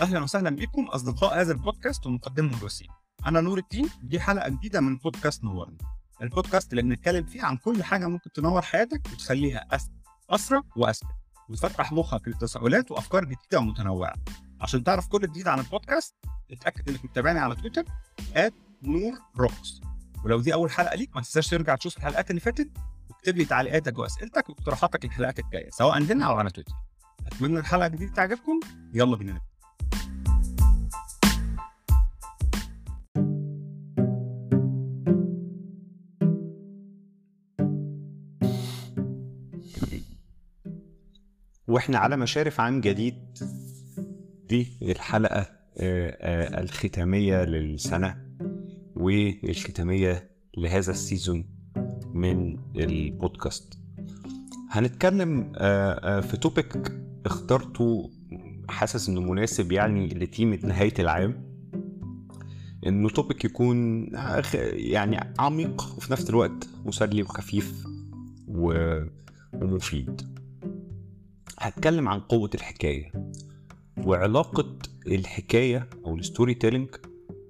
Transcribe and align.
أهلا 0.00 0.20
وسهلا 0.22 0.50
بكم 0.50 0.84
أصدقاء 0.84 1.40
هذا 1.40 1.52
البودكاست 1.52 2.06
ومقدمه 2.06 2.58
الوسيم 2.58 2.88
أنا 3.26 3.40
نور 3.40 3.58
الدين 3.58 3.88
دي 4.02 4.20
حلقة 4.20 4.48
جديدة 4.48 4.80
من 4.80 4.96
بودكاست 4.96 5.44
نورنا 5.44 5.76
البودكاست 6.22 6.70
اللي 6.72 6.82
بنتكلم 6.82 7.24
فيه 7.24 7.42
عن 7.42 7.56
كل 7.56 7.82
حاجة 7.82 8.06
ممكن 8.06 8.32
تنور 8.32 8.62
حياتك 8.62 9.02
وتخليها 9.12 9.66
اسهل 9.70 9.94
اسرع 10.30 10.62
واذكى 10.76 11.06
وتفتح 11.48 11.92
مخك 11.92 12.28
لتساؤلات 12.28 12.90
وأفكار 12.90 13.24
جديدة 13.24 13.58
ومتنوعة. 13.58 14.14
عشان 14.60 14.84
تعرف 14.84 15.08
كل 15.08 15.20
جديد 15.20 15.48
عن 15.48 15.58
البودكاست 15.58 16.14
اتأكد 16.50 16.88
إنك 16.88 17.04
متابعني 17.04 17.38
على 17.38 17.56
تويتر 17.56 17.84
نور 18.82 19.12
روكس 19.36 19.80
ولو 20.24 20.40
دي 20.40 20.54
أول 20.54 20.70
حلقة 20.70 20.94
ليك 20.96 21.16
ما 21.16 21.22
تنساش 21.22 21.48
ترجع 21.48 21.74
تشوف 21.74 21.96
الحلقات 21.96 22.30
اللي 22.30 22.40
فاتت 22.40 22.70
واكتب 23.10 23.36
لي 23.36 23.44
تعليقاتك 23.44 23.98
وأسئلتك 23.98 24.48
واقتراحاتك 24.48 25.04
للحلقات 25.04 25.38
الجاية 25.38 25.70
سواء 25.70 25.98
هنا 26.02 26.26
أو 26.26 26.34
على 26.34 26.50
تويتر. 26.50 26.72
أتمنى 27.26 27.58
الحلقة 27.58 27.86
الجديدة 27.86 28.12
تعجبكم. 28.12 28.60
يلا 28.94 29.16
بينا 29.16 29.40
وإحنا 41.70 41.98
على 41.98 42.16
مشارف 42.16 42.60
عام 42.60 42.80
جديد. 42.80 43.14
دي 44.48 44.68
الحلقة 44.82 45.40
آه، 45.40 45.48
آه، 45.78 46.60
الختامية 46.60 47.44
للسنة 47.44 48.16
والختامية 48.96 50.30
لهذا 50.56 50.90
السيزون 50.90 51.44
من 52.14 52.58
البودكاست. 52.76 53.78
هنتكلم 54.70 55.52
آه، 55.56 56.20
في 56.20 56.36
topic 56.36 56.92
اخترته 57.26 58.10
حاسس 58.68 59.08
إنه 59.08 59.20
مناسب 59.20 59.72
يعني 59.72 60.08
لتيمة 60.08 60.58
نهاية 60.64 60.94
العام. 60.98 61.50
إنه 62.86 63.08
topic 63.08 63.44
يكون 63.44 64.08
يعني 64.72 65.34
عميق 65.38 65.94
وفي 65.96 66.12
نفس 66.12 66.30
الوقت 66.30 66.68
مسلي 66.84 67.22
وخفيف 67.22 67.86
ومفيد. 69.52 70.39
هتكلم 71.60 72.08
عن 72.08 72.20
قوة 72.20 72.50
الحكاية 72.54 73.12
وعلاقة 74.04 74.78
الحكاية 75.06 75.88
أو 76.06 76.16
ال 76.16 76.54
storytelling 76.54 76.88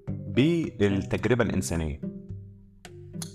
بالتجربة 0.08 1.44
الإنسانية. 1.44 2.00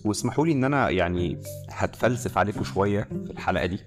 واسمحوا 0.05 0.45
لي 0.45 0.51
إن 0.51 0.63
أنا 0.63 0.89
يعني 0.89 1.39
هتفلسف 1.69 2.37
عليكم 2.37 2.63
شوية 2.63 3.01
في 3.01 3.31
الحلقة 3.31 3.65
دي. 3.65 3.79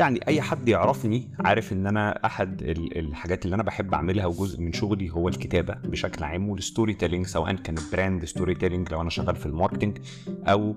يعني 0.00 0.20
أي 0.28 0.40
حد 0.40 0.68
يعرفني 0.68 1.30
عارف 1.40 1.72
إن 1.72 1.86
أنا 1.86 2.26
أحد 2.26 2.62
الحاجات 2.96 3.44
اللي 3.44 3.54
أنا 3.54 3.62
بحب 3.62 3.94
أعملها 3.94 4.26
وجزء 4.26 4.60
من 4.60 4.72
شغلي 4.72 5.10
هو 5.10 5.28
الكتابة 5.28 5.74
بشكل 5.74 6.24
عام 6.24 6.48
وال 6.48 6.94
storytelling 6.94 7.26
سواء 7.26 7.54
كان 7.54 7.74
brand 7.92 8.24
storytelling 8.24 8.92
لو 8.92 9.00
أنا 9.00 9.10
شغال 9.10 9.36
في 9.36 9.46
ال 9.46 9.51
marketing 9.51 9.98
أو 10.28 10.74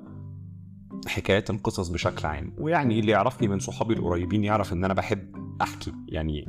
حكايات 1.08 1.50
القصص 1.50 1.88
بشكل 1.88 2.28
عام. 2.28 2.54
ويعني 2.58 3.00
اللي 3.00 3.12
يعرفني 3.12 3.48
من 3.48 3.60
صحابي 3.60 3.94
القريبين 3.94 4.44
يعرف 4.44 4.74
إن 4.74 4.86
أنا 4.86 4.94
بحب 4.94 5.36
أحكي 5.62 5.94
يعني 6.08 6.46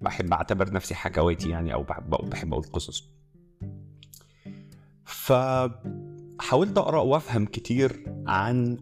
بحب 0.00 0.32
أعتبر 0.32 0.72
نفسي 0.72 0.94
حكواتي 0.94 1.48
يعني 1.50 1.74
أو 1.74 1.82
بحب 1.82 2.10
بحب 2.10 2.52
أقول 2.52 2.64
قصص. 2.64 3.04
فحاولت 5.04 6.78
أقرأ 6.78 7.00
وأفهم 7.00 7.46
كتير 7.46 8.04
عن 8.26 8.78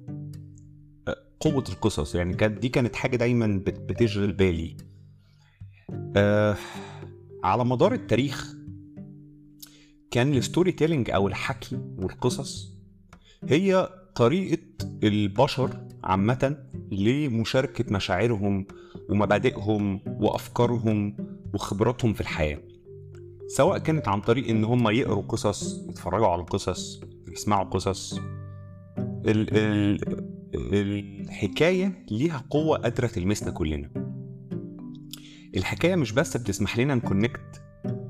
قوة 1.41 1.65
القصص. 1.69 2.15
يعني 2.15 2.35
كانت 2.35 2.59
دي 2.59 2.69
كانت 2.69 2.97
حاجة 2.97 3.17
دايما 3.17 3.63
بتشغل 3.67 4.33
بالي. 4.33 4.77
أه 6.17 6.57
على 7.45 7.65
مدار 7.65 7.93
التاريخ 7.93 8.55
كان 10.11 10.35
ال 10.35 10.73
storytelling 10.73 11.11
أو 11.11 11.29
الحكي 11.29 11.77
والقصص 11.99 12.75
هي 13.45 13.89
طريقة 14.15 14.63
البشر 15.03 15.71
عامة 16.05 16.57
لمشاركة 16.93 17.95
مشاعرهم 17.95 18.67
ومبادئهم 19.09 20.01
وأفكارهم 20.07 21.17
وخبراتهم 21.55 22.13
في 22.13 22.21
الحياة. 22.21 22.59
سواء 23.49 23.79
كانت 23.79 24.09
عن 24.09 24.21
طريق 24.21 24.49
إن 24.49 24.65
هم 24.65 24.89
يقروا 24.89 25.23
قصص 25.23 25.87
يتفرجوا 25.89 26.27
على 26.27 26.43
قصص 26.43 27.01
يسمعوا 27.33 27.65
قصص. 27.65 28.19
ال 29.27 29.57
ال 29.57 30.01
الحكاية 30.55 32.05
ليها 32.11 32.45
قوة 32.51 32.79
قادرة 32.79 33.07
تلمسنا 33.07 33.51
كلنا. 33.51 33.91
الحكاية 35.57 35.95
مش 35.97 36.13
بس 36.13 36.37
بتسمح 36.37 36.79
لنا 36.79 36.95
نكونكت 36.95 37.63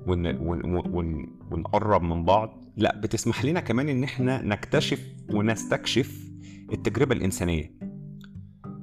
ون... 0.06 0.26
ون... 0.26 0.74
ون... 0.74 1.38
ونقرب 1.50 2.02
من 2.02 2.24
بعض 2.24 2.64
لا 2.76 2.96
بتسمح 2.96 3.44
لنا 3.44 3.60
كمان 3.60 3.88
إن 3.88 4.04
إحنا 4.04 4.42
نكتشف 4.42 5.00
ونستكشف 5.34 6.30
التجربة 6.72 7.14
الإنسانية. 7.14 7.74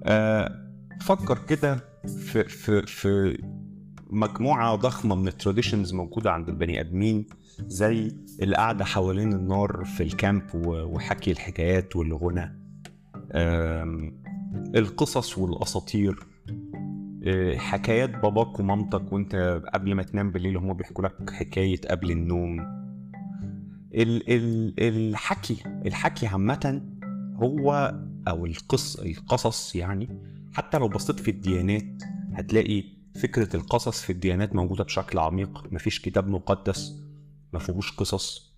أه 0.03 0.67
فكر 1.01 1.37
كده 1.37 1.79
في 2.07 2.43
في 2.43 2.81
في 2.81 3.37
مجموعة 4.09 4.75
ضخمة 4.75 5.15
من 5.15 5.27
ال 5.27 5.33
traditions 5.33 5.93
موجودة 5.93 6.31
عند 6.31 6.49
البني 6.49 6.81
آدمين 6.81 7.25
زي 7.59 8.11
القعدة 8.41 8.85
حوالين 8.85 9.33
النار 9.33 9.83
في 9.85 10.03
ال 10.03 10.11
camp 10.11 10.43
وحكي 10.65 11.31
الحكايات 11.31 11.95
والغنى. 11.95 12.59
القصص 14.75 15.37
والأساطير. 15.37 16.19
آه، 17.23 17.55
حكايات 17.57 18.09
باباك 18.09 18.59
ومامتك 18.59 19.13
وانت 19.13 19.61
قبل 19.73 19.93
ما 19.95 20.03
تنام 20.03 20.31
بالليل 20.31 20.57
هما 20.57 20.73
بيحكوا 20.73 21.03
لك 21.03 21.29
حكاية 21.29 21.81
قبل 21.89 22.11
النوم. 22.11 22.76
ال 23.93 24.29
ال 24.29 24.73
الحكي 24.79 25.57
الحكي 25.85 26.27
عامة 26.27 26.81
هو 27.35 27.95
أو 28.27 28.45
القص 28.45 28.95
القصص 28.95 29.75
يعني 29.75 30.21
حتى 30.53 30.77
لو 30.77 30.87
بصيت 30.87 31.19
في 31.19 31.31
الديانات 31.31 32.03
هتلاقي 32.33 32.83
فكرة 33.15 33.55
القصص 33.55 34.01
في 34.01 34.09
الديانات 34.09 34.55
موجودة 34.55 34.83
بشكل 34.83 35.19
عميق. 35.19 35.73
مفيش 35.73 36.01
كتاب 36.01 36.27
مقدس 36.27 37.03
مفيهوش 37.53 37.91
قصص 37.91 38.55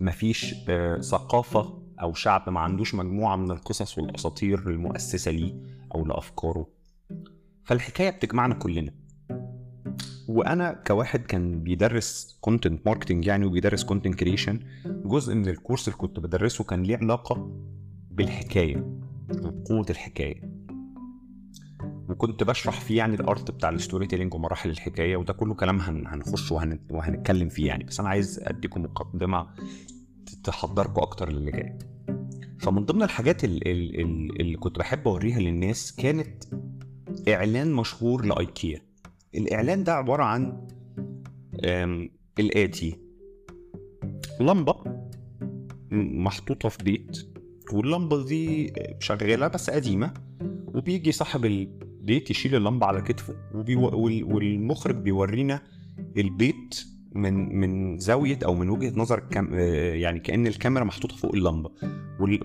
مفيش 0.00 0.54
آه 0.68 1.00
ثقافة 1.00 1.82
أو 2.00 2.14
شعب 2.14 2.50
ما 2.50 2.60
عندوش 2.60 2.94
مجموعة 2.94 3.36
من 3.36 3.50
القصص 3.50 3.98
والأساطير 3.98 4.58
المؤسسة 4.70 5.30
ليه 5.30 5.54
أو 5.94 6.04
لأفكاره. 6.06 6.68
فالحكاية 7.64 8.10
بتجمعنا 8.10 8.54
كلنا. 8.54 8.92
وأنا 10.28 10.72
كواحد 10.86 11.20
كان 11.20 11.62
بيدرس 11.62 12.38
content 12.40 12.86
marketing 12.86 13.26
يعني 13.26 13.44
وبيدرس 13.46 13.84
content 13.84 14.14
creation 14.14 14.60
جزء 14.86 15.34
من 15.34 15.48
ال 15.48 15.54
course 15.54 15.88
اللي 15.88 15.98
كنت 15.98 16.20
بدرسه 16.20 16.64
كان 16.64 16.82
ليه 16.82 16.96
علاقة 16.96 17.50
بالحكاية 18.10 18.98
قوه 19.68 19.86
الحكاية. 19.90 20.58
وكنت 22.08 22.42
بشرح 22.42 22.80
فيه 22.80 22.98
يعني 22.98 23.14
ال 23.14 23.23
art 23.23 23.50
بتاع 23.50 23.68
ال 23.68 24.06
storytelling 24.06 24.34
ومراحل 24.34 24.70
الحكاية 24.70 25.16
وده 25.16 25.32
كله 25.32 25.54
كلام 25.54 25.80
هنخش 25.80 26.52
وهن... 26.52 26.80
وهنتكلم 26.90 27.48
فيه 27.48 27.66
يعني. 27.66 27.84
بس 27.84 28.00
أنا 28.00 28.08
عايز 28.08 28.40
أديكم 28.42 28.82
مقدمة 28.82 29.46
تحضركم 30.44 31.00
أكتر 31.02 31.32
للي 31.32 31.50
جاي. 31.50 31.78
فمن 32.60 32.84
ضمن 32.84 33.02
الحاجات 33.02 33.44
اللي, 33.44 33.72
اللي 34.40 34.56
كنت 34.56 34.78
بحب 34.78 35.08
أوريها 35.08 35.38
للناس 35.40 35.96
كانت 35.96 36.44
إعلان 37.28 37.72
مشهور 37.72 38.24
لايكيا 38.24 38.87
الإعلان 39.34 39.84
ده 39.84 39.94
عبارة 39.94 40.22
عن 40.22 40.66
الاتي 42.38 42.98
لمبة 44.40 44.74
محطوطة 45.90 46.68
في 46.68 46.84
بيت 46.84 47.18
واللمبة 47.72 48.24
دي 48.24 48.72
شغالة 49.00 49.48
بس 49.48 49.70
قديمة 49.70 50.14
وبيجي 50.74 51.12
صاحب 51.12 51.44
البيت 51.44 52.30
يشيل 52.30 52.54
اللمبة 52.54 52.86
على 52.86 53.00
كتفه. 53.02 53.34
والمخرج 53.54 54.94
بيورينا 54.96 55.60
البيت 56.16 56.84
من 57.12 57.60
من 57.60 57.98
زاوية 57.98 58.38
أو 58.44 58.54
من 58.54 58.68
وجهة 58.68 58.92
نظر 58.96 59.20
كم 59.20 59.54
يعني 59.54 60.20
كأن 60.20 60.46
الكاميرا 60.46 60.84
محطوطة 60.84 61.16
فوق 61.16 61.34
اللمبة 61.34 61.70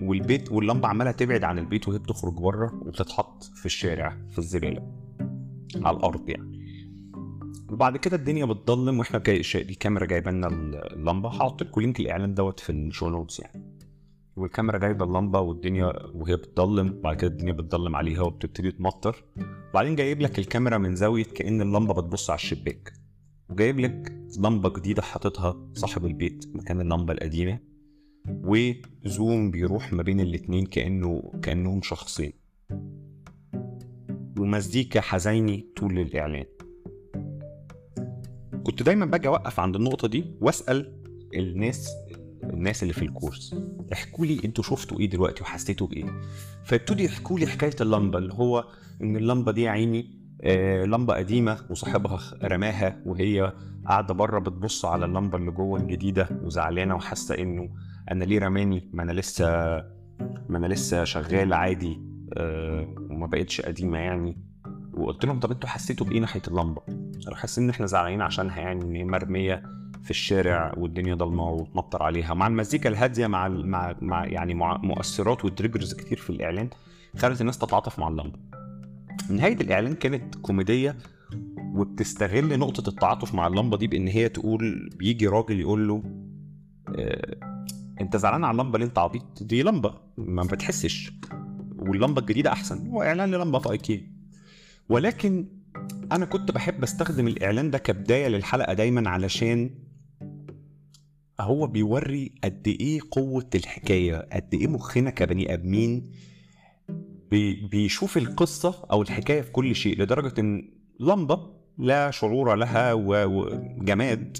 والبيت 0.02 0.52
واللمبة 0.52 0.88
عمالة 0.88 1.10
تبعد 1.10 1.44
عن 1.44 1.58
البيت 1.58 1.88
وهي 1.88 1.98
بتخرج 1.98 2.34
بره 2.34 2.80
وتتحط 2.86 3.42
في 3.42 3.66
الشارع 3.66 4.16
في 4.30 4.38
الزبالة 4.38 4.92
على 5.76 5.96
الأرض 5.96 6.28
يعني 6.28 6.53
وبعد 7.70 7.96
كده 7.96 8.16
الدنيا 8.16 8.44
بتضلم 8.44 8.98
وإحنا 8.98 9.18
جاي 9.18 9.42
الكاميرا 9.54 10.06
جايبة 10.06 10.30
لنا 10.30 10.48
اللمبة. 10.92 11.28
هحط 11.28 11.62
لكم 11.62 11.80
link 11.80 12.00
الاعلان 12.00 12.34
دوت 12.34 12.60
في 12.60 12.72
ال 12.72 12.79
show 12.79 13.08
notes 13.08 13.40
يعني. 13.40 13.64
والكاميرا 14.36 14.78
جايبة 14.78 15.04
اللمبة 15.04 15.40
والدنيا 15.40 16.06
وهي 16.14 16.36
بتضلم. 16.36 17.00
بعد 17.00 17.16
كده 17.16 17.30
الدنيا 17.30 17.52
بتضلم 17.52 17.96
عليها 17.96 18.22
وبتبتدي 18.22 18.72
تمطر. 18.72 19.24
وبعدين 19.70 19.96
جايب 19.96 20.20
لك 20.20 20.38
الكاميرا 20.38 20.78
من 20.78 20.96
زاوية 20.96 21.24
كأن 21.24 21.60
اللمبة 21.62 21.94
بتبص 21.94 22.30
على 22.30 22.36
الشباك. 22.36 22.92
وجايب 23.50 23.80
لك 23.80 24.12
لمبة 24.38 24.68
جديدة 24.68 25.02
حاططها 25.02 25.70
صاحب 25.72 26.06
البيت 26.06 26.44
مكان 26.54 26.80
اللمبة 26.80 27.12
القديمة. 27.12 27.58
و 28.28 28.52
zoom 28.52 29.50
بيروح 29.50 29.92
ما 29.92 30.02
بين 30.02 30.20
الاتنين 30.20 30.66
كانه 30.66 31.32
كأنهم 31.42 31.82
شخصين. 31.82 32.32
ومزيكا 34.38 35.00
حزيني 35.00 35.66
طول 35.76 35.98
الإعلان. 35.98 36.44
كنت 38.64 38.82
دايما 38.82 39.06
باجي 39.06 39.28
أوقف 39.28 39.60
عند 39.60 39.76
النقطة 39.76 40.08
دي 40.08 40.24
وأسأل 40.40 40.92
الناس 41.34 41.90
الناس 42.44 42.82
اللي 42.82 42.94
في 42.94 43.02
الكورس 43.02 43.54
احكوا 43.92 44.26
لي 44.26 44.40
أنتوا 44.44 44.64
شفتوا 44.64 45.00
إيه 45.00 45.10
دلوقتي 45.10 45.42
وحسيتوا 45.42 45.86
بإيه؟ 45.86 46.04
فابتدوا 46.64 47.04
يحكوا 47.04 47.38
لي 47.38 47.46
حكاية 47.46 47.76
اللمبة 47.80 48.18
اللي 48.18 48.32
هو 48.34 48.64
إن 49.02 49.16
اللمبة 49.16 49.52
دي 49.52 49.62
يا 49.62 49.70
عيني 49.70 50.10
آه 50.42 50.84
لمبة 50.84 51.14
قديمة 51.14 51.58
وصاحبها 51.70 52.20
رماها 52.42 53.02
وهي 53.06 53.52
قاعدة 53.86 54.14
بره 54.14 54.38
بتبص 54.38 54.84
على 54.84 55.04
اللمبة 55.04 55.38
اللي 55.38 55.50
جوه 55.50 55.80
الجديدة 55.80 56.28
وزعلانة 56.42 56.94
وحاسة 56.94 57.34
إنه 57.38 57.68
أنا 58.10 58.24
ليه 58.24 58.38
رماني؟ 58.38 58.90
ما 58.92 59.02
أنا 59.02 59.12
لسه 59.12 59.46
ما 60.48 60.58
أنا 60.58 60.66
لسه 60.66 61.04
شغال 61.04 61.52
عادي 61.52 62.00
آه 62.36 62.94
وما 63.10 63.26
بقتش 63.26 63.60
قديمة 63.60 63.98
يعني. 63.98 64.53
وقلت 64.96 65.24
لهم 65.24 65.40
طب 65.40 65.50
أنتوا 65.50 65.68
حسيتوا 65.68 66.06
بإيه 66.06 66.20
ناحية 66.20 66.42
اللمبة؟ 66.48 66.80
قالوا 67.24 67.36
حاسين 67.36 67.64
إن 67.64 67.70
إحنا 67.70 67.86
زعلانين 67.86 68.22
عشانها 68.22 68.60
يعني 68.60 68.84
إن 68.84 68.96
هي 68.96 69.04
مرمية 69.04 69.62
في 70.02 70.10
الشارع 70.10 70.74
والدنيا 70.76 71.14
ضلمة 71.14 71.50
وتمطر 71.50 72.02
عليها 72.02 72.34
مع 72.34 72.46
المزيكا 72.46 72.88
الهادية 72.88 73.26
مع 73.26 73.48
مع, 73.48 73.94
مع 74.00 74.26
يعني 74.26 74.54
مع 74.54 74.76
مؤثرات 74.76 75.44
وتريجرز 75.44 75.94
كتير 75.94 76.18
في 76.18 76.30
الإعلان 76.30 76.68
خلت 77.16 77.40
الناس 77.40 77.58
تتعاطف 77.58 77.98
مع 77.98 78.08
اللمبة. 78.08 78.38
نهاية 79.30 79.54
الإعلان 79.60 79.94
كانت 79.94 80.34
كوميدية 80.34 80.96
وبتستغل 81.74 82.58
نقطة 82.58 82.88
التعاطف 82.88 83.34
مع 83.34 83.46
اللمبة 83.46 83.76
دي 83.76 83.86
بإن 83.86 84.08
هي 84.08 84.28
تقول 84.28 84.90
بيجي 84.98 85.26
راجل 85.26 85.60
يقول 85.60 85.88
له 85.88 86.02
آه 86.98 87.36
أنت 88.00 88.16
زعلان 88.16 88.44
على 88.44 88.52
اللمبة 88.60 88.78
ليه 88.78 88.86
أنت 88.86 88.98
عبيط؟ 88.98 89.42
دي 89.42 89.62
لمبة 89.62 89.94
ما 90.18 90.42
بتحسش 90.42 91.12
واللمبة 91.78 92.20
الجديدة 92.20 92.52
أحسن 92.52 92.88
هو 92.88 93.02
إعلان 93.02 93.30
للمبة 93.30 93.58
في 93.58 93.70
ايكيا 93.70 94.13
ولكن 94.88 95.46
أنا 96.12 96.24
كنت 96.26 96.50
بحب 96.50 96.82
أستخدم 96.82 97.28
الإعلان 97.28 97.70
ده 97.70 97.78
كبداية 97.78 98.28
للحلقة 98.28 98.72
دايما 98.74 99.10
علشان 99.10 99.70
هو 101.40 101.66
بيوري 101.66 102.32
قد 102.44 102.68
إيه 102.68 103.00
قوة 103.10 103.50
الحكاية 103.54 104.28
قد 104.32 104.54
إيه 104.54 104.66
مخنا 104.66 105.10
كبني 105.10 105.54
آدمين 105.54 106.10
بي 107.30 107.54
بيشوف 107.66 108.16
القصة 108.16 108.86
أو 108.92 109.02
الحكاية 109.02 109.40
في 109.42 109.50
كل 109.50 109.74
شيء 109.74 110.00
لدرجة 110.02 110.40
إن 110.40 110.70
لمبة 111.00 111.54
لا 111.78 112.10
شعور 112.10 112.54
لها 112.54 112.92
وجماد 112.92 114.38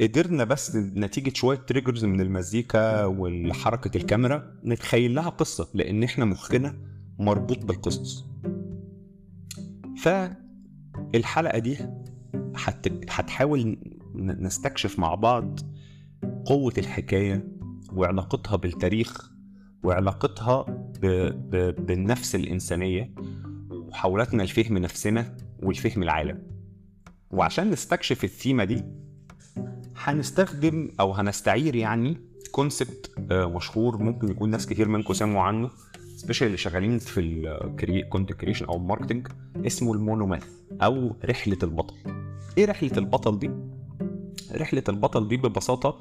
قدرنا 0.00 0.44
بس 0.44 0.76
نتيجة 0.76 1.32
شوية 1.34 1.56
تريجرز 1.58 2.04
من 2.04 2.20
المزيكا 2.20 3.04
وحركة 3.04 3.96
الكاميرا 3.96 4.52
نتخيل 4.64 5.14
لها 5.14 5.28
قصة 5.28 5.68
لأن 5.74 6.02
إحنا 6.02 6.24
مخنا 6.24 6.76
مربوط 7.18 7.64
بالقصص. 7.64 8.24
فالحلقة 10.06 11.58
دي 11.58 11.78
هتحاول 13.10 13.78
نستكشف 14.14 14.98
مع 14.98 15.14
بعض 15.14 15.60
قوة 16.44 16.72
الحكاية 16.78 17.48
وعلاقتها 17.92 18.56
بالتاريخ 18.56 19.30
وعلاقتها 19.82 20.62
ب... 21.02 21.06
ب... 21.50 21.86
بالنفس 21.86 22.34
الإنسانية 22.34 23.14
وحاولاتنا 23.70 24.42
لفهم 24.42 24.78
نفسنا 24.78 25.36
والفهم 25.62 26.02
العالم. 26.02 26.42
وعشان 27.30 27.70
نستكشف 27.70 28.24
الثيمة 28.24 28.64
دي 28.64 28.84
هنستخدم 29.96 30.90
أو 31.00 31.12
هنستعير 31.12 31.74
يعني 31.76 32.18
concept 32.52 33.10
مشهور 33.30 34.02
ممكن 34.02 34.28
يكون 34.30 34.50
ناس 34.50 34.66
كتير 34.66 34.88
منكم 34.88 35.14
سمعوا 35.14 35.42
عنه. 35.42 35.70
especially 36.16 36.46
اللي 36.46 36.58
شغالين 36.58 36.98
في 36.98 37.20
ال 37.20 37.34
content 37.34 38.32
creation 38.32 38.66
أو 38.66 38.76
ال 38.76 38.81
marketing 38.81 39.28
اسمه 39.66 39.92
ال 39.92 39.98
monomyth 39.98 40.46
أو 40.82 41.16
رحلة 41.24 41.58
البطل. 41.62 41.94
إيه 42.58 42.64
رحلة 42.64 42.92
البطل 42.96 43.38
دي؟ 43.38 43.50
رحلة 44.54 44.82
البطل 44.88 45.28
دي 45.28 45.36
ببساطة 45.36 45.98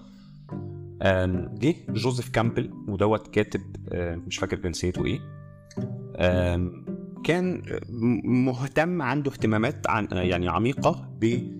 جه 1.53 1.75
جوزيف 1.89 2.29
كامبل 2.29 2.73
ودوت 2.87 3.27
كاتب 3.27 3.61
مش 4.27 4.37
فاكر 4.37 4.57
جنسيته 4.59 5.05
إيه. 5.05 5.19
كان 7.23 7.61
مهتم 8.23 9.01
عنده 9.01 9.31
اهتمامات 9.31 9.89
عن 9.89 10.07
يعني 10.11 10.47
عميقة 10.49 11.09
ب 11.21 11.55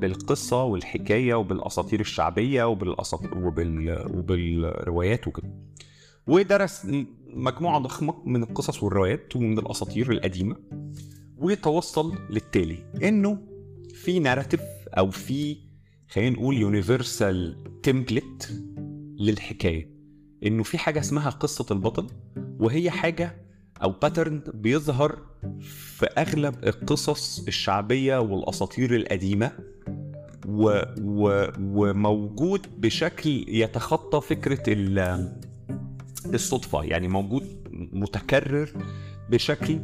بالقصة 0.00 0.64
والحكاية 0.64 1.34
وبالأساطير 1.34 2.00
الشعبية 2.00 2.64
وبالأساطير 2.64 3.38
وبال... 3.38 4.04
وبالروايات 4.14 5.28
وكده. 5.28 5.50
ودرس 6.26 6.86
مجموعة 7.34 7.78
ضخمة 7.78 8.14
من 8.24 8.42
القصص 8.42 8.82
والروايات 8.82 9.36
ومن 9.36 9.58
الأساطير 9.58 10.12
القديمة 10.12 10.56
وتوصل 11.38 12.18
للتالي 12.30 12.78
إنه 13.02 13.38
في 13.94 14.18
ناراتيف 14.18 14.60
أو 14.98 15.10
في 15.10 15.56
خلينا 16.08 16.36
نقول 16.36 16.56
يونيفرسال 16.56 17.56
تمبلت 17.82 18.62
للحكاية. 19.18 19.90
إنه 20.46 20.62
في 20.62 20.78
حاجة 20.78 21.00
اسمها 21.00 21.30
قصة 21.30 21.66
البطل 21.70 22.06
وهي 22.60 22.90
حاجة 22.90 23.36
أو 23.82 23.90
باترن 23.90 24.42
بيظهر 24.54 25.18
في 25.60 26.06
أغلب 26.06 26.64
القصص 26.64 27.46
الشعبية 27.48 28.18
والأساطير 28.20 28.96
القديمة 28.96 29.52
و 30.48 30.82
و 31.00 31.46
وموجود 31.60 32.66
بشكل 32.80 33.44
يتخطى 33.48 34.20
فكرة 34.20 34.72
الصدفة 36.26 36.82
يعني 36.84 37.08
موجود 37.08 37.42
متكرر 37.92 38.68
بشكل 39.30 39.78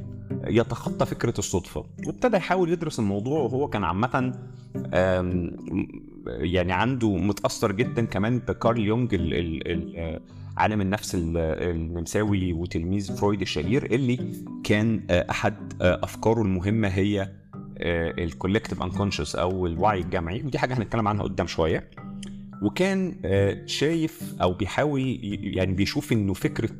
يتخطى 0.46 1.06
فكرة 1.06 1.34
الصدفة. 1.38 1.84
وابتدى 2.06 2.36
يحاول 2.36 2.70
يدرس 2.70 2.98
الموضوع 2.98 3.40
وهو 3.40 3.68
كان 3.68 3.84
عامة 3.84 4.32
يعني 6.26 6.72
عنده 6.72 7.16
متأثر 7.16 7.72
جدا 7.72 8.04
كمان 8.04 8.38
بكارل 8.38 8.80
يونج 8.80 9.14
عالم 10.56 10.80
النفس 10.80 11.14
النمساوي 11.14 12.52
وتلميذ 12.52 13.16
فرويد 13.16 13.40
الشهير 13.40 13.86
اللي 13.86 14.32
كان 14.64 15.00
أحد 15.10 15.54
أفكاره 15.80 16.42
المهمة 16.42 16.88
هي 16.88 17.32
ال 18.18 18.24
collective 18.24 18.82
unconscious 18.82 19.36
أو 19.36 19.66
الوعي 19.66 20.00
الجمعي. 20.00 20.42
ودي 20.42 20.58
حاجة 20.58 20.78
هنتكلم 20.78 21.08
عنها 21.08 21.22
قدام 21.22 21.46
شوية. 21.46 21.90
وكان 22.62 23.20
شايف 23.66 24.34
أو 24.42 24.52
بيحاول 24.52 25.18
يعني 25.56 25.72
بيشوف 25.72 26.12
إنه 26.12 26.34
فكرة 26.34 26.70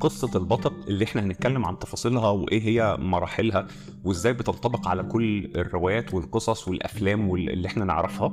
قصة 0.00 0.38
البطل 0.38 0.72
اللي 0.88 1.04
إحنا 1.04 1.22
هنتكلم 1.22 1.64
عن 1.64 1.78
تفاصيلها 1.78 2.30
وإيه 2.30 2.62
هي 2.62 2.96
مراحلها 3.00 3.66
وإزاي 4.04 4.32
بتنطبق 4.32 4.88
على 4.88 5.02
كل 5.02 5.50
الروايات 5.56 6.14
والقصص 6.14 6.68
والأفلام 6.68 7.34
اللي 7.34 7.66
إحنا 7.68 7.84
نعرفها 7.84 8.32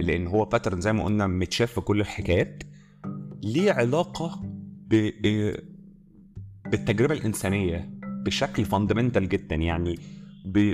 لأن 0.00 0.26
هو 0.26 0.44
pattern 0.44 0.80
زي 0.80 0.92
ما 0.92 1.04
قلنا 1.04 1.26
متشاف 1.26 1.72
في 1.72 1.80
كل 1.80 2.00
الحكايات 2.00 2.62
ليه 3.42 3.72
علاقة. 3.72 4.42
بالتجربة 6.70 7.14
الإنسانية 7.14 7.90
بشكل 8.04 8.64
fundamental 8.64 9.28
جدا 9.28 9.56
يعني 9.56 9.98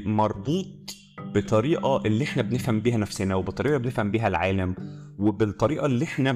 مربوط 0.06 0.94
بطريقة 1.34 2.02
اللي 2.06 2.24
إحنا 2.24 2.42
بنفهم 2.42 2.80
بيها 2.80 2.96
نفسنا 2.96 3.34
وبطريقة 3.34 3.76
بنفهم 3.78 4.10
بيها 4.10 4.28
العالم 4.28 4.74
وبالطريقة 5.18 5.86
اللي 5.86 6.04
إحنا 6.04 6.32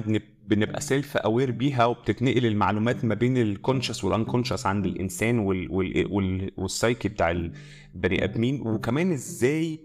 بنبقى 0.47 0.81
self 0.81 1.17
aware 1.17 1.51
بيها 1.51 1.85
وبتتنقل 1.85 2.45
المعلومات 2.45 3.05
ما 3.05 3.15
بين 3.15 3.37
ال 3.37 3.44
conscious 3.44 4.03
وال 4.03 4.12
unconscious 4.12 4.65
عند 4.65 4.85
الإنسان 4.85 5.39
وال 5.39 5.71
وال 5.71 6.07
وال 6.11 6.51
والسايكي 6.57 7.09
بتاع 7.09 7.31
البني 7.31 8.23
آدمين. 8.23 8.61
وكمان 8.67 9.11
إزاي 9.11 9.79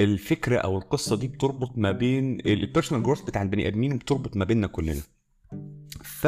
الفكرة 0.00 0.56
أو 0.58 0.78
القصة 0.78 1.16
دي 1.16 1.28
بتربط 1.28 1.78
ما 1.78 1.92
بين 1.92 2.38
ال 2.46 2.52
personal 2.52 3.02
growth 3.04 3.20
بتاع 3.22 3.42
البني 3.42 3.68
آدمين 3.68 3.92
وبتربط 3.92 4.36
ما 4.36 4.44
بيننا 4.44 4.66
كلنا. 4.66 5.00
ف 6.02 6.26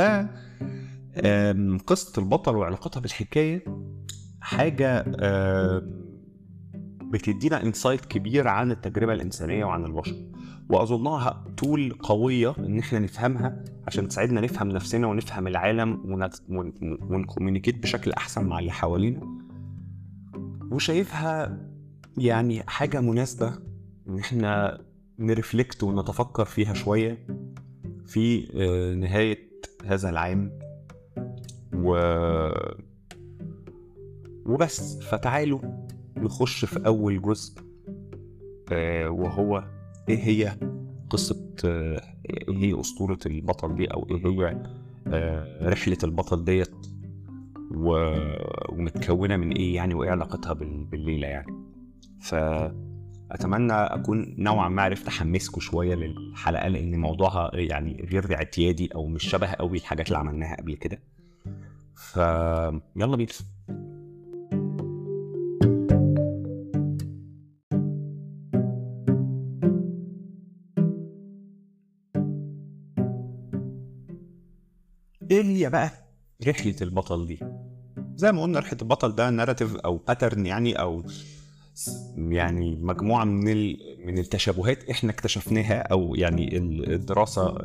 قصة 1.86 2.20
البطل 2.22 2.56
وعلاقتها 2.56 3.00
بالحكاية 3.00 3.64
حاجة 4.40 5.04
بتدينا 7.10 7.62
insight 7.62 8.04
كبير 8.04 8.48
عن 8.48 8.70
التجربة 8.70 9.12
الإنسانية 9.12 9.64
وعن 9.64 9.84
البشر. 9.84 10.16
وأظنها 10.68 11.44
tool 11.56 11.92
قوية 12.02 12.54
إن 12.58 12.78
إحنا 12.78 12.98
نفهمها 12.98 13.64
عشان 13.86 14.08
تساعدنا 14.08 14.40
نفهم 14.40 14.68
نفسنا 14.68 15.06
ونفهم 15.06 15.46
العالم 15.46 16.20
ون 17.10 17.21
communicate 17.21 17.82
بشكل 17.82 18.12
أحسن 18.12 18.44
مع 18.44 18.58
اللي 18.58 18.72
حوالينا. 18.72 19.38
وشايفها 20.70 21.60
يعني 22.18 22.62
حاجة 22.66 23.00
مناسبة 23.00 23.52
إن 24.08 24.18
إحنا 24.18 24.80
نرفلكت 25.18 25.82
ونتفكر 25.82 26.44
فيها 26.44 26.74
شوية 26.74 27.26
في 28.06 28.46
نهاية 29.00 29.38
هذا 29.84 30.10
العام. 30.10 30.58
و 31.74 31.96
وبس. 34.46 34.98
فتعالوا 35.02 35.60
نخش 36.18 36.64
في 36.64 36.86
أول 36.86 37.22
جزء 37.22 37.60
آه 38.72 39.08
وهو 39.08 39.64
إيه 40.08 40.18
هي 40.18 40.56
قصة 41.10 41.54
آه 41.64 42.00
إيه 42.30 42.56
هي 42.56 42.80
أسطورة 42.80 43.18
البطل 43.26 43.74
دي 43.74 43.86
أو 43.86 44.06
إيه 44.10 44.26
هي 44.26 44.62
آه 45.06 45.68
رحلة 45.68 45.98
البطل 46.04 46.44
ديت. 46.44 46.86
ومتكونة 47.74 49.36
من 49.36 49.52
إيه 49.52 49.74
يعني 49.74 49.94
وإيه 49.94 50.10
علاقتها 50.10 50.52
بال... 50.52 50.84
بالليلة 50.84 51.26
يعني 51.26 51.54
ف 52.20 52.34
اتمنى 53.30 53.72
أكون 53.72 54.34
نوعا 54.38 54.68
ما 54.68 54.82
عرفت 54.82 55.08
احمسكم 55.08 55.60
شوية 55.60 55.94
للحلقة 55.94 56.68
لأن 56.68 57.00
موضوعها 57.00 57.50
يعني 57.54 58.06
غير 58.12 58.34
اعتيادي 58.34 58.88
أو 58.94 59.06
مش 59.06 59.24
شبه 59.24 59.46
قوي 59.46 59.78
الحاجات 59.78 60.06
اللي 60.06 60.18
عملناها 60.18 60.56
قبل 60.56 60.74
كده 60.74 60.98
ف 61.94 62.16
يلا 62.96 63.16
بينا 63.16 63.30
إيه 75.30 75.42
هي 75.42 75.70
بقى؟ 75.70 75.90
رحلة 76.48 76.74
البطل 76.82 77.26
دي. 77.26 77.40
زي 78.16 78.32
ما 78.32 78.42
قلنا 78.42 78.58
رحلة 78.58 78.78
البطل 78.82 79.14
ده 79.14 79.30
narrative 79.30 79.76
أو 79.76 79.96
pattern 79.96 80.46
يعني 80.46 80.72
أو 80.80 81.02
يعني 82.16 82.76
مجموعة 82.76 83.24
من 83.24 83.48
ال... 83.48 83.76
من 84.06 84.18
التشابهات 84.18 84.90
إحنا 84.90 85.10
اكتشفناها 85.10 85.78
أو 85.80 86.14
يعني 86.14 86.56
الدراسة 86.58 87.58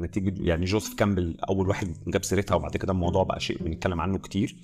نتيجة 0.00 0.34
يعني 0.42 0.64
جوزيف 0.64 0.94
كامبل 0.94 1.36
أول 1.48 1.68
واحد 1.68 1.94
جاب 2.06 2.24
سيرتها 2.24 2.54
وبعد 2.54 2.76
كده 2.76 2.92
الموضوع 2.92 3.22
بقى 3.22 3.40
شيء 3.40 3.62
بنتكلم 3.62 4.00
عنه 4.00 4.18
كتير. 4.18 4.56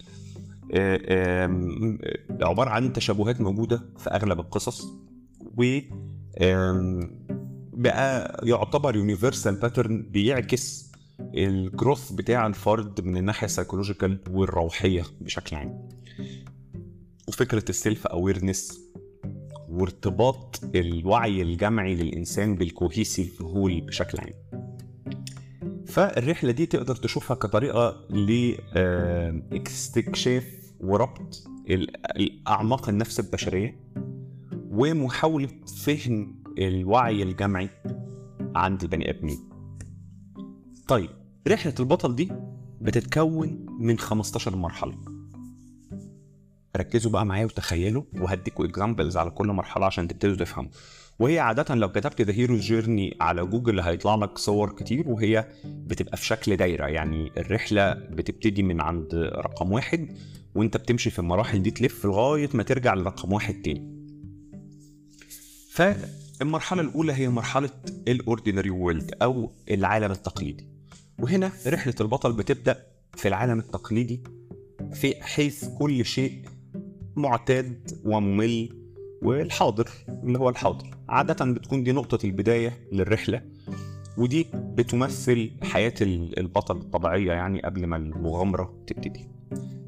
عبارة 2.43 2.71
عن 2.71 2.93
تشابهات 2.93 3.41
موجودة 3.41 3.83
في 3.99 4.11
أغلب 4.11 4.41
القصص 4.41 4.87
و 5.59 5.79
بقى 7.73 8.41
يعتبر 8.49 8.97
universal 8.97 9.55
pattern 9.55 10.03
بيعكس 10.03 10.93
ال 11.37 11.48
growth 11.48 12.13
بتاع 12.13 12.47
الفرد 12.47 13.01
من 13.01 13.17
الناحية 13.17 13.45
ال 13.47 13.52
psychological 13.52 14.19
والروحية 14.31 15.03
بشكل 15.21 15.57
عام. 15.57 15.89
وفكرة 17.29 17.65
ال 17.69 17.76
self 17.76 18.07
awareness 18.07 18.81
وارتباط 19.69 20.61
الوعي 20.75 21.43
الجمعي 21.43 21.95
للإنسان 21.95 22.55
بال 22.55 22.73
cohesive 22.73 23.43
whole 23.43 23.81
بشكل 23.81 24.19
عام. 24.19 24.33
فالرحلة 25.87 26.51
دي 26.51 26.67
تقدر 26.67 26.97
تشوفها 26.97 27.35
كطريقة 27.37 28.07
لاستكشاف 29.51 30.45
وربط 30.81 31.49
اعماق 32.49 32.89
النفس 32.89 33.21
البشرية 33.21 33.81
ومحاولة 34.55 35.49
فهم 35.85 36.43
الوعي 36.59 37.23
الجمعي 37.23 37.71
عند 38.55 38.83
البني 38.83 39.11
آدمين. 39.11 39.39
طيب 40.89 41.11
رحلة 41.49 41.75
البطل 41.81 42.17
دي 42.17 42.33
بتتكون 42.81 43.67
من 43.81 43.99
15 43.99 44.57
مرحلة. 44.57 44.95
ركزوا 46.77 47.11
بقى 47.11 47.27
معايا 47.27 47.45
وتخيلوا 47.45 48.03
وهديكوا 48.21 48.65
examples 48.65 49.17
على 49.17 49.31
كل 49.31 49.47
مرحلة 49.47 49.87
عشان 49.87 50.09
تبتدوا 50.09 50.37
تفهموا. 50.37 50.71
وهي 51.19 51.39
عادة 51.39 51.75
لو 51.75 51.93
كتبت 51.93 52.23
the 52.23 52.33
hero's 52.33 52.61
journey 52.61 53.17
على 53.21 53.47
جوجل 53.47 53.81
هيطلع 53.81 54.15
لك 54.15 54.39
صور 54.39 54.71
كتير 54.73 55.09
وهي 55.09 55.49
بتبقى 55.65 56.17
في 56.17 56.27
شكل 56.27 56.57
دايرة. 56.57 56.87
يعني 56.87 57.33
الرحلة 57.37 57.93
بتبتدي 57.93 58.63
من 58.63 58.81
عند 58.81 59.15
رقم 59.15 59.73
واحد 59.73 60.17
وانت 60.55 60.77
بتمشي 60.77 61.11
في 61.11 61.19
المراحل 61.19 61.63
دي 61.63 61.71
تلف 61.71 62.05
لغاية 62.07 62.49
ما 62.55 62.63
ترجع 62.63 62.95
لرقم 62.95 63.33
واحد 63.33 63.63
تاني. 63.63 63.97
فالمرحلة 65.71 66.83
الأولى 66.83 67.13
هي 67.13 67.29
مرحلة 67.29 67.71
الأوردينري 68.09 68.71
وورلد 68.71 69.11
أو 69.23 69.53
العالم 69.71 70.11
التقليدي. 70.11 70.76
وهنا 71.19 71.53
رحلة 71.67 71.95
البطل 72.01 72.33
بتبدأ 72.33 72.87
في 73.15 73.29
العالم 73.29 73.59
التقليدي 73.59 74.23
في 74.93 75.15
حيث 75.23 75.69
كل 75.79 76.05
شيء 76.05 76.43
معتاد 77.17 77.91
وممل 78.05 78.69
والحاضر 79.23 79.89
اللي 80.09 80.39
هو 80.39 80.49
الحاضر. 80.49 80.91
عادة 81.09 81.45
بتكون 81.45 81.85
دي 81.85 81.93
نقطة 81.93 82.27
البداية 82.27 82.89
للرحلة 82.93 83.43
ودي 84.19 84.47
بتمثل 84.55 85.51
حياة 85.63 85.95
البطل 86.01 86.77
الطبيعية 86.77 87.33
يعني 87.33 87.63
قبل 87.63 87.87
ما 87.87 87.97
المغامرة 87.97 88.75
تبتدي. 88.87 89.29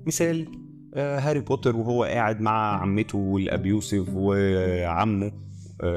مثال 0.06 0.48
هاري 0.96 1.40
بوتر 1.40 1.76
وهو 1.76 2.04
قاعد 2.04 2.40
مع 2.40 2.82
عمته 2.82 3.36
ال 3.36 3.45
abusive 3.45 4.08
وعمه 4.14 5.32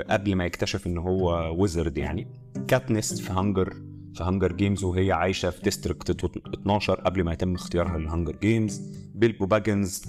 قبل 0.09 0.35
ما 0.35 0.45
يكتشف 0.45 0.87
إن 0.87 0.97
هو 0.97 1.55
wizard 1.61 1.97
يعني. 1.97 2.27
كاتنس 2.67 3.21
في 3.21 3.33
Hunger 3.33 3.73
في 4.13 4.23
Hunger 4.23 4.53
Games 4.53 4.83
وهي 4.83 5.11
عايشة 5.11 5.49
في 5.49 5.61
District 5.61 6.09
12 6.09 6.93
قبل 6.93 7.23
ما 7.23 7.33
يتم 7.33 7.55
اختيارها 7.55 7.97
لل 7.97 8.07
Hunger 8.07 8.35
Games 8.35 8.81
بيلبو 9.15 9.45
باجنز 9.45 10.01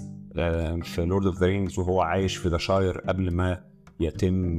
في 0.83 1.05
Lord 1.05 1.25
of 1.25 1.39
the 1.39 1.47
Rings 1.47 1.79
وهو 1.79 2.01
عايش 2.01 2.35
في 2.35 2.49
the 2.49 2.57
Shire 2.57 2.97
قبل 2.97 3.31
ما 3.31 3.63
يتم 3.99 4.57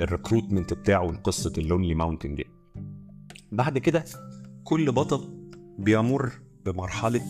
ال 0.00 0.06
recruitment 0.06 0.74
بتاعه 0.74 1.06
لقصة 1.06 1.52
ال 1.58 1.63
Lonely 1.63 1.94
Mountain 1.94 2.34
دي. 2.34 2.44
بعد 3.52 3.78
كده 3.78 4.04
كل 4.64 4.92
بطل 4.92 5.50
بيمر 5.78 6.32
بمرحلة 6.66 7.22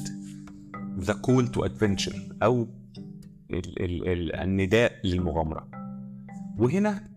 the 0.98 1.12
call 1.12 1.48
to 1.48 1.64
adventure 1.64 2.14
أو 2.42 2.62
ال 3.50 3.82
ال 3.82 4.08
ال 4.08 4.34
النداء 4.34 4.92
للمغامرة. 5.04 5.68
وهنا 6.58 7.08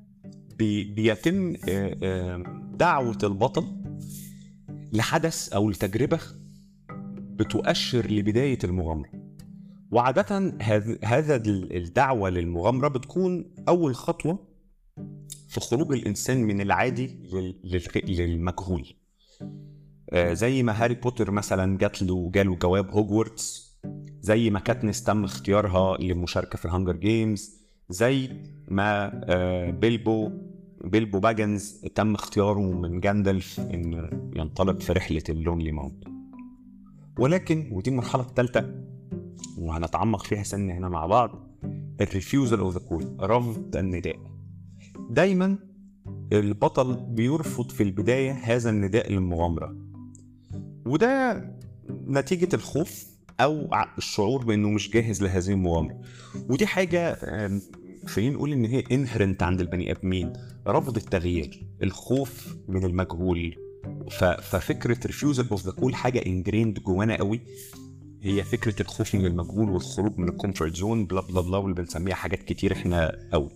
بي 0.58 0.84
بيتم 0.84 1.54
دعوة 2.78 3.18
البطل 3.24 3.66
لحدث 4.94 5.54
أو 5.54 5.70
لتجربة 5.70 6.20
بتؤشر 7.10 8.12
لبداية 8.12 8.60
المغامرة. 8.64 9.10
وعادة 9.92 10.54
هذا 11.04 11.36
الدعوة 11.46 12.30
للمغامرة 12.30 12.88
بتكون 12.88 13.54
أول 13.68 13.96
خطوة 13.96 14.48
في 15.48 15.60
خروج 15.60 15.92
الإنسان 15.94 16.44
من 16.44 16.62
العادي 16.62 17.20
للمجهول. 17.96 18.96
زي 20.14 20.64
ما 20.64 20.84
هاري 20.84 20.94
بوتر 20.94 21.32
مثلا 21.32 21.78
جات 21.78 22.02
له 22.02 22.32
جاله 22.34 22.56
جواب 22.56 22.92
هوجورتس 22.92 23.76
زي 24.22 24.50
ما 24.50 24.60
كاتنس 24.60 25.04
تم 25.04 25.24
اختيارها 25.24 25.98
للمشاركة 25.98 26.58
في 26.58 26.66
ال 26.66 26.70
Hunger 26.70 26.96
Games 26.96 27.62
زي 27.90 28.30
ما 28.68 29.10
بيلبو 29.70 30.32
بيلبو 30.86 31.20
باجنز 31.20 31.82
تم 31.96 32.14
اختياره 32.14 32.72
من 32.72 33.00
جاندلف 33.00 33.60
انه 33.60 34.10
ينطلق 34.36 34.80
في 34.80 34.94
رحلة 34.94 35.24
ال 35.30 35.36
Lonely 35.36 35.72
Mountain. 35.72 36.04
ولكن 37.20 37.70
ودي 37.72 37.90
المرحلة 37.90 38.22
الثالثة 38.22 38.86
وهنتعمق 39.58 40.24
فيها 40.24 40.44
سنة 40.44 40.74
هنا 40.74 40.90
مع 40.90 41.06
بعض 41.06 41.60
ال 42.02 42.09
refusal 42.09 42.60
of 42.60 42.74
the 42.74 42.80
call 42.80 43.18
رفض 43.22 43.76
النداء. 43.76 44.20
دايما 45.10 45.58
البطل 46.34 46.96
بيرفض 46.96 47.72
في 47.72 47.84
البداية 47.84 48.32
هذا 48.32 48.70
النداء 48.70 49.12
للمغامرة. 49.12 49.76
وده 50.86 51.44
نتيجة 51.90 52.56
الخوف 52.56 53.08
أو 53.40 53.70
الشعور 53.98 54.46
بأنه 54.46 54.70
مش 54.70 54.92
جاهز 54.92 55.24
لهذه 55.24 55.50
المغامرة. 55.50 56.02
ودي 56.50 56.66
حاجة 56.66 57.18
خلينا 58.06 58.36
نقول 58.36 58.52
إن 58.52 58.66
هي 58.66 58.84
inherent 58.92 59.44
عند 59.44 59.62
البني 59.62 59.92
آدمين؟ 59.92 60.34
رفض 60.68 60.96
التغيير 60.96 61.66
الخوف 61.84 62.56
من 62.68 62.86
المجهول. 62.86 63.56
ففكرة 64.42 64.98
refusal 65.08 65.48
of 65.50 65.66
the 65.66 65.72
call 65.72 65.96
حاجة 65.96 66.26
ingrained 66.26 66.80
جوانا 66.80 67.18
قوي. 67.18 67.42
هي 68.22 68.44
فكرة 68.44 68.82
الخوف 68.82 69.16
من 69.16 69.26
المجهول 69.26 69.70
والخروج 69.70 70.18
من 70.20 70.30
ال 70.30 70.36
comfort 70.36 70.76
zone 70.76 71.06
blah 71.06 71.22
blah 71.22 71.42
blah 71.42 71.58
واللي 71.58 71.76
بنسميها 71.76 72.16
حاجات 72.16 72.44
كتير 72.44 72.72
إحنا 72.74 73.20
قوي. 73.34 73.50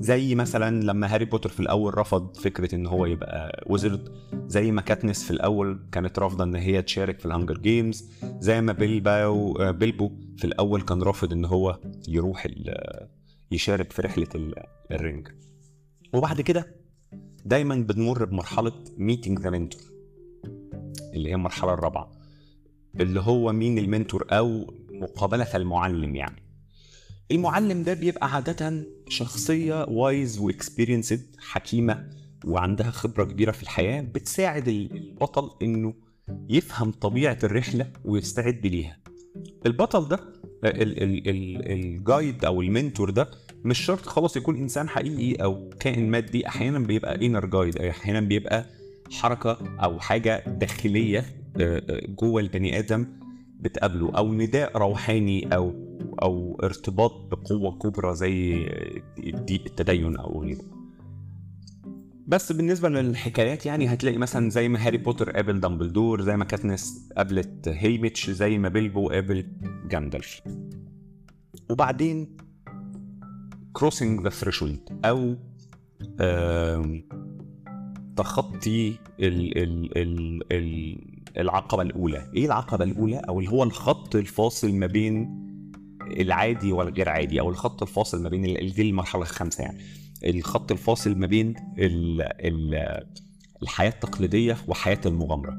زي 0.00 0.34
مثلا 0.34 0.82
لما 0.84 1.14
هاري 1.14 1.24
بوتر 1.24 1.48
في 1.50 1.60
الأول 1.60 1.98
رفض 1.98 2.36
فكرة 2.36 2.74
إن 2.74 2.86
هو 2.86 3.06
يبقى 3.06 3.64
wizard 3.66 4.08
زي 4.46 4.72
ما 4.72 4.82
كاتنس 4.82 5.24
في 5.24 5.30
الأول 5.30 5.80
كانت 5.92 6.18
رافضة 6.18 6.44
إن 6.44 6.54
هي 6.54 6.82
تشارك 6.82 7.18
في 7.18 7.26
ال 7.26 7.31
Hunger 7.31 7.58
Games 7.58 8.10
زي 8.40 8.60
ما 8.60 8.72
بيلبو 8.72 9.54
بيلبو 9.72 10.10
في 10.36 10.44
الأول 10.44 10.82
كان 10.82 11.02
رافض 11.02 11.32
إن 11.32 11.44
هو 11.44 11.78
يروح 12.08 12.46
يشارك 13.52 13.92
في 13.92 14.02
رحلة 14.02 14.28
ال 14.90 14.98
Ring 14.98 15.28
وبعد 16.14 16.40
كده 16.40 16.76
دايما 17.44 17.74
بنمر 17.74 18.24
بمرحلة 18.24 18.72
meeting 18.98 19.38
the 19.38 19.50
mentor 19.50 19.82
اللي 21.14 21.28
هي 21.30 21.34
المرحلة 21.34 21.74
الرابعة 21.74 22.12
اللي 23.00 23.20
هو 23.20 23.52
مين 23.52 23.78
ال 23.78 23.85
mentor 23.85 24.26
أو 24.30 24.74
مقابلة 24.90 25.56
المعلم 25.56 26.16
يعني. 26.16 26.42
المعلم 27.30 27.82
ده 27.82 27.94
بيبقى 27.94 28.34
عادة 28.34 28.86
شخصية 29.08 29.84
wise 29.84 30.38
و 30.38 30.46
experienced 30.46 31.36
حكيمة 31.38 32.10
وعندها 32.44 32.90
خبرة 32.90 33.24
كبيرة 33.24 33.52
في 33.52 33.62
الحياة 33.62 34.00
بتساعد 34.00 34.68
البطل 34.68 35.50
إنه 35.62 35.94
يفهم 36.48 36.90
طبيعة 36.92 37.38
الرحلة 37.44 37.92
ويستعد 38.04 38.66
ليها. 38.66 38.98
البطل 39.66 40.08
ده 40.08 40.20
ال 40.64 40.94
guide 40.94 42.44
أو 42.44 42.62
ال 42.62 42.69
mentor 42.69 43.10
ده 43.10 43.30
مش 43.64 43.78
شرط 43.78 44.06
خلاص 44.06 44.36
يكون 44.36 44.56
إنسان 44.56 44.88
حقيقي 44.88 45.42
أو 45.44 45.70
كائن 45.80 46.10
مادي 46.10 46.48
أحيانا 46.48 46.78
بيبقى 46.78 47.26
inner 47.26 47.46
guide 47.46 47.78
أحيانا 47.78 48.20
بيبقى 48.20 48.66
حركة 49.12 49.58
أو 49.82 50.00
حاجة 50.00 50.44
داخلية 50.48 51.24
جوه 52.08 52.40
البني 52.40 52.78
آدم 52.78 53.06
بتقابله 53.60 54.10
أو 54.16 54.32
نداء 54.34 54.78
روحاني 54.78 55.54
أو 55.54 55.74
أو 56.22 56.58
ارتباط 56.62 57.12
بقوة 57.30 57.78
كبرى 57.78 58.14
زي 58.14 58.66
التدين 59.18 60.16
أو 60.16 60.42
غيره. 60.42 60.62
بس 62.26 62.52
بالنسبة 62.52 62.88
للحكايات 62.88 63.66
يعني 63.66 63.86
هتلاقي 63.88 64.18
مثلا 64.18 64.50
زي 64.50 64.68
ما 64.68 64.86
هاري 64.86 64.98
بوتر 64.98 65.30
قابل 65.30 65.60
دامبلدور 65.60 66.20
زي 66.22 66.36
ما 66.36 66.44
كاتنس 66.44 67.08
قابلت 67.16 67.68
هيميتش 67.68 68.30
زي 68.30 68.58
ما 68.58 68.68
بيلبو 68.68 69.08
قابل 69.08 69.46
جاندالف 69.90 70.40
وبعدين 71.70 72.36
crossing 73.72 74.20
the 74.22 74.30
threshold 74.30 74.92
أو 75.04 75.36
تخطي 78.16 78.88
ال 79.20 79.58
ال 79.58 79.98
ال 79.98 80.42
ال 80.52 80.98
العقبة 81.38 81.82
الأولى. 81.82 82.30
إيه 82.36 82.46
العقبة 82.46 82.84
الأولى؟ 82.84 83.16
أو 83.18 83.40
اللي 83.40 83.50
هو 83.50 83.62
الخط 83.62 84.16
الفاصل 84.16 84.72
ما 84.74 84.86
بين 84.86 85.42
العادي 86.20 86.72
والغير 86.72 87.08
عادي 87.08 87.40
أو 87.40 87.50
الخط 87.50 87.82
الفاصل 87.82 88.22
ما 88.22 88.28
بين 88.28 88.42
دي 88.42 88.82
المرحلة 88.82 89.22
الخامسة 89.22 89.64
يعني. 89.64 89.78
الخط 90.24 90.72
الفاصل 90.72 91.14
ما 91.18 91.26
بين 91.26 91.54
ال 91.78 92.22
ال 92.22 93.02
الحياة 93.62 93.88
التقليدية 93.90 94.56
وحياة 94.68 95.00
المغامرة. 95.06 95.56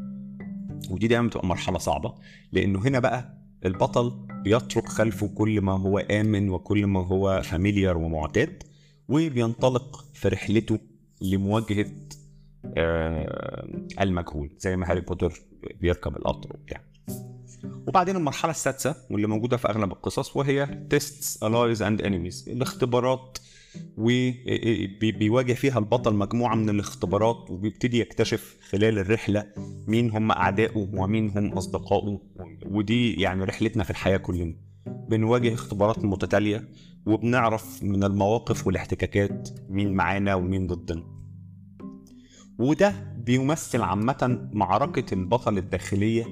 ودي 0.89 1.07
دايما 1.07 1.27
بتبقى 1.27 1.47
مرحلة 1.47 1.77
صعبة 1.77 2.13
لأنه 2.51 2.79
هنا 2.79 2.99
بقى 2.99 3.37
البطل 3.65 4.27
بيترك 4.43 4.87
خلفه 4.87 5.27
كل 5.27 5.61
ما 5.61 5.71
هو 5.71 5.97
آمن 5.97 6.49
وكل 6.49 6.87
ما 6.87 7.07
هو 7.07 7.41
فاميليار 7.43 7.97
ومعتاد 7.97 8.63
وبينطلق 9.09 10.05
في 10.13 10.27
رحلته 10.27 10.79
لمواجهة 11.21 11.91
آه، 12.77 13.57
المجهول 14.01 14.49
زي 14.59 14.75
ما 14.75 14.91
هاري 14.91 15.01
بوتر 15.01 15.41
بيركب 15.81 16.17
القطر 16.17 16.49
وبتاع. 16.53 16.81
وبعدين 17.87 18.15
المرحلة 18.15 18.51
السادسة 18.51 18.95
واللي 19.11 19.27
موجودة 19.27 19.57
في 19.57 19.69
أغلب 19.69 19.91
القصص 19.91 20.37
وهي 20.37 20.87
tests 20.93 21.37
allies 21.37 21.79
and 21.79 22.05
enemies. 22.05 22.47
الاختبارات 22.47 23.37
وبيواجه 23.97 25.53
فيها 25.53 25.79
البطل 25.79 26.15
مجموعة 26.15 26.55
من 26.55 26.69
الاختبارات 26.69 27.51
وبيبتدي 27.51 27.99
يكتشف 27.99 28.57
خلال 28.69 28.99
الرحلة 28.99 29.45
مين 29.87 30.11
هم 30.11 30.31
أعدائه 30.31 30.89
ومين 30.93 31.29
هم 31.37 31.47
أصدقائه 31.53 32.19
ودي 32.65 33.13
يعني 33.13 33.43
رحلتنا 33.43 33.83
في 33.83 33.89
الحياة 33.89 34.17
كلنا 34.17 34.55
بنواجه 34.85 35.53
اختبارات 35.53 36.05
متتالية 36.05 36.69
وبنعرف 37.05 37.83
من 37.83 38.03
المواقف 38.03 38.67
والاحتكاكات 38.67 39.49
مين 39.69 39.93
معانا 39.93 40.35
ومين 40.35 40.67
ضدنا. 40.67 41.03
وده 42.59 43.13
بيمثل 43.25 43.81
عامة 43.81 44.49
معركة 44.53 45.13
البطل 45.13 45.57
الداخلية 45.57 46.25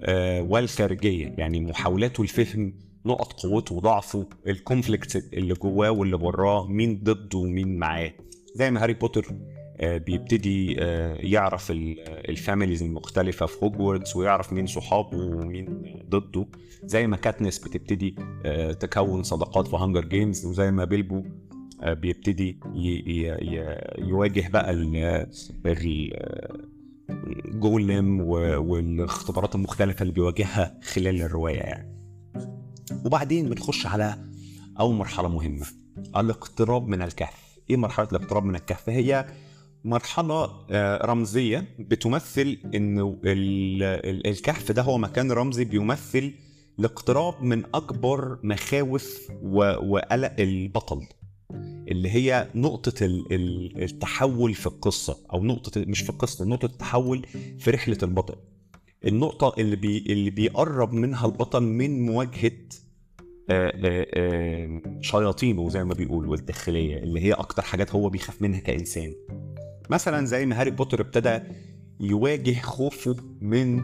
آه، 0.00 0.42
والخارجية 0.42 1.34
يعني 1.38 1.60
محاولاته 1.60 2.24
لفهم 2.24 2.74
نقط 3.08 3.32
قوته 3.32 3.74
وضعفه 3.74 4.26
ال 4.46 4.54
conflict 4.54 5.16
اللي 5.34 5.54
جواه 5.54 5.90
واللي 5.90 6.16
براه 6.16 6.66
مين 6.66 7.00
ضده 7.02 7.38
ومين 7.38 7.78
معاه. 7.78 8.12
زي 8.54 8.70
ما 8.70 8.82
هاري 8.82 8.94
بوتر 8.94 9.26
آه، 9.80 9.96
بيبتدي 9.98 10.76
آه، 10.82 11.14
يعرف 11.14 11.70
ال- 11.70 12.00
ال 12.30 12.36
families 12.36 12.82
المختلفة 12.82 13.46
في 13.46 13.64
هوجورتس 13.64 14.16
ويعرف 14.16 14.52
مين 14.52 14.66
صحابه 14.66 15.16
ومين 15.18 15.82
ضده. 16.08 16.46
زي 16.84 17.06
ما 17.06 17.16
كاتنس 17.16 17.58
بتبتدي 17.58 18.14
آه، 18.44 18.72
تكون 18.72 19.22
صداقات 19.22 19.66
في 19.68 19.76
Hunger 19.76 20.04
Games 20.04 20.46
وزي 20.46 20.70
ما 20.70 20.84
بيلبو 20.84 21.22
آه، 21.82 21.92
بيبتدي 21.92 22.60
يواجه 23.98 24.48
بقى 24.48 24.70
ال- 24.70 25.26
ال- 25.66 27.60
جولم 27.60 28.20
و- 28.20 28.58
والاختبارات 28.62 29.54
المختلفة 29.54 30.02
اللي 30.02 30.12
بيواجهها 30.14 30.78
خلال 30.82 31.22
الرواية 31.22 31.58
يعني. 31.58 31.98
وبعدين 33.04 33.48
بنخش 33.48 33.86
على 33.86 34.18
أول 34.80 34.94
مرحلة 34.94 35.28
مهمة 35.28 35.66
الاقتراب 36.16 36.88
من 36.88 37.02
الكهف. 37.02 37.58
إيه 37.70 37.76
مرحلة 37.76 38.08
الاقتراب 38.12 38.44
من 38.44 38.54
الكهف؟ 38.54 38.88
هي 38.88 39.26
مرحلة 39.84 40.50
آه، 40.70 41.06
رمزية 41.06 41.68
بتمثل 41.78 42.58
ال- 42.74 44.26
الكهف 44.26 44.72
ده 44.72 44.82
هو 44.82 44.98
مكان 44.98 45.32
رمزي 45.32 45.64
بيمثل 45.64 46.32
الاقتراب 46.78 47.42
من 47.42 47.64
أكبر 47.74 48.38
مخاوف 48.42 49.30
وقلق 49.42 50.34
البطل 50.38 51.06
اللي 51.88 52.10
هي 52.10 52.48
نقطة 52.54 53.04
ال- 53.04 53.32
ال- 53.32 53.82
التحول 53.82 54.54
في 54.54 54.66
القصة 54.66 55.18
أو 55.32 55.44
نقطة 55.44 55.84
مش 55.86 56.00
في 56.00 56.10
القصة 56.10 56.44
نقطة 56.44 56.66
التحول 56.66 57.26
في 57.58 57.70
رحلة 57.70 57.98
البطل. 58.02 58.34
النقطة 59.04 59.54
اللي 59.60 59.76
بي 59.76 59.98
اللي 59.98 60.30
بيقرب 60.30 60.92
منها 60.92 61.26
البطل 61.26 61.62
من 61.62 62.06
مواجهة 62.06 62.52
شياطينه 65.00 65.68
زي 65.68 65.84
ما 65.84 65.94
بيقولوا 65.94 66.34
الداخلية 66.34 66.98
اللي 66.98 67.20
هي 67.20 67.32
أكتر 67.32 67.62
حاجات 67.62 67.94
هو 67.94 68.08
بيخاف 68.08 68.42
منها 68.42 68.60
كإنسان. 68.60 69.14
مثلا 69.90 70.26
زي 70.26 70.46
ما 70.46 70.60
هاري 70.60 70.70
بوتر 70.70 71.00
ابتدى 71.00 71.40
يواجه 72.00 72.60
خوفه 72.60 73.16
من 73.40 73.82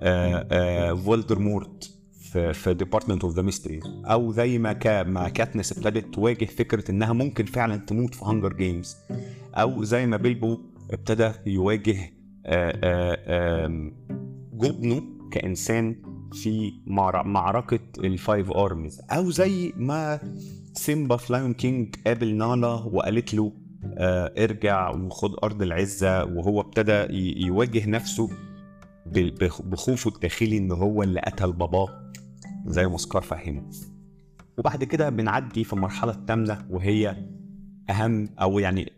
آه، 0.00 0.46
آه، 0.50 0.94
فولدمورت 0.94 1.90
في 2.32 2.52
في 2.52 2.74
Department 2.74 3.24
of 3.24 3.34
the 3.34 3.42
Mystery 3.42 3.80
أو 4.04 4.32
زي 4.32 4.58
ما 4.58 5.02
ما 5.02 5.28
كاتنس 5.28 5.72
ابتدت 5.78 6.14
تواجه 6.14 6.44
فكرة 6.44 6.90
إنها 6.90 7.12
ممكن 7.12 7.44
فعلا 7.44 7.76
تموت 7.76 8.14
في 8.14 8.24
Hunger 8.24 8.52
Games 8.52 8.96
أو 9.54 9.84
زي 9.84 10.06
ما 10.06 10.16
بيلبو 10.16 10.58
ابتدى 10.90 11.32
يواجه 11.46 11.96
آه، 12.46 12.78
آه، 12.84 13.92
جبنه 14.52 15.02
كإنسان 15.30 15.96
في 16.32 16.72
معر- 16.86 17.26
معركة 17.26 17.80
ال 17.98 18.08
five 18.08 18.50
armies 18.50 19.00
أو 19.10 19.30
زي 19.30 19.72
ما 19.76 20.20
سيمبا 20.72 21.16
في 21.16 21.32
Lion 21.32 21.52
King 21.54 21.94
قابل 22.06 22.34
نالا 22.36 22.68
وقالت 22.68 23.34
له 23.34 23.52
آه، 23.98 24.32
ارجع 24.44 24.90
وخد 24.90 25.30
أرض 25.44 25.62
العزة 25.62 26.24
وهو 26.24 26.60
ابتدى 26.60 27.06
يواجه 27.46 27.86
نفسه 27.86 28.30
بخوفه 29.64 30.10
الداخلي 30.14 30.58
إن 30.58 30.72
هو 30.72 31.02
اللي 31.02 31.20
قتل 31.20 31.52
باباه 31.52 32.10
زي 32.66 32.86
ما 32.88 32.96
سكار 32.98 33.22
فهمه. 33.22 33.70
وبعد 34.58 34.84
كده 34.84 35.08
بنعدي 35.10 35.64
في 35.64 35.72
المرحلة 35.72 36.12
الثامنه 36.12 36.66
وهي 36.70 37.16
أهم 37.90 38.28
أو 38.40 38.58
يعني 38.58 38.92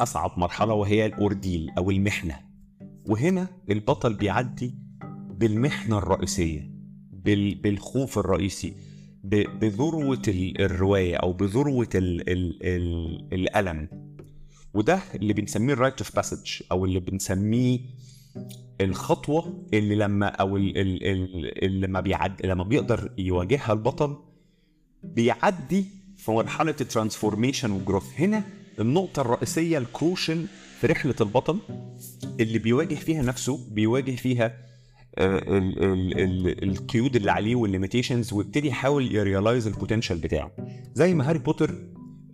أصعب 0.00 0.38
مرحلة 0.38 0.74
وهي 0.74 1.06
الأورديل 1.06 1.70
أو 1.78 1.90
المحنة. 1.90 2.34
وهنا 3.08 3.48
البطل 3.70 4.14
بيعدي 4.14 4.74
بالمحنة 5.38 5.98
الرئيسية 5.98 6.70
بال- 7.12 7.54
بالخوف 7.54 8.18
الرئيسي 8.18 8.72
ب- 9.24 9.58
بذروة 9.60 10.22
ال- 10.28 10.60
الرواية 10.60 11.16
أو 11.16 11.32
بذروة 11.32 11.88
ال 11.94 12.30
ال 12.30 12.58
ال 12.62 13.28
الألم. 13.32 13.88
وده 14.74 15.00
اللي 15.14 15.32
بنسميه 15.32 15.72
ال 15.74 15.79
rite 15.79 15.98
of 15.98 16.16
passage 16.16 16.62
أو 16.72 16.84
اللي 16.84 17.00
بنسميه 17.00 17.80
الخطوة 18.80 19.66
اللي 19.74 19.94
لما 19.94 20.42
ال- 20.56 21.64
اللي 21.64 21.86
لما 21.86 22.00
بيعد 22.00 22.46
لما 22.46 22.64
بيقدر 22.64 23.12
يواجهها 23.18 23.72
البطل 23.72 24.16
بيعدي 25.02 25.84
في 26.16 26.30
مرحلة 26.30 26.74
ال 26.80 26.86
transformation 26.86 27.70
وال 27.70 27.83
growth 27.83 28.20
هنا 28.20 28.44
النقطة 28.80 29.20
الرئيسية 29.22 29.78
ال 29.78 29.87
crucial 29.87 30.46
في 30.80 30.86
رحلة 30.86 31.14
البطل 31.20 31.58
اللي 32.40 32.58
بيواجه 32.58 32.94
فيها 32.94 33.22
نفسه 33.22 33.58
بيواجه 33.70 34.10
فيها 34.16 34.67
ال- 35.18 35.82
ال- 35.84 36.18
ال- 36.20 36.64
القيود 36.70 37.16
اللي 37.16 37.30
عليه 37.30 37.54
وال 37.54 37.66
limitations 37.66 38.32
ويبتدي 38.32 38.68
يحاول 38.68 39.14
ي 39.14 39.20
realize 39.20 39.66
ال 39.66 39.71
potential 39.71 40.18
بتاعه. 40.18 40.52
زي 40.94 41.14
ما 41.14 41.28
هاري 41.30 41.38
بوتر 41.38 41.74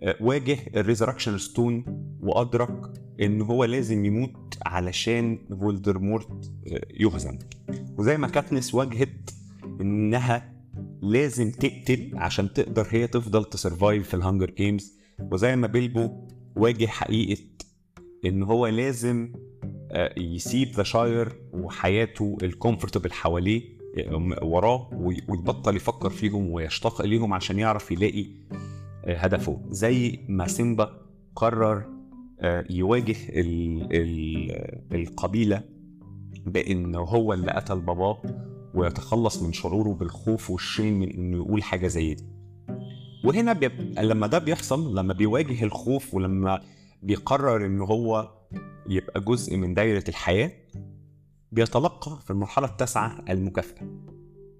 آه، 0.03 0.15
واجه 0.21 0.57
ال 0.75 0.80
resurrection 0.80 1.37
stone 1.37 1.85
وأدرك 2.21 2.93
إن 3.21 3.41
هو 3.41 3.63
لازم 3.65 4.05
يموت 4.05 4.57
علشان 4.65 5.39
فولدمورت 5.59 6.51
آه، 6.67 6.81
يهزم. 6.93 7.37
وزي 7.97 8.17
ما 8.17 8.27
كاتنس 8.27 8.75
واجهت 8.75 9.29
إنها 9.81 10.55
لازم 11.01 11.51
تقتل 11.51 12.11
عشان 12.13 12.53
تقدر 12.53 12.87
هي 12.91 13.07
تفضل 13.07 13.45
ت 13.45 13.53
survive 13.53 14.07
في 14.07 14.13
ال 14.13 14.18
Hunger 14.18 14.51
Games 14.51 14.93
وزي 15.31 15.55
ما 15.55 15.67
بيلبو 15.67 16.09
واجه 16.55 16.85
حقيقة 16.85 17.41
إن 18.25 18.43
هو 18.43 18.67
لازم 18.67 19.33
آه، 19.63 19.74
يسيب 20.17 20.67
the 20.67 20.83
Shire 20.83 21.33
وحياته 21.53 22.37
ال 22.43 22.49
comfortable 22.49 23.11
حواليه 23.11 23.61
وراه 24.41 24.89
وي- 24.93 25.21
ويبطل 25.29 25.75
يفكر 25.75 26.09
فيهم 26.09 26.49
ويشتاق 26.51 27.01
إليهم 27.01 27.33
عشان 27.33 27.59
يعرف 27.59 27.91
يلاقي 27.91 28.25
آه، 29.05 29.15
هدفه. 29.17 29.61
زي 29.69 30.19
ما 30.27 30.47
سيمبا 30.47 31.01
قرر 31.35 31.83
آه، 32.39 32.65
يواجه 32.69 33.15
ال 33.29 33.87
ال 33.91 34.51
القبيلة 34.95 35.61
بإن 36.45 36.95
هو 36.95 37.33
اللي 37.33 37.51
قتل 37.51 37.79
باباه 37.79 38.21
ويتخلص 38.73 39.41
من 39.43 39.53
شعوره 39.53 39.89
بالخوف 39.93 40.49
والشين 40.51 40.99
من 40.99 41.09
إنه 41.09 41.37
يقول 41.37 41.63
حاجة 41.63 41.87
زي 41.87 42.13
دي. 42.13 42.23
وهنا 43.25 43.53
بيب... 43.53 43.71
لما 43.99 44.27
ده 44.27 44.37
بيحصل 44.39 44.97
لما 44.97 45.13
بيواجه 45.13 45.63
الخوف 45.63 46.13
ولما 46.13 46.61
بيقرر 47.03 47.65
إن 47.65 47.81
هو 47.81 48.31
يبقى 48.89 49.21
جزء 49.21 49.57
من 49.57 49.73
دايرة 49.73 50.03
الحياة 50.09 50.51
بيتلقى 51.51 52.19
في 52.21 52.31
المرحلة 52.31 52.67
التاسعة 52.67 53.25
المكافأة 53.29 53.87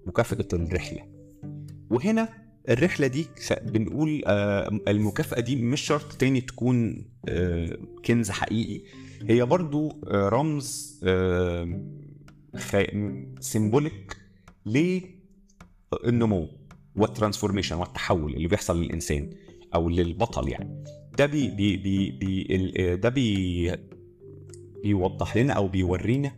مكافأة 0.06 0.48
الرحلة. 0.54 1.02
وهنا 1.90 2.30
الرحلة 2.70 3.08
دي 3.08 3.28
بنقول 3.62 4.24
آه، 4.28 4.80
المكافأة 4.88 5.40
دي 5.40 5.56
مش 5.56 5.82
شرط 5.82 6.14
تاني 6.14 6.42
تكون 6.42 7.06
آه، 7.30 7.78
كنز 8.06 8.30
حقيقي. 8.32 8.82
هي 9.30 9.46
برضو 9.46 9.90
آه، 10.08 10.30
رمز 10.30 11.00
symbolic 13.40 14.18
للنمو 14.66 16.48
وال 16.96 17.06
transformation 17.06 17.76
والتحول 17.76 18.34
اللي 18.34 18.48
بيحصل 18.48 18.82
للإنسان 18.82 19.30
أو 19.76 19.90
للبطل 19.90 20.50
يعني. 20.50 20.84
ده 21.18 21.26
بي 21.26 21.50
بي 21.50 21.78
بي 21.78 22.96
ده 22.96 23.10
بي 23.10 23.72
بيوضح 24.86 25.38
لنا 25.38 25.54
أو 25.54 25.68
بيورينا 25.68 26.32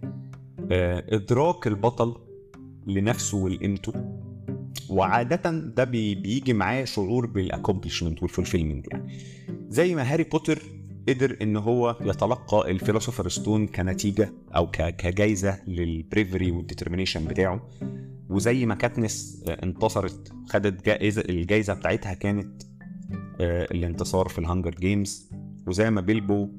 آه، 0.71 1.03
إدراك 1.09 1.67
البطل 1.67 2.15
لنفسه 2.87 3.37
ولقيمته. 3.37 3.93
وعادة 4.89 5.51
ده 5.51 5.83
بي 5.83 6.15
بيجي 6.15 6.53
معاه 6.53 6.83
شعور 6.83 7.25
بال 7.25 7.38
accomplishment 7.38 8.23
وال 8.23 8.33
fulfillment 8.33 8.87
يعني. 8.91 9.17
زي 9.69 9.95
ما 9.95 10.13
هاري 10.13 10.23
بوتر 10.23 10.61
قدر 11.09 11.37
إن 11.41 11.57
هو 11.57 11.97
يتلقى 12.01 12.71
ال 12.71 12.76
philosopher 12.76 13.29
stone 13.29 13.67
كنتيجة 13.67 14.33
أو 14.55 14.71
كجايزة 14.71 15.59
لل 15.67 15.86
bravery 15.86 16.51
وال 16.51 16.61
determination 16.61 17.25
بتاعه. 17.25 17.69
وزي 18.29 18.65
ما 18.65 18.75
كاتنس 18.75 19.43
آه، 19.47 19.63
انتصرت 19.63 20.31
خدت 20.49 20.85
جائزة 20.85 21.23
الجائزه 21.29 21.73
بتاعتها 21.73 22.13
كانت 22.13 22.63
آه، 23.41 23.67
الانتصار 23.71 24.27
في 24.27 24.39
ال 24.39 24.44
Hunger 24.44 24.75
Games 24.75 25.29
وزي 25.67 25.89
ما 25.91 26.01
بيلبو 26.01 26.49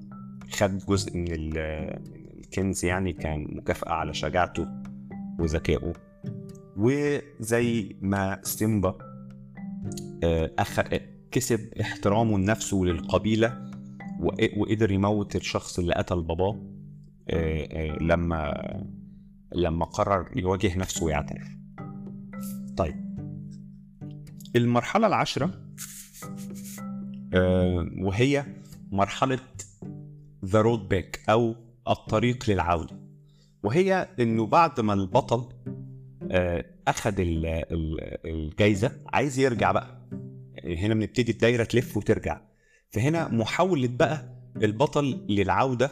خد 0.53 0.79
جزء 0.79 1.17
من 1.17 1.33
ال- 1.33 2.01
من 2.11 2.39
الكنز 2.39 2.85
يعني 2.85 3.13
كان 3.13 3.47
مكافأة 3.57 3.93
على 3.93 4.15
شجاعته 4.15 4.69
وذكائه. 5.39 5.93
وزي 6.77 7.97
ما 8.01 8.39
سيمبا 8.43 8.99
آه، 10.25 10.51
أخ... 10.59 10.81
كسب 11.31 11.69
احترامه 11.81 12.39
لنفسه 12.39 12.77
وللقبيلة 12.77 13.71
وق- 14.21 14.59
وقدر 14.59 14.91
يموت 14.91 15.37
الشخص 15.37 15.79
اللي 15.79 15.95
قتل 15.95 16.23
باباه 16.23 16.63
آه، 17.31 17.69
آه، 17.73 17.99
لما 18.03 18.55
لما 19.55 19.85
قرر 19.85 20.29
يواجه 20.37 20.79
نفسه 20.79 21.05
ويعترف. 21.05 21.49
طيب. 22.77 23.09
المرحلة 24.57 25.07
العاشرة 25.07 25.51
آه، 27.35 27.87
وهي 27.99 28.45
مرحلة 28.93 29.39
the 30.45 30.61
road 30.61 30.89
back 30.89 31.21
أو 31.29 31.55
الطريق 31.89 32.51
للعودة. 32.51 33.01
وهي 33.63 34.09
إنه 34.21 34.47
بعد 34.47 34.81
ما 34.81 34.93
البطل 34.95 35.49
آه، 36.31 36.65
أخد 36.89 37.21
ال- 37.21 37.47
ال- 37.47 38.27
الجايزة 38.27 38.93
عايز 39.13 39.39
يرجع 39.39 39.73
بقى. 39.73 39.99
هنا 40.65 40.95
بنبتدي 40.95 41.33
الدايرة 41.33 41.65
تلف 41.65 41.97
وترجع. 41.97 42.41
فهنا 42.91 43.29
محاولة 43.29 43.89
بقى 43.89 44.35
البطل 44.57 45.27
للعودة 45.29 45.91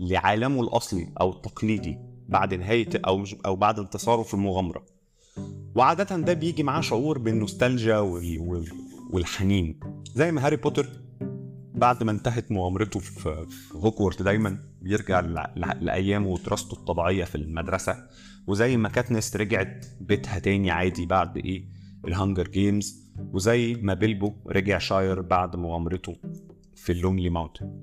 لعالمه 0.00 0.60
الأصلي 0.62 1.08
أو 1.20 1.30
التقليدي 1.30 1.98
بعد 2.28 2.54
نهاية 2.54 2.88
أو 3.06 3.16
مش 3.18 3.34
أو 3.46 3.56
بعد 3.56 3.78
انتصاره 3.78 4.22
في 4.22 4.34
المغامرة. 4.34 4.86
وعادة 5.74 6.16
ده 6.16 6.32
بيجي 6.32 6.62
معاه 6.62 6.80
شعور 6.80 7.18
بالنوستالجيا 7.18 7.98
وال- 7.98 8.38
وال- 8.38 8.72
والحنين. 9.12 9.80
زي 10.14 10.32
ما 10.32 10.46
هاري 10.46 10.56
بوتر 10.56 10.88
بعد 11.80 12.02
ما 12.02 12.10
انتهت 12.10 12.52
مغامرته 12.52 13.00
في 13.00 13.46
هوجورتس 13.72 14.22
دايما 14.22 14.58
بيرجع 14.82 15.20
لأيامه 15.80 16.28
ودراسته 16.28 16.72
الطبيعية 16.74 17.24
في 17.24 17.34
المدرسة. 17.34 18.06
وزي 18.46 18.76
ما 18.76 18.88
كاتنس 18.88 19.36
رجعت 19.36 19.86
بيتها 20.00 20.38
تاني 20.38 20.70
عادي 20.70 21.06
بعد 21.06 21.36
إيه؟ 21.36 21.64
ال 22.06 22.12
Hunger 22.12 22.48
Games 22.48 23.10
وزي 23.32 23.74
ما 23.74 23.94
بيلبو 23.94 24.32
رجع 24.46 24.78
Shire 24.78 25.20
بعد 25.20 25.56
مغامرته 25.56 26.16
في 26.76 26.92
ال 26.92 26.97
Lonely 26.97 27.30
Mountain 27.30 27.80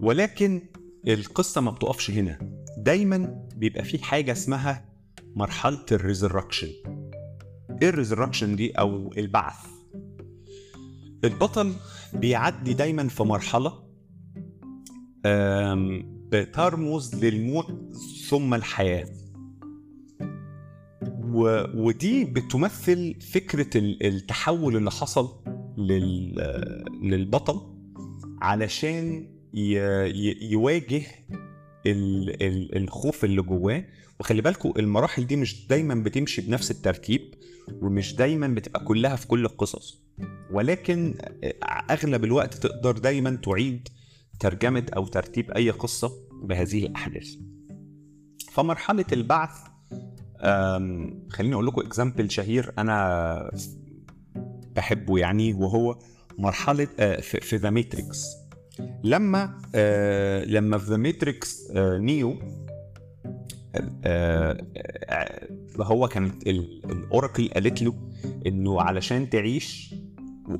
ولكن 0.00 0.62
القصة 1.08 1.60
ما 1.60 1.70
بتقفش 1.70 2.10
هنا. 2.10 2.38
دايما 2.78 3.46
بيبقى 3.56 3.84
في 3.84 4.04
حاجة 4.04 4.32
اسمها 4.32 4.84
مرحلة 5.34 5.86
ال 5.92 5.98
resurrection 5.98 6.68
إيه 7.82 7.88
ال 7.88 7.93
resurrection 7.93 8.56
دي 8.56 8.70
أو 8.72 9.12
البعث؟ 9.18 9.75
البطل 11.24 11.72
بيعدي 12.12 12.74
دايما 12.74 13.08
في 13.08 13.22
مرحلة 13.22 13.72
آم، 15.26 16.16
بترمز 16.32 17.24
للموت 17.24 17.66
ثم 18.28 18.54
الحياة 18.54 19.08
و... 21.24 21.64
ودي 21.86 22.24
بتمثل 22.24 23.14
فكرة 23.20 23.78
ال- 23.78 24.06
التحول 24.06 24.76
اللي 24.76 24.90
حصل 24.90 25.42
لل... 25.78 26.34
للبطل 27.02 27.60
علشان. 28.42 29.32
يواجه 30.42 31.02
ال... 31.86 32.42
ال... 32.42 32.76
الخوف 32.76 33.24
اللي 33.24 33.42
جواه 33.42 33.84
وخلي 34.20 34.42
بالكم 34.42 34.72
المراحل 34.78 35.26
دي 35.26 35.36
مش 35.36 35.66
دايما 35.66 35.94
بتمشي 35.94 36.42
بنفس 36.42 36.70
الترتيب 36.70 37.34
ومش 37.82 38.14
دايما 38.14 38.48
بتبقى 38.48 38.84
كلها 38.84 39.16
في 39.16 39.26
كل 39.26 39.44
القصص 39.44 40.05
ولكن 40.50 41.14
أغلب 41.90 42.24
الوقت 42.24 42.54
تقدر 42.54 42.98
دايما 42.98 43.36
تعيد 43.36 43.88
ترجمة 44.40 44.86
أو 44.96 45.06
ترتيب 45.06 45.50
أي 45.50 45.70
قصة 45.70 46.12
بهذه 46.42 46.86
الأحداث. 46.86 47.34
فمرحلة 48.52 49.04
البعث 49.12 49.50
خليني 51.28 51.54
أقول 51.54 51.66
لكم 51.66 51.80
اكزامبل 51.80 52.30
شهير 52.30 52.72
أنا 52.78 53.50
بحبه 54.76 55.18
يعني 55.18 55.52
وهو 55.52 55.98
مرحلة 56.38 56.88
آه، 57.00 57.20
في 57.20 57.56
The 57.56 57.70
Matrix 57.70 58.46
لما 59.04 59.62
آه، 59.74 60.44
لما 60.44 60.78
في 60.78 60.90
The 60.90 60.96
Matrix 60.96 61.70
نيو 61.76 62.30
آه، 62.30 62.34
آه، 62.34 62.55
هو 65.80 66.08
كانت 66.08 66.46
ال- 66.46 66.82
ال 66.90 66.98
Oracle 66.98 67.48
قالت 67.48 67.82
له 67.82 67.94
إنه 68.46 68.80
علشان 68.80 69.30
تعيش 69.30 69.94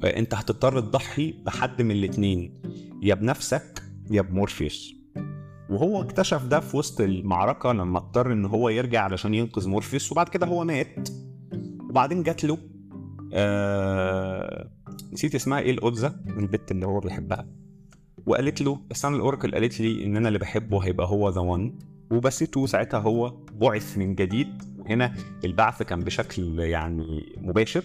أنت 0.05 0.35
هتضطر 0.35 0.81
تضحي 0.81 1.35
بحد 1.47 1.83
من 1.83 1.91
الاتنين 1.91 2.55
يا 3.03 3.15
بنفسك 3.15 3.83
يا 4.11 4.23
بمورفيوس. 4.23 4.95
وهو 5.71 6.03
اكتشف 6.03 6.45
ده 6.45 6.61
في 6.61 6.77
وسط 6.77 7.01
المعركة 7.01 7.73
لما 7.73 7.99
اضطر 7.99 8.33
إن 8.33 8.45
هو 8.45 8.69
يرجع 8.69 9.01
علشان 9.03 9.35
ينقذ 9.35 9.69
مورفيوس 9.69 10.13
وبعد 10.13 10.29
كده 10.29 10.47
هو 10.47 10.65
مات. 10.65 11.09
وبعدين 11.91 12.23
جات 12.23 12.45
له 12.45 12.59
آه... 13.33 14.71
نسيت 15.13 15.35
اسمها 15.35 15.59
إيه 15.61 15.71
القدزة 15.71 16.17
البت 16.39 16.71
اللي 16.71 16.87
هو 16.87 17.01
بيحبها. 17.01 17.47
وقالت 18.27 18.63
له 18.63 18.79
بس 18.91 19.05
أنا 19.05 19.17
ال 19.17 19.22
Oracle 19.22 19.53
قالت 19.53 19.81
لي 19.81 20.05
إن 20.05 20.17
أنا 20.17 20.29
اللي 20.29 20.39
بحبه 20.39 20.79
هيبقى 20.85 21.07
هو 21.07 21.29
the 21.31 21.41
one. 21.41 21.79
وباسته 22.11 22.67
ساعتها 22.67 23.01
هو 23.01 23.31
بعث 23.55 23.99
من 23.99 24.15
جديد. 24.15 24.63
هنا 24.89 25.15
البعث 25.45 25.83
كان 25.83 26.01
بشكل 26.01 26.59
يعني 26.59 27.23
مباشر 27.37 27.85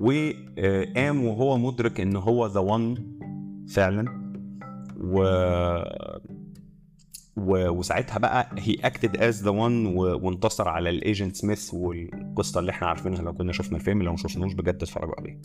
وقام 0.00 1.24
وهو 1.24 1.58
مدرك 1.58 2.00
إن 2.00 2.16
هو 2.16 2.46
the 2.46 2.60
one 2.60 2.94
فعلا. 3.68 4.28
و 5.00 5.22
و... 7.36 7.68
وساعتها 7.68 8.18
بقى 8.18 8.48
هي 8.58 8.74
acted 8.74 9.16
as 9.16 9.42
the 9.44 9.50
one 9.50 9.86
وانتصر 9.96 10.68
على 10.68 10.90
ال 10.90 10.98
agent 10.98 11.36
Smith 11.36 11.74
والقصة 11.74 12.60
اللي 12.60 12.70
إحنا 12.70 12.86
عارفينها 12.86 13.22
لو 13.22 13.32
كنا 13.32 13.52
شفنا 13.52 13.76
الفيلم 13.76 14.02
لو 14.02 14.10
ما 14.10 14.16
شفناهوش 14.16 14.52
بجد 14.52 14.82
اتفرجوا 14.82 15.14
عليه. 15.18 15.40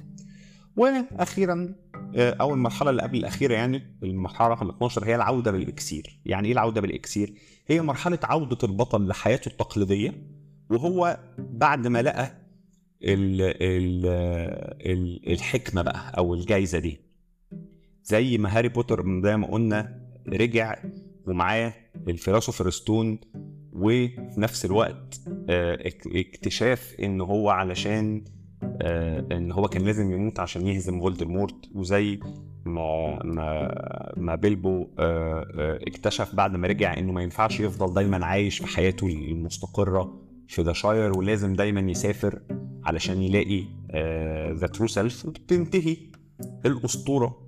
وأخيرا 0.78 1.76
آه، 2.16 2.32
أو 2.42 2.54
المرحلة 2.54 2.90
اللي 2.90 3.02
قبل 3.02 3.18
الأخيرة 3.18 3.54
يعني 3.54 3.98
المرحلة 4.04 4.48
رقم 4.48 4.70
12 4.70 5.06
هي 5.06 5.16
العودة 5.16 5.52
بالإكسير. 5.52 6.20
يعني 6.26 6.48
إيه 6.48 6.54
العودة 6.54 6.82
بالإكسير؟ 6.82 7.34
هي 7.68 7.82
مرحلة 7.82 8.20
عودة 8.24 8.58
البطل 8.64 9.08
لحياته 9.08 9.50
التقليدية 9.50 10.14
وهو 10.70 11.20
بعد 11.40 11.88
ما 11.88 12.02
لقى 12.02 12.26
ال 13.04 13.42
ال 13.42 14.06
ال 14.92 15.32
الحكمة 15.34 15.82
بقى 15.82 16.14
أو 16.18 16.34
الجايزة 16.34 16.80
دي. 16.80 17.00
زي 18.04 18.38
ما 18.38 18.58
هاري 18.58 18.68
بوتر 18.70 19.22
زي 19.24 19.38
ما 19.38 19.48
قلنا 19.48 20.00
رجع 20.28 20.76
ومعاه 21.28 21.74
ال 22.08 22.12
philosopher's 22.12 22.70
stone 22.70 23.20
وفي 23.74 24.18
نفس 24.38 24.66
الوقت 24.66 25.22
آه، 25.50 25.88
اك- 25.88 26.08
اكتشاف 26.16 26.96
إن 27.04 27.22
هو 27.22 27.50
علشان 27.50 28.24
آه، 28.82 29.26
ان 29.32 29.52
هو 29.52 29.68
كان 29.68 29.82
لازم 29.82 30.12
يموت 30.12 30.40
عشان 30.40 30.68
يهزم 30.68 31.00
فولدمورت. 31.00 31.56
وزي 31.76 32.20
ما 32.66 33.20
ما 33.24 33.72
ما 34.18 34.36
بيلبو 34.36 34.88
آه، 35.00 35.46
آه، 35.56 35.80
اكتشف 35.88 36.36
بعد 36.36 36.56
ما 36.56 36.68
رجع 36.68 36.98
إنه 36.98 37.12
ما 37.12 37.24
ينفعش 37.24 37.60
يفضل 37.60 37.94
دايما 37.94 38.26
عايش 38.26 38.58
في 38.58 38.68
حياته 38.68 39.08
المستقرة 39.08 40.22
في 40.48 40.62
the 40.62 40.74
Shire 40.74 41.18
ولازم 41.18 41.54
دايما 41.54 41.92
يسافر 41.92 42.40
علشان 42.84 43.22
يلاقي 43.22 43.64
the 44.54 44.68
true 44.68 44.88
self 44.88 45.28
بتنتهي 45.28 45.98
الأسطورة. 46.66 47.48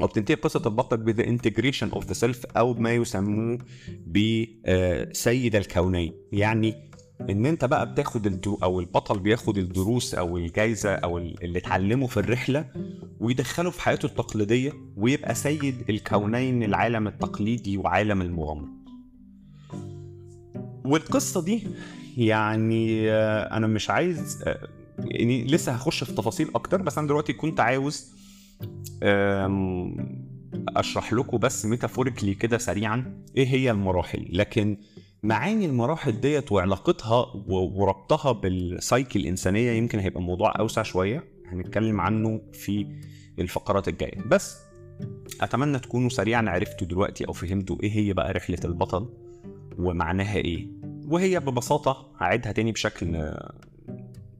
أو 0.00 0.06
بتنتهي 0.06 0.34
قصة 0.34 0.62
البطل 0.66 0.96
ب 0.96 1.03
the 1.03 1.26
integration 1.26 1.90
of 1.90 2.06
the 2.06 2.12
self 2.12 2.46
أو 2.46 2.74
ما 2.74 2.94
يسموه 2.94 3.58
بسيد 4.06 5.56
الكونين. 5.56 6.12
يعني 6.32 6.74
إن 7.20 7.46
أنت 7.46 7.64
بقى 7.64 7.92
بتاخد 7.92 8.26
الدرو 8.26 8.58
أو 8.62 8.80
البطل 8.80 9.18
بياخد 9.18 9.58
الدروس 9.58 10.14
أو 10.14 10.36
الجايزة 10.36 10.94
أو 10.94 11.18
ال- 11.18 11.44
اللي 11.44 11.58
اتعلمه 11.58 12.06
في 12.06 12.16
الرحلة 12.16 12.64
ويدخله 13.20 13.70
في 13.70 13.80
حياته 13.80 14.06
التقليدية 14.06 14.72
ويبقى 14.96 15.34
سيد 15.34 15.84
الكونين 15.90 16.62
العالم 16.62 17.06
التقليدي 17.06 17.76
وعالم 17.78 18.22
المغامرة. 18.22 18.68
والقصة 20.84 21.42
دي 21.44 21.62
يعني 22.16 23.10
آه، 23.10 23.56
أنا 23.56 23.66
مش 23.66 23.90
عايز 23.90 24.44
يعني 24.98 25.44
لسه 25.44 25.72
هخش 25.72 26.04
في 26.04 26.12
تفاصيل 26.12 26.48
أكتر 26.54 26.82
بس 26.82 26.98
أنا 26.98 27.06
دلوقتي 27.06 27.32
كنت 27.32 27.60
عاوز 27.60 28.12
أشرح 30.76 31.12
لكم 31.12 31.38
بس 31.38 31.66
metaphorically 31.66 32.34
كده 32.34 32.58
سريعا 32.58 33.22
إيه 33.36 33.46
هي 33.46 33.70
المراحل. 33.70 34.28
لكن 34.32 34.76
معاني 35.26 35.66
المراحل 35.66 36.20
ديت 36.20 36.52
وعلاقتها 36.52 37.26
وربطها 37.48 38.32
بالسايكي 38.32 39.18
الإنسانية 39.18 39.70
يمكن 39.72 39.98
هيبقى 39.98 40.22
موضوع 40.22 40.58
أوسع 40.58 40.82
شوية 40.82 41.24
هنتكلم 41.46 42.00
عنه 42.00 42.40
في 42.52 42.86
الفقرات 43.38 43.88
الجاية. 43.88 44.22
بس 44.26 44.56
أتمنى 45.40 45.78
تكونوا 45.78 46.08
سريعا 46.08 46.44
عرفتوا 46.50 46.86
دلوقتي 46.86 47.26
أو 47.28 47.32
فهمتوا 47.32 47.76
إيه 47.82 47.90
هي 47.92 48.12
بقى 48.12 48.32
رحلة 48.32 48.58
البطل 48.64 49.08
ومعناها 49.78 50.36
إيه. 50.36 50.68
وهي 51.08 51.40
ببساطة 51.40 52.12
هعيدها 52.20 52.52
تاني 52.52 52.72
بشكل 52.72 53.32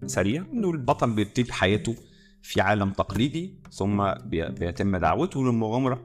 سريع. 0.06 0.44
انه 0.52 0.70
البطل 0.70 1.10
بيبتدي 1.10 1.52
حياته 1.52 1.94
في 2.42 2.60
عالم 2.60 2.90
تقليدي 2.90 3.54
ثم 3.72 4.10
بي- 4.24 4.48
بيتم 4.48 4.96
دعوته 4.96 5.44
للمغامرة. 5.44 6.00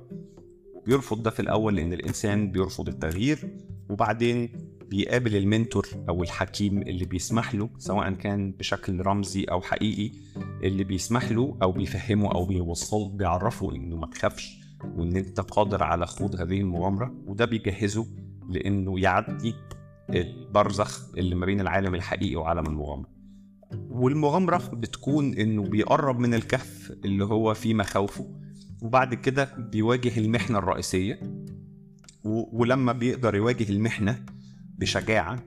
بيرفض 0.86 1.24
ده 1.24 1.30
في 1.30 1.39
الأول 1.39 1.76
لأن 1.76 1.94
الإنسان 1.94 2.52
بيرفض 2.52 2.88
التغيير 2.88 3.58
وبعدين 3.89 4.50
بيقابل 4.91 5.36
المنتور 5.36 5.88
أو 6.10 6.23
الحكيم 6.23 6.82
اللي 6.82 7.06
بيسمح 7.06 7.56
له 7.56 7.69
سواء 7.77 8.13
كان 8.13 8.51
بشكل 8.51 9.01
رمزي 9.01 9.43
أو 9.43 9.62
حقيقي 9.62 10.12
اللي 10.63 10.84
بيسمح 10.84 11.32
له 11.32 11.58
أو 11.63 11.71
بيفهمه 11.71 12.32
أو 12.32 12.45
بيوصله 12.45 13.10
بيعرفه 13.10 13.75
إنه 13.75 13.95
ما 13.95 14.08
تخافش 14.08 14.58
وإن 14.95 15.17
أنت 15.17 15.39
قادر 15.39 15.84
على 15.84 16.08
خوض 16.08 16.36
هذه 16.36 16.62
المغامرة. 16.62 17.13
وده 17.25 17.45
بيجهزه 17.45 18.08
لإنه 18.49 18.99
يعدي 18.99 19.54
البرزخ 20.10 21.17
اللي 21.17 21.36
ما 21.36 21.45
بين 21.45 21.62
العالم 21.62 21.95
الحقيقي 21.95 22.36
وعالم 22.36 22.65
المغامرة. 22.65 23.10
والمغامرة 23.89 24.58
بتكون 24.58 25.34
إنه 25.34 25.63
بيقرب 25.63 26.19
من 26.19 26.34
الكهف 26.34 26.91
اللي 27.06 27.25
هو 27.25 27.54
فيه 27.54 27.73
مخاوفه 27.73 28.27
وبعد 28.82 29.13
كده 29.13 29.56
بيواجه 29.71 30.17
المحنة 30.17 30.58
الرئيسية. 30.58 31.19
ولما 32.23 32.93
بيقدر 32.93 33.36
يواجه 33.36 33.69
المحنة 33.69 34.25
بشجاعة 34.82 35.44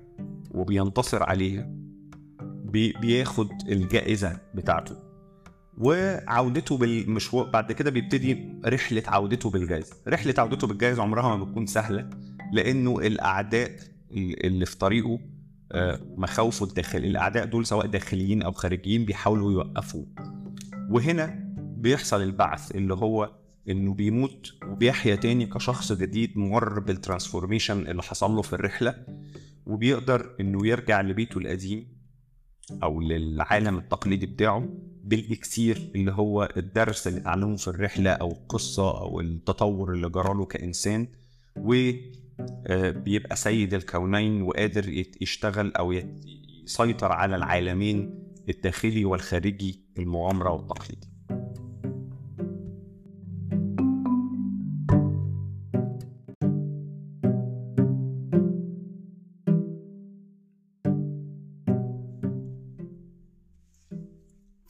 وبينتصر 0.50 1.22
عليها 1.22 1.68
بي- 2.42 2.92
بياخد 3.00 3.48
الجائزة 3.68 4.40
بتاعته. 4.54 4.96
وعودته 5.78 6.76
بالمشوار 6.78 7.50
بعد 7.50 7.72
كده 7.72 7.90
بيبتدي 7.90 8.48
رحلة 8.66 9.02
عودته 9.06 9.50
بالجائزة. 9.50 9.96
رحلة 10.08 10.34
عودته 10.38 10.66
بالجائزة 10.66 11.02
عمرها 11.02 11.36
ما 11.36 11.44
بتكون 11.44 11.66
سهلة 11.66 12.10
لأنه 12.52 12.98
الأعداء 12.98 13.70
اللي 14.16 14.66
في 14.66 14.78
طريقه 14.78 15.18
آه، 15.72 16.00
مخاوفه 16.16 16.66
الداخل 16.66 16.98
الأعداء 16.98 17.44
دول 17.44 17.66
سواء 17.66 17.86
داخليين 17.86 18.42
أو 18.42 18.52
خارجيين 18.52 19.04
بيحاولوا 19.04 19.52
يوقفوه. 19.52 20.06
وهنا 20.90 21.40
بيحصل 21.56 22.22
البعث 22.22 22.70
اللي 22.76 22.94
هو 22.94 23.30
إنه 23.68 23.94
بيموت 23.94 24.52
وبيحيا 24.66 25.14
تاني 25.14 25.46
كشخص 25.46 25.92
جديد 25.92 26.38
مر 26.38 26.80
بال 26.80 26.93
transformation 26.93 27.86
اللي 27.86 28.02
حصل 28.02 28.30
له 28.30 28.42
في 28.42 28.52
الرحلة 28.52 28.94
وبيقدر 29.66 30.36
إنه 30.40 30.66
يرجع 30.66 31.00
لبيته 31.00 31.38
القديم 31.38 31.94
أو 32.82 33.00
للعالم 33.00 33.78
التقليدي 33.78 34.26
بتاعه 34.26 34.68
بالإكسير 35.04 35.90
اللي 35.94 36.12
هو 36.12 36.48
الدرس 36.56 37.06
اللي 37.06 37.20
اتعلمه 37.20 37.56
في 37.56 37.68
الرحلة 37.68 38.10
أو 38.10 38.32
القصة 38.32 39.00
أو 39.00 39.20
التطور 39.20 39.92
اللي 39.92 40.08
جراله 40.08 40.44
كإنسان 40.44 41.08
وبيبقى 41.56 43.36
سيد 43.36 43.74
الكونين 43.74 44.42
وقادر 44.42 44.88
يشتغل 45.20 45.72
أو 45.72 45.92
يسيطر 46.64 47.12
على 47.12 47.36
العالمين 47.36 48.24
الداخلي 48.48 49.04
والخارجي 49.04 49.84
المغامرة 49.98 50.50
والتقليدي. 50.52 51.06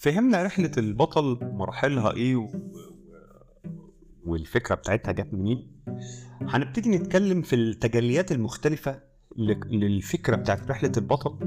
فهمنا 0.05 0.43
رحلة 0.43 0.71
البطل 0.79 1.39
مراحلها 1.43 2.13
إيه 2.13 2.37
و... 2.37 2.49
والفكرة 4.25 4.75
بتاعتها 4.75 5.13
جت 5.13 5.35
منين. 5.35 5.71
هنبتدي 6.41 6.91
نتكلم 6.91 7.43
في 7.43 7.57
التجليات 7.57 8.33
المختلفة 8.33 9.01
للفكرة 9.71 10.37
بتاعت 10.37 10.71
رحلة 10.71 10.93
البطل 10.97 11.39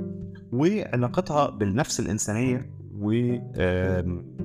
وعلاقتها 0.52 1.50
بالنفس 1.50 2.00
الإنسانية 2.00 2.70
و 2.92 3.12
آم، 3.56 4.36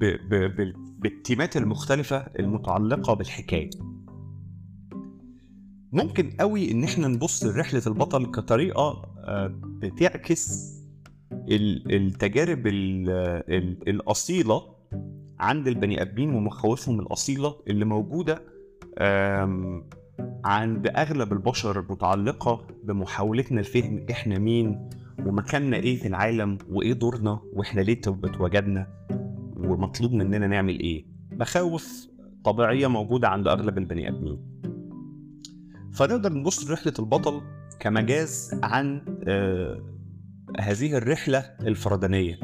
ب... 0.00 0.04
ب... 0.04 0.34
ب... 0.34 0.74
بالتيمات 0.98 1.56
المختلفة 1.56 2.16
المتعلقة 2.16 3.14
بالحكاية. 3.14 3.70
ممكن 5.92 6.30
قوي 6.40 6.70
إن 6.70 6.84
إحنا 6.84 7.08
نبص 7.08 7.44
لرحلة 7.44 7.82
البطل 7.86 8.30
كطريقة 8.30 9.02
آه، 9.18 9.60
بتعكس 9.62 10.75
التجارب 11.48 12.66
ال- 12.66 13.10
ال- 13.48 13.88
الأصيلة 13.88 14.62
عند 15.40 15.68
البني 15.68 16.02
آدمين 16.02 16.34
ومخاوفهم 16.34 17.00
الأصيلة 17.00 17.54
اللي 17.68 17.84
موجودة 17.84 18.42
آم، 18.98 19.84
عند 20.44 20.86
أغلب 20.86 21.32
البشر 21.32 21.80
المتعلقة 21.80 22.66
بمحاولتنا 22.84 23.60
لفهم 23.60 24.06
إحنا 24.10 24.38
مين 24.38 24.88
ومكاننا 25.26 25.76
إيه 25.76 25.96
في 25.96 26.08
العالم 26.08 26.58
وإيه 26.70 26.92
دورنا 26.92 27.40
وإحنا 27.52 27.80
ليه 27.80 27.92
اتوجدنا 27.92 28.86
ومطلوب 29.56 30.12
مننا 30.12 30.46
نعمل 30.46 30.80
إيه. 30.80 31.04
مخاوف 31.32 32.06
طبيعية 32.44 32.86
موجودة 32.86 33.28
عند 33.28 33.48
أغلب 33.48 33.78
البني 33.78 34.08
آدمين. 34.08 34.38
فنقدر 35.92 36.32
نبص 36.32 36.70
لرحلة 36.70 36.92
البطل 36.98 37.40
كمجاز 37.80 38.60
عن 38.62 39.00
آه، 39.28 39.82
هذه 40.60 40.96
الرحلة 40.96 41.38
الفردانية 41.60 42.38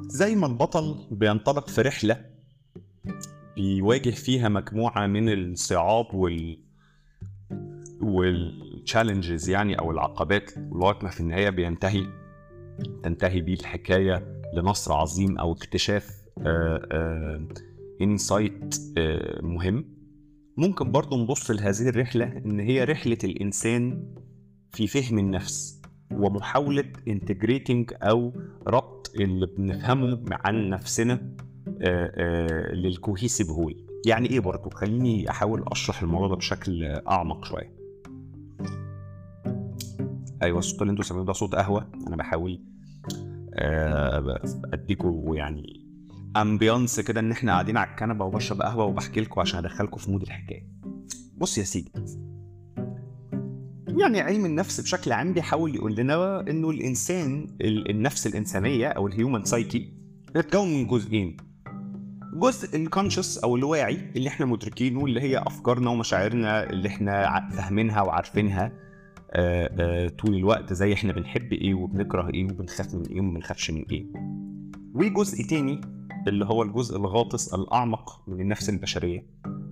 زي 0.00 0.34
ما 0.34 0.46
البطل 0.46 1.06
بينطلق 1.10 1.68
في 1.68 1.82
رحلة 1.82 2.24
بيواجه 3.56 4.10
فيها 4.10 4.48
مجموعة 4.48 5.06
من 5.06 5.32
الصعاب 5.32 6.14
وال 6.14 6.58
والتشالنجز 8.00 9.48
يعني 9.48 9.78
أو 9.78 9.90
العقبات 9.90 10.58
لغاية 10.58 10.98
ما 11.02 11.08
في 11.08 11.20
النهاية 11.20 11.50
بينتهي 11.50 12.06
تنتهي 13.02 13.40
بيه 13.40 13.54
الحكاية 13.54 14.42
لنصر 14.54 14.92
عظيم 14.92 15.38
أو 15.38 15.52
اكتشاف 15.52 16.22
انسايت 18.02 18.74
مهم. 19.42 19.96
ممكن 20.56 20.92
برضو 20.92 21.22
نبص 21.22 21.50
لهذه 21.50 21.88
الرحلة 21.88 22.24
إن 22.24 22.60
هي 22.60 22.84
رحلة 22.84 23.18
الإنسان 23.24 24.14
في 24.76 24.86
فهم 24.86 25.18
النفس 25.18 25.80
ومحاولة 26.12 26.84
integrating 27.08 27.92
أو 28.02 28.32
ربط 28.66 29.12
اللي 29.20 29.46
بنفهمه 29.46 30.20
عن 30.30 30.68
نفسنا 30.70 31.12
آه، 31.82 32.12
آه، 32.14 32.74
لل 32.74 32.89
cohesive 32.89 33.50
whole 33.50 33.86
يعني 34.06 34.30
إيه 34.30 34.40
برضه 34.40 34.70
خليني 34.70 35.30
أحاول 35.30 35.64
أشرح 35.66 36.02
الموضوع 36.02 36.28
ده 36.28 36.34
بشكل 36.34 36.84
أعمق 36.84 37.44
شوية. 37.44 37.76
أيوه 40.42 40.58
الصوت 40.58 40.82
اللي 40.82 40.90
أنتوا 40.90 41.04
سامعينه 41.04 41.26
ده 41.26 41.32
صوت 41.32 41.54
قهوة. 41.54 41.90
أنا 42.06 42.16
بحاول 42.16 42.60
آه، 43.54 44.40
أديكوا 44.72 45.36
يعني 45.36 45.86
ambiance 46.36 47.00
كده 47.00 47.20
إن 47.20 47.30
إحنا 47.32 47.52
قاعدين 47.52 47.76
على 47.76 47.90
الكنبة 47.90 48.24
وبشرب 48.24 48.62
قهوة 48.62 48.84
وبحكي 48.84 49.20
لكم 49.20 49.40
عشان 49.40 49.58
أدخلكم 49.58 49.96
في 49.96 50.10
mood 50.10 50.22
الحكاية. 50.22 50.68
بص 51.36 51.58
يا 51.58 51.64
سيدي 51.64 51.92
يعني 54.00 54.20
علم 54.20 54.44
النفس 54.46 54.80
بشكل 54.80 55.12
عام 55.12 55.32
بيحاول 55.32 55.74
يقول 55.74 55.94
لنا 55.96 56.40
إنه 56.50 56.70
الإنسان 56.70 57.46
ال- 57.60 57.90
النفس 57.90 58.26
الإنسانية 58.26 58.88
أو 58.88 59.06
الهيومن 59.06 59.44
سايكي 59.44 59.92
بتتكون 60.34 60.68
من 60.74 60.86
جزئين. 60.86 61.36
جزء 62.34 62.76
الكونشس 62.76 63.38
أو 63.38 63.56
الواعي 63.56 63.98
اللي 64.16 64.28
إحنا 64.28 64.46
مدركينه 64.46 65.04
اللي 65.04 65.20
هي 65.20 65.38
أفكارنا 65.38 65.90
ومشاعرنا 65.90 66.70
اللي 66.70 66.88
إحنا 66.88 67.48
فاهمينها 67.52 68.02
وعارفينها 68.02 68.72
آه، 69.32 69.70
آه، 69.80 70.08
طول 70.08 70.34
الوقت 70.34 70.72
زي 70.72 70.92
إحنا 70.92 71.12
بنحب 71.12 71.52
إيه 71.52 71.74
وبنكره 71.74 72.30
إيه 72.34 72.44
وبنخاف 72.44 72.94
من 72.94 73.06
إيه 73.06 73.20
وما 73.20 73.34
بنخافش 73.34 73.70
من 73.70 73.84
إيه. 73.90 74.06
وجزء 74.94 75.44
تاني 75.44 75.80
اللي 76.28 76.44
هو 76.44 76.62
الجزء 76.62 76.96
الغاطس 76.96 77.54
الأعمق 77.54 78.22
من 78.28 78.40
النفس 78.40 78.68
البشرية 78.68 79.26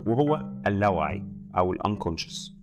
وهو 0.06 0.52
اللاوعي 0.66 1.22
أو 1.56 1.72
الانكونشس 1.72 2.53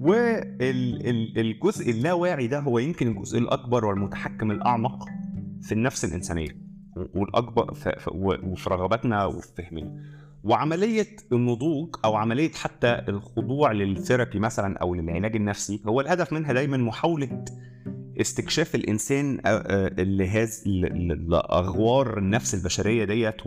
والجزء 0.00 1.90
اللاواعي 1.90 2.46
ده 2.46 2.58
هو 2.60 2.78
يمكن 2.78 3.08
الجزء 3.08 3.38
الأكبر 3.38 3.84
والمتحكم 3.84 4.50
الأعمق 4.50 5.04
في 5.62 5.72
النفس 5.72 6.04
الإنسانية 6.04 6.56
والأكبر 7.14 7.74
وفي 8.12 8.70
رغباتنا 8.70 9.24
وفي 9.24 9.48
فهمنا. 9.58 10.02
وعملية 10.44 11.06
النضوج 11.32 11.96
أو 12.04 12.14
عملية 12.14 12.50
حتى 12.52 13.02
الخضوع 13.08 13.72
للثيرابي 13.72 14.38
مثلا 14.38 14.78
أو 14.78 14.94
للعلاج 14.94 15.36
النفسي 15.36 15.80
هو 15.86 16.00
الهدف 16.00 16.32
منها 16.32 16.52
دايما 16.52 16.76
محاولة 16.76 17.44
استكشاف 18.20 18.74
الإنسان 18.74 19.40
لهذا 19.98 20.50
لأغوار 21.28 22.18
النفس 22.18 22.54
البشرية 22.54 23.04
ديت 23.04 23.46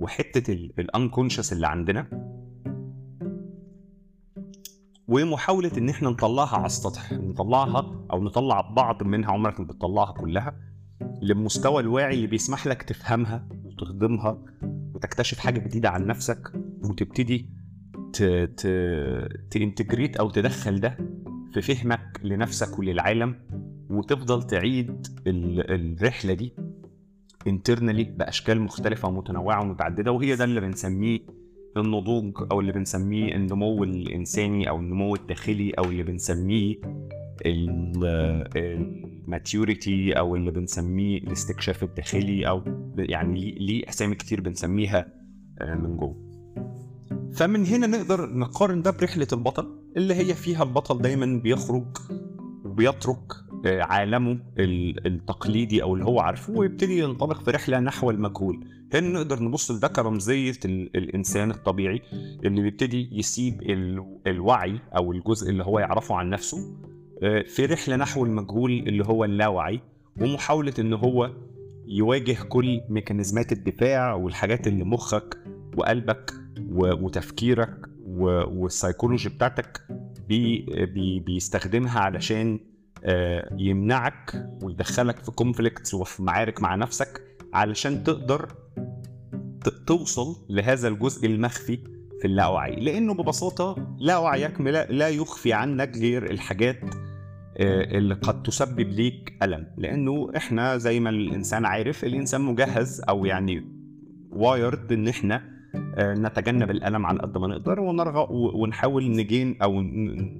وحتة 0.00 0.52
الأنكونشس 0.78 1.52
اللي 1.52 1.66
عندنا. 1.66 2.31
ومحاولة 5.12 5.70
إن 5.78 5.88
إحنا 5.88 6.10
نطلعها 6.10 6.56
على 6.56 6.66
السطح 6.66 7.12
نطلعها 7.12 8.06
أو 8.12 8.22
نطلع 8.24 8.60
بعض 8.60 9.02
منها 9.02 9.30
عمرك 9.32 9.60
ما 9.60 9.66
بتطلعها 9.66 10.12
كلها 10.12 10.56
للمستوى 11.22 11.82
الواعي 11.82 12.14
اللي 12.14 12.26
بيسمح 12.26 12.66
لك 12.66 12.82
تفهمها 12.82 13.48
وتهضمها 13.64 14.38
وتكتشف 14.94 15.38
حاجة 15.38 15.58
جديدة 15.60 15.88
عن 15.90 16.06
نفسك 16.06 16.52
وتبتدي 16.84 17.50
ت... 18.12 18.22
ت... 18.56 18.66
تنتجريت 19.50 20.16
أو 20.16 20.30
تدخل 20.30 20.80
ده 20.80 20.96
في 21.54 21.62
فهمك 21.62 22.20
لنفسك 22.24 22.78
وللعالم 22.78 23.34
وتفضل 23.90 24.42
تعيد 24.42 25.06
ال... 25.26 25.70
الرحلة 26.00 26.34
دي 26.34 26.54
انترنالي 27.46 28.04
بأشكال 28.04 28.60
مختلفة 28.60 29.08
ومتنوعة 29.08 29.60
ومتعددة 29.62 30.12
وهي 30.12 30.36
ده 30.36 30.44
اللي 30.44 30.60
بنسميه 30.60 31.20
النضوج 31.76 32.32
أو 32.52 32.60
اللي 32.60 32.72
بنسميه 32.72 33.34
النمو 33.34 33.84
الإنساني 33.84 34.68
أو 34.68 34.76
النمو 34.78 35.14
الداخلي 35.14 35.70
أو 35.70 35.84
اللي 35.84 36.02
بنسميه 36.02 36.76
الماتيوريتي 38.56 40.12
أو 40.12 40.36
اللي 40.36 40.50
بنسميه 40.50 41.18
الاستكشاف 41.18 41.82
الداخلي 41.82 42.48
أو 42.48 42.62
يعني 42.98 43.50
ليه- 43.58 43.88
أسامي 43.88 44.14
كتير 44.14 44.40
بنسميها 44.40 45.06
آه، 45.60 45.74
من 45.74 45.96
جوه. 45.96 46.16
فمن 47.34 47.66
هنا 47.66 47.86
نقدر 47.86 48.30
نقارن 48.34 48.82
ده 48.82 48.90
برحلة 48.90 49.26
البطل 49.32 49.78
اللي 49.96 50.14
هي 50.14 50.34
فيها 50.34 50.62
البطل 50.62 51.02
دايما 51.02 51.40
بيخرج 51.42 51.86
وبيترك 52.64 53.32
آه، 53.66 53.82
عالمه 53.82 54.38
ال- 54.58 55.06
التقليدي 55.06 55.82
أو 55.82 55.94
اللي 55.94 56.04
هو 56.04 56.20
عارفه 56.20 56.52
ويبتدي 56.52 56.98
ينطلق 56.98 57.42
في 57.44 57.50
رحلة 57.50 57.80
نحو 57.80 58.10
المجهول. 58.10 58.64
هنا 58.94 59.08
نقدر 59.08 59.42
نبص 59.42 59.70
لده 59.70 59.88
كرمزيه 59.88 60.54
ال- 60.64 60.96
الإنسان 60.96 61.50
الطبيعي 61.50 62.02
اللي 62.44 62.62
بيبتدي 62.62 63.08
يسيب 63.12 63.62
ال- 63.62 64.18
الوعي 64.26 64.78
أو 64.96 65.12
الجزء 65.12 65.50
اللي 65.50 65.64
هو 65.64 65.78
يعرفه 65.78 66.14
عن 66.14 66.30
نفسه 66.30 66.76
آه، 67.22 67.42
في 67.42 67.66
رحلة 67.66 67.96
نحو 67.96 68.24
المجهول 68.24 68.70
اللي 68.72 69.04
هو 69.04 69.24
اللاوعي 69.24 69.80
ومحاولة 70.20 70.72
إن 70.78 70.92
هو 70.92 71.30
يواجه 71.86 72.36
كل 72.48 72.80
ميكانيزمات 72.88 73.52
الدفاع 73.52 74.14
والحاجات 74.14 74.66
اللي 74.66 74.84
مخك 74.84 75.38
وقلبك 75.76 76.32
وتفكيرك 76.72 77.76
و- 78.06 78.60
والسيكولوجي 78.62 79.28
بتاعتك 79.28 79.80
بي 80.28 80.58
بي 80.94 81.20
بيستخدمها 81.20 82.00
علشان 82.00 82.60
آه، 83.04 83.54
يمنعك 83.58 84.48
ويدخلك 84.62 85.18
في 85.18 85.30
conflicts 85.30 85.94
وفي 85.94 86.22
معارك 86.22 86.62
مع 86.62 86.74
نفسك. 86.74 87.22
علشان 87.52 88.04
تقدر 88.04 88.48
توصل 89.86 90.36
لهذا 90.50 90.88
الجزء 90.88 91.26
المخفي 91.26 91.76
في 92.20 92.24
اللاوعي. 92.28 92.76
لأنه 92.76 93.14
ببساطة 93.14 93.96
لا 93.98 94.18
وعيك 94.18 94.60
لا 94.90 95.08
يخفي 95.08 95.52
عنك 95.52 95.96
غير 95.96 96.30
الحاجات 96.30 96.80
آه، 97.56 97.98
اللي 97.98 98.14
قد 98.14 98.42
تسبب 98.42 98.80
ليك 98.80 99.32
ألم. 99.42 99.66
لأنه 99.78 100.30
إحنا 100.36 100.76
زي 100.76 101.00
ما 101.00 101.10
الإنسان 101.10 101.64
عارف 101.64 102.04
الإنسان 102.04 102.40
مجهز 102.40 103.02
أو 103.08 103.24
يعني 103.24 103.64
wired 104.30 104.92
إن 104.92 105.08
إحنا 105.08 105.52
آه، 105.96 106.14
نتجنب 106.14 106.70
الألم 106.70 107.06
على 107.06 107.18
قد 107.20 107.38
ما 107.38 107.46
نقدر 107.46 107.80
ونرغى 107.80 108.26
و- 108.30 108.62
ونحاول 108.62 109.10
ن 109.10 109.19
gain 109.19 109.56
أو 109.62 109.80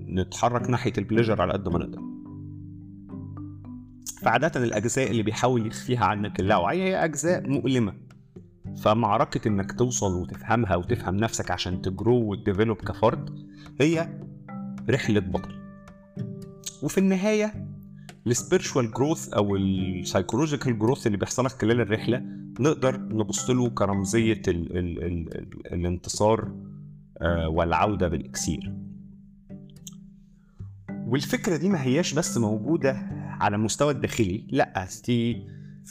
نتحرك 0.09 0.71
ناحية 0.71 0.93
ال 0.99 1.04
pleasure 1.04 1.43
على 1.43 1.53
قد 1.53 1.69
ما 1.69 1.79
نقدر. 1.79 2.01
فعادة 4.23 4.65
الأجزاء 4.65 5.11
اللي 5.11 5.23
بيحاول 5.23 5.67
يخفيها 5.67 6.05
عنك 6.05 6.41
اللاوعي 6.41 6.83
هي 6.83 7.05
أجزاء 7.05 7.49
مؤلمة. 7.49 7.95
فمعركة 8.77 9.49
إنك 9.49 9.73
توصل 9.73 10.23
وتفهمها 10.23 10.77
وتفهم 10.77 11.17
نفسك 11.17 11.51
عشان 11.51 11.83
ت 11.83 11.93
grow 11.93 12.31
وت 12.31 12.41
develop 12.41 12.77
كفرد 12.77 13.31
هي 13.81 14.09
رحلة 14.91 15.21
بطل. 15.21 15.55
وفي 16.83 16.99
النهاية 16.99 17.69
ال 18.27 18.33
spiritual 18.33 18.91
growth 18.93 19.29
أو 19.29 19.57
ال 19.57 19.66
psychological 19.66 20.79
growth 20.79 21.07
اللي 21.07 21.19
بيحصل 21.19 21.45
لك 21.45 21.51
خلال 21.51 21.81
الرحلة 21.81 22.23
نقدر 22.61 23.01
نبص 23.01 23.51
له 23.51 23.71
كرمزية 23.71 24.43
ال 24.49 24.79
ال 24.79 25.05
ال 25.05 25.39
ال 25.39 25.73
الانتصار 25.73 26.53
آه، 27.19 27.49
والعودة 27.49 28.09
بالإكسير. 28.09 28.73
والفكرة 31.07 31.57
دي 31.57 31.69
ما 31.69 31.83
هياش 31.83 32.15
بس 32.15 32.39
موجودة 32.39 33.22
على 33.43 33.57
المستوى 33.57 33.93
الداخلي 33.93 34.47
لا 34.51 34.87
دي 35.07 35.47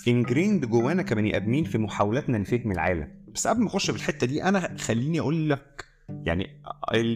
ingrained 0.07 0.65
جوانا 0.65 1.01
كبني 1.01 1.35
آدمين 1.35 1.63
في 1.63 1.77
محاولاتنا 1.77 2.37
لفهم 2.37 2.71
العالم. 2.71 3.07
بس 3.33 3.47
قبل 3.47 3.61
ما 3.61 3.67
أخش 3.67 3.91
في 3.91 3.97
الحتة 3.97 4.27
دي 4.27 4.43
أنا 4.43 4.77
خليني 4.77 5.19
أقول 5.19 5.49
لك 5.49 5.85
يعني 6.09 6.61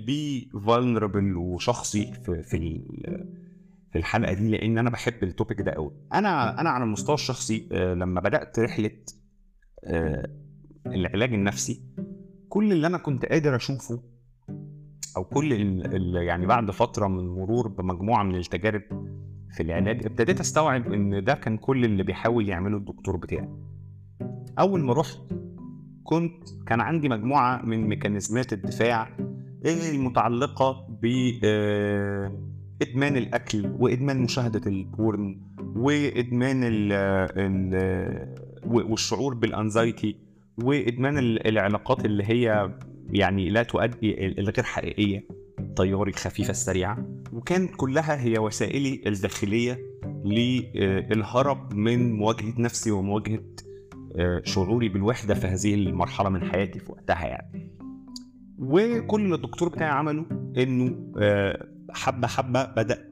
be 0.08 0.46
vulnerable 0.60 1.38
وشخصي 1.38 2.14
في 2.26 2.44
في 2.44 2.82
في 3.92 3.98
الحلقة 3.98 4.34
دي 4.34 4.50
لأن 4.50 4.78
أنا 4.78 4.90
بحب 4.90 5.24
ال 5.24 5.30
topic 5.30 5.62
ده 5.62 5.72
قوي 5.72 5.92
أنا 6.14 6.62
أنا 6.62 6.70
على 6.70 6.84
المستوى 6.84 7.16
الشخصي 7.16 7.70
آه، 7.72 7.94
لما 7.94 8.22
بدأت 8.22 8.60
رحلة 8.60 8.92
آه، 9.84 10.30
العلاج 10.88 11.34
النفسي 11.34 11.82
كل 12.50 12.72
اللي 12.72 12.88
أنا 12.88 12.98
كنت 12.98 13.26
قادر 13.26 13.56
أشوفه 13.56 14.04
أو 15.18 15.24
كل 15.24 15.52
يعني 16.16 16.46
بعد 16.46 16.72
فترة 16.72 17.08
من 17.08 17.28
مرور 17.28 17.68
بمجموعة 17.68 18.24
من 18.24 18.36
التجارب 18.36 18.82
في 19.56 19.64
العلاج 19.64 20.06
ابتديت 20.06 20.40
أستوعب 20.40 20.94
إن 20.94 21.24
ده 21.24 21.34
كان 21.34 21.58
كل 21.58 21.86
اللي 21.86 22.04
بيحاول 22.04 22.50
يعمله 22.50 22.78
الدكتور 22.78 23.18
بتاعي. 23.18 23.50
أول 24.60 24.82
ما 24.84 24.94
رحت 24.94 25.18
كنت 26.04 26.44
كان 26.68 26.82
عندي 26.82 27.10
مجموعة 27.10 27.62
من 27.66 27.88
ميكانيزمات 27.88 28.54
الدفاع 28.54 29.10
المتعلقة 29.66 30.88
ب 31.02 31.32
آه، 31.44 32.32
إدمان 32.82 33.18
الأكل 33.18 33.76
وإدمان 33.80 34.22
مشاهدة 34.22 34.62
ال 34.68 34.83
porn 34.83 35.42
وإدمان 35.76 36.64
ال 36.64 36.92
ال 37.38 38.36
والشعور 38.66 39.34
بالأنزايتي 39.34 40.16
وإدمان 40.64 41.18
ال- 41.18 41.48
العلاقات 41.48 42.06
اللي 42.06 42.24
هي 42.24 42.72
يعني 43.10 43.50
لا 43.50 43.64
تؤدي 43.64 44.26
الغير 44.28 44.64
حقيقية. 44.64 45.28
طياري 45.76 46.12
الخفيفه 46.12 46.52
السريعه 46.52 47.06
وكان 47.34 47.68
كلها 47.68 48.22
هي 48.22 48.38
وسائلي 48.38 49.02
الداخلية 49.08 49.80
للهرب 50.26 51.74
من 51.74 52.14
مواجهة 52.14 52.54
نفسي 52.58 52.92
ومواجهة 52.92 53.44
آه، 54.16 54.42
شعوري 54.46 54.90
بالوحدة 54.90 55.34
في 55.34 55.48
هذه 55.48 55.74
المرحلة 55.74 56.30
من 56.30 56.44
حياتي 56.44 56.80
في 56.80 56.92
وقتها 56.92 57.26
يعني. 57.26 57.72
وكل 58.60 59.22
اللي 59.22 59.36
الدكتور 59.36 59.70
بتاعي 59.70 59.90
عمله 59.90 60.26
إنه 60.58 61.12
آه، 61.18 61.68
حبة 61.92 62.28
حبة 62.28 62.66
بدأ 62.66 63.12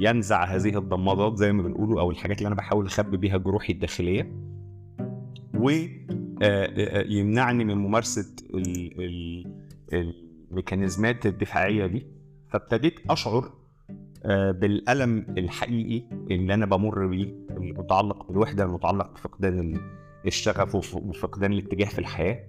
ينزع 0.00 0.44
هذه 0.44 0.78
الضمادات 0.78 1.36
زي 1.36 1.52
ما 1.52 1.62
بنقوله 1.62 2.00
أو 2.00 2.10
الحاجات 2.10 2.38
اللي 2.38 2.46
أنا 2.46 2.54
بحاول 2.56 2.86
أخبي 2.86 3.16
بيها 3.16 3.36
جروحي 3.36 3.72
الداخلية. 3.72 4.32
ويمنعني 6.40 7.64
من 7.64 7.74
ممارسة 7.74 8.36
ال- 8.54 9.00
ال- 9.00 10.29
الميكانيزمات 10.50 11.26
الدفاعية 11.26 11.86
دي 11.86 12.06
فابتديت 12.48 12.94
أشعر 13.10 13.52
آه، 14.24 14.50
بالألم 14.50 15.26
الحقيقي 15.38 16.02
اللي 16.30 16.54
أنا 16.54 16.66
بمر 16.66 17.06
بيه 17.06 17.34
المتعلق 17.50 18.26
بالوحدة 18.28 18.64
المتعلق 18.64 19.12
بفقدان 19.14 19.58
ال- 19.58 19.80
الشغف 20.26 20.74
وف- 20.74 20.94
وفقدان 20.94 21.52
الاتجاه 21.52 21.86
في 21.86 21.98
الحياة. 21.98 22.44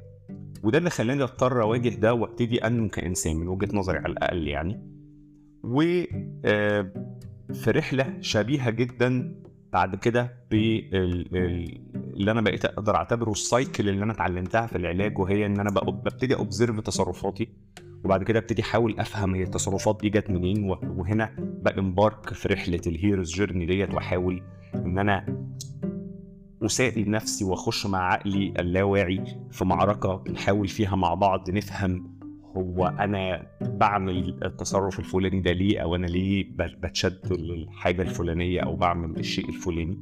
وده 0.63 0.77
اللي 0.77 0.89
خلاني 0.89 1.23
أضطر 1.23 1.61
أواجه 1.61 1.89
ده 1.89 2.13
وأبتدي 2.13 2.67
أنمو 2.67 2.89
كإنسان 2.89 3.35
من 3.35 3.47
وجهة 3.47 3.75
نظري 3.77 3.97
على 3.97 4.07
الأقل 4.13 4.47
يعني. 4.47 4.81
و 5.63 5.81
آه، 6.45 6.91
في 7.53 7.71
رحلة 7.71 8.17
شبيهة 8.21 8.69
جدا 8.69 9.35
بعد 9.73 9.95
كده 9.95 10.33
باللي 10.51 12.31
أنا 12.31 12.41
بقيت 12.41 12.65
أقدر 12.65 12.95
أعتبره 12.95 13.31
ال 13.31 13.41
cycle 13.41 13.89
اللي 13.89 14.03
أنا 14.03 14.13
اتعلمتها 14.13 14.65
في 14.67 14.75
العلاج 14.75 15.19
وهي 15.19 15.45
إن 15.45 15.59
أنا 15.59 15.69
ببتدي 15.71 16.35
observe 16.35 16.79
تصرفاتي. 16.79 17.47
وبعد 18.03 18.23
كده 18.23 18.39
ابتدي 18.39 18.61
أحاول 18.61 18.99
أفهم 18.99 19.35
هي 19.35 19.43
التصرفات 19.43 19.97
دي 20.01 20.09
جت 20.09 20.29
منين 20.29 20.63
وهنا 20.83 21.35
ب 21.37 21.51
embark 21.51 22.33
في 22.33 22.47
رحلة 22.47 22.81
ال 22.87 22.94
hero's 22.94 23.33
journey 23.33 23.65
ديت 23.65 23.93
وأحاول 23.93 24.43
إن 24.75 24.99
أنا 24.99 25.45
اسائل 26.65 27.09
نفسي 27.09 27.45
وأخش 27.45 27.85
مع 27.85 28.13
عقلي 28.13 28.53
اللاواعي 28.59 29.23
في 29.51 29.65
معركة 29.65 30.15
بنحاول 30.15 30.67
فيها 30.67 30.95
مع 30.95 31.13
بعض 31.13 31.49
نفهم 31.49 32.17
هو 32.57 32.87
أنا 32.87 33.47
بعمل 33.61 34.39
التصرف 34.45 34.99
الفلاني 34.99 35.39
ده 35.39 35.51
ليه 35.51 35.79
أو 35.79 35.95
أنا 35.95 36.05
ليه 36.07 36.45
بتشد 36.57 37.33
للحاجة 37.33 38.01
الفلانية 38.01 38.61
أو 38.61 38.75
بعمل 38.75 39.19
الشيء 39.19 39.49
الفلاني. 39.49 39.99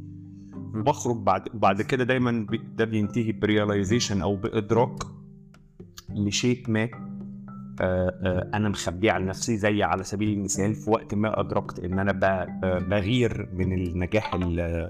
وبخرج 0.75 1.17
بعد 1.17 1.43
بعد 1.53 1.81
كده 1.81 2.03
دايما 2.03 2.47
ده 2.75 2.85
بينتهي 2.85 3.31
برياليزيشن 3.31 4.21
أو 4.21 4.35
بإدراك 4.35 5.03
لشيء 6.09 6.63
ما. 6.67 6.89
أنا 8.53 8.69
مخبيه 8.69 9.11
عن 9.11 9.25
نفسي 9.25 9.57
زي 9.57 9.83
على 9.83 10.03
سبيل 10.03 10.29
المثال 10.37 10.75
في 10.75 10.89
وقت 10.89 11.15
ما 11.15 11.39
أدركت 11.39 11.79
إن 11.79 11.99
أنا 11.99 12.11
بغير 12.89 13.49
من 13.53 13.73
النجاح 13.73 14.33
ال 14.35 14.89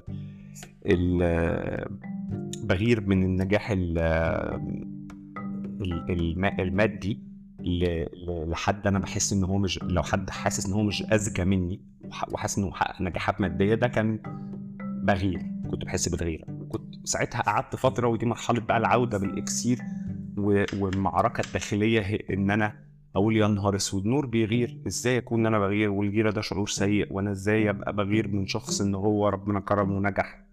بغير 2.63 3.01
من 3.01 3.23
النجاح 3.23 3.71
ال 3.71 3.97
ال- 5.81 6.11
الم- 6.11 6.59
المادي 6.59 7.19
لحد 8.47 8.87
أنا 8.87 8.99
بحس 8.99 9.33
إن 9.33 9.43
هو 9.43 9.57
مش 9.57 9.79
لو 9.83 10.03
حد 10.03 10.29
حاسس 10.29 10.65
إن 10.65 10.73
هو 10.73 10.83
مش 10.83 11.03
أذكى 11.03 11.43
مني 11.45 11.81
وح- 12.05 12.33
وحاسس 12.33 12.57
إنه 12.57 12.67
محقق 12.67 13.01
نجاحات 13.01 13.41
مادية 13.41 13.75
ده 13.75 13.87
كان 13.87 14.19
بغير 15.03 15.41
كنت 15.71 15.85
بحس 15.85 16.09
بالغيرة. 16.09 16.45
كنت 16.69 16.95
ساعتها 17.07 17.41
قعدت 17.41 17.75
فترة 17.75 18.07
ودي 18.07 18.25
مرحلة 18.25 18.59
بقى 18.59 18.77
العودة 18.77 19.17
بالإكسير 19.17 19.79
والمعركة 20.45 21.41
الداخلية 21.47 22.01
هي 22.01 22.19
إن 22.29 22.51
أنا 22.51 22.89
أقول 23.15 23.37
يا 23.37 23.47
نهار 23.47 23.75
أسود 23.75 24.05
نور 24.05 24.25
بيغير 24.25 24.81
إزاي 24.87 25.17
أكون 25.17 25.45
أنا 25.45 25.59
بغير 25.59 25.89
والغيره 25.89 26.31
ده 26.31 26.41
شعور 26.41 26.67
سيء 26.67 27.13
وأنا 27.13 27.31
إزاي 27.31 27.69
أبقى 27.69 27.95
بغير 27.95 28.27
من 28.27 28.47
شخص 28.47 28.81
إن 28.81 28.95
هو 28.95 29.27
ربنا 29.29 29.59
كرمه 29.59 29.95
ونجح؟ 29.97 30.45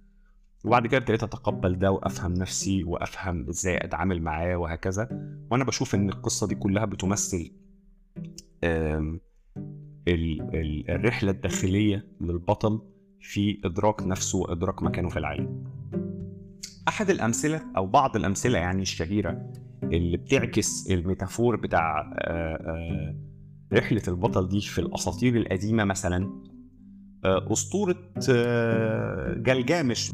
وبعد 0.64 0.87
كده 0.87 0.97
ابتديت 0.99 1.22
أتقبل 1.22 1.78
ده 1.78 1.91
وأفهم 1.91 2.34
نفسي 2.34 2.84
وأفهم 2.84 3.49
إزاي 3.49 3.76
أتعامل 3.76 4.22
معاه 4.22 4.57
وهكذا. 4.57 5.09
وأنا 5.51 5.64
بشوف 5.64 5.95
إن 5.95 6.09
القصة 6.09 6.47
دي 6.47 6.55
كلها 6.55 6.84
بتمثل 6.84 7.53
الرحلة 10.89 11.30
الداخلية 11.30 12.07
للبطل 12.20 12.80
في 13.20 13.61
إدراك 13.64 14.03
نفسه 14.03 14.39
وإدراك 14.39 14.82
مكانه 14.82 15.09
في 15.09 15.18
العالم. 15.18 15.64
أحد 16.89 17.11
الأمثلة 17.11 17.62
أو 17.76 17.87
بعض 17.87 18.16
الأمثلة 18.16 18.59
يعني 18.59 18.82
الشهيرة 18.82 19.53
اللي 19.83 20.16
بتعكس 20.16 20.91
الميتافور 20.91 21.57
بتاع 21.57 22.12
آه، 22.18 22.55
آه، 22.55 23.14
رحلة 23.72 24.03
البطل 24.09 24.49
دي 24.49 24.61
في 24.61 24.79
الأساطير 24.79 25.37
القديمة 25.37 25.85
مثلا. 25.85 26.43
آه، 27.24 27.53
أسطورة 27.53 27.97
جلجامش. 29.37 30.12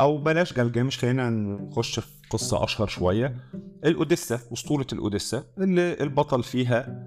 أو 0.00 0.18
بلاش 0.18 0.52
جلجامش 0.52 0.98
خلينا 0.98 1.30
نخش 1.30 2.00
في 2.00 2.08
قصة 2.30 2.64
أشهر 2.64 2.86
شوية. 2.86 3.36
الاوديسا 3.84 4.38
أسطورة 4.52 4.86
الاوديسا 4.92 5.44
اللي 5.58 6.00
البطل 6.00 6.42
فيها 6.42 7.06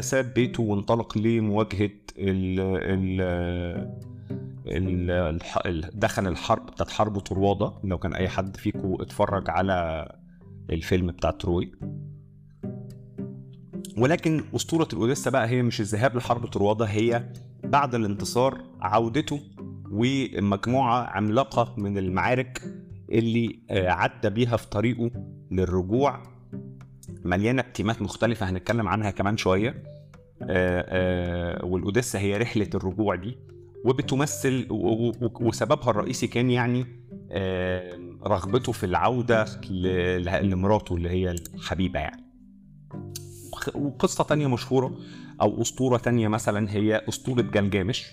ساب 0.00 0.34
بيته 0.34 0.62
وانطلق 0.62 1.18
لمواجهه 1.18 1.90
ال 2.18 2.60
ال 4.68 5.10
ال 5.66 5.90
دخل 5.94 6.26
الحرب 6.26 6.66
بتاعت 6.66 6.90
حرب 6.90 7.18
طروادة. 7.18 7.72
لو 7.84 7.98
كان 7.98 8.14
أي 8.14 8.28
حد 8.28 8.56
فيكم 8.56 8.96
اتفرج 9.00 9.50
على 9.50 10.08
الفيلم 10.70 11.06
بتاع 11.06 11.30
تروي. 11.30 11.72
ولكن 13.98 14.44
أسطورة 14.56 14.88
الاوديسا 14.92 15.30
بقى 15.30 15.48
هي 15.48 15.62
مش 15.62 15.80
الذهاب 15.80 16.16
لحرب 16.16 16.46
طروادة 16.46 16.84
هي 16.84 17.32
بعد 17.64 17.94
الانتصار 17.94 18.60
عودته 18.80 19.40
ومجموعة 19.90 21.02
عملاقة 21.04 21.74
من 21.78 21.98
المعارك 21.98 22.62
اللي 23.10 23.58
آه، 23.70 23.88
عدى 23.90 24.30
بيها 24.30 24.56
في 24.56 24.68
طريقه 24.68 25.10
للرجوع 25.50 26.22
مليانة 27.24 27.62
بتيمات 27.62 28.02
مختلفة 28.02 28.50
هنتكلم 28.50 28.88
عنها 28.88 29.10
كمان 29.10 29.36
شوية. 29.36 29.82
آه، 30.42 30.84
آه، 30.88 31.64
والاوديسا 31.64 32.18
هي 32.18 32.36
رحلة 32.36 32.70
الرجوع 32.74 33.14
دي 33.14 33.38
وبتمثل 33.84 34.66
وسببها 35.40 35.90
الرئيسي 35.90 36.26
كان 36.26 36.50
يعني 36.50 36.86
آه، 37.30 37.98
رغبته 38.26 38.72
في 38.72 38.86
العودة 38.86 39.46
لمراته 40.42 40.96
اللي 40.96 41.08
هي 41.08 41.30
الحبيبة 41.30 42.00
يعني. 42.00 42.24
وقصة 43.74 44.24
تانية 44.24 44.46
مشهورة 44.46 44.98
أو 45.40 45.62
أسطورة 45.62 45.96
تانية 45.96 46.28
مثلا 46.28 46.70
هي 46.70 47.02
أسطورة 47.08 47.42
جلجامش 47.42 48.06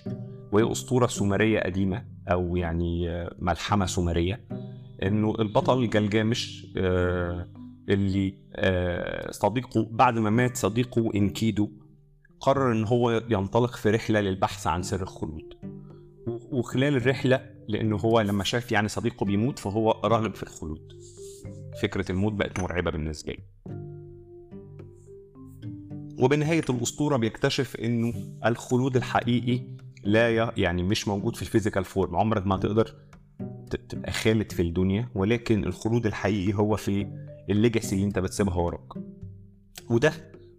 وهي 0.52 0.72
أسطورة 0.72 1.08
سومرية 1.08 1.60
قديمة 1.60 2.06
أو 2.32 2.56
يعني 2.56 3.26
ملحمة 3.40 3.86
سومرية. 3.86 4.48
إنه 5.04 5.36
البطل 5.40 5.90
جلجامش 5.90 6.68
اللي 7.92 8.34
آه، 8.56 9.32
صديقه 9.32 9.88
بعد 9.92 10.20
ما 10.20 10.30
مات 10.30 10.58
صديقه 10.58 11.12
إنكيدو 11.16 11.70
قرر 12.40 12.72
إن 12.72 12.86
هو 12.86 13.24
ينطلق 13.30 13.76
في 13.76 13.90
رحلة 13.90 14.22
للبحث 14.22 14.68
عن 14.68 14.84
سر 14.84 15.02
الخلود. 15.02 15.54
وخلال 16.28 16.96
الرحلة 16.96 17.50
لأنه 17.68 17.98
هو 17.98 18.22
لما 18.22 18.44
شاف 18.44 18.72
يعني 18.72 18.88
صديقه 18.88 19.26
بيموت 19.26 19.60
فهو 19.60 19.92
راغب 19.92 20.36
في 20.36 20.44
الخلود. 20.44 20.94
فكرة 21.82 22.12
الموت 22.12 22.34
بقت 22.34 22.60
مرعبة 22.60 22.92
بالنسبة 22.92 23.34
له 23.34 23.44
وبنهاية 26.20 26.66
الأسطورة 26.70 27.18
بيكتشف 27.18 27.76
إنه 27.76 28.14
الخلود 28.46 28.96
الحقيقي 28.96 29.62
لا 30.04 30.54
يعني 30.58 30.84
مش 30.84 31.08
موجود 31.08 31.36
في 31.36 31.42
ال 31.42 31.47
physical 31.47 31.84
form. 31.84 32.16
عمرك 32.16 32.48
ما 32.48 32.58
تقدر 32.58 32.96
تبقى 33.90 34.12
خالد 34.12 34.52
في 34.52 34.62
الدنيا 34.62 35.10
ولكن 35.16 35.64
الخلود 35.64 36.06
الحقيقي 36.06 36.54
هو 36.54 36.76
في 36.76 37.08
ال 37.50 37.57
legacy 37.57 37.96
اللي 37.96 38.06
انت 38.08 38.20
بتسيبها 38.20 38.56
وراك. 38.56 38.94
وده 39.90 40.14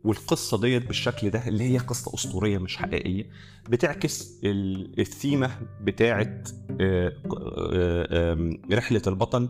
والقصة 0.05 0.61
ديت 0.61 0.87
بالشكل 0.87 1.31
ده 1.31 1.49
اللي 1.49 1.65
هي 1.65 1.79
قصة 1.79 2.15
أسطورية 2.15 2.59
مش 2.59 2.77
حقيقية 2.77 3.25
بتعكس 3.69 4.41
ال- 4.45 5.01
الثيمة 5.01 5.51
بتاعه 5.83 6.43
آه، 6.81 7.13
آه، 7.73 8.33
آم، 8.33 8.63
رحلة 8.73 9.03
البطل 9.07 9.49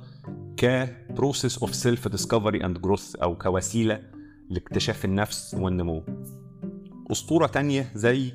ك 0.57 0.69
process 0.70 1.59
of 1.59 1.75
self 1.75 2.09
discovery 2.09 2.65
and 2.65 2.81
growth 2.81 3.17
أو 3.17 3.39
كوسيلة 3.39 4.03
لاكتشاف 4.51 5.05
النفس 5.05 5.55
والنمو. 5.59 6.03
أسطورة 7.13 7.47
تانية 7.47 7.91
زي 7.95 8.33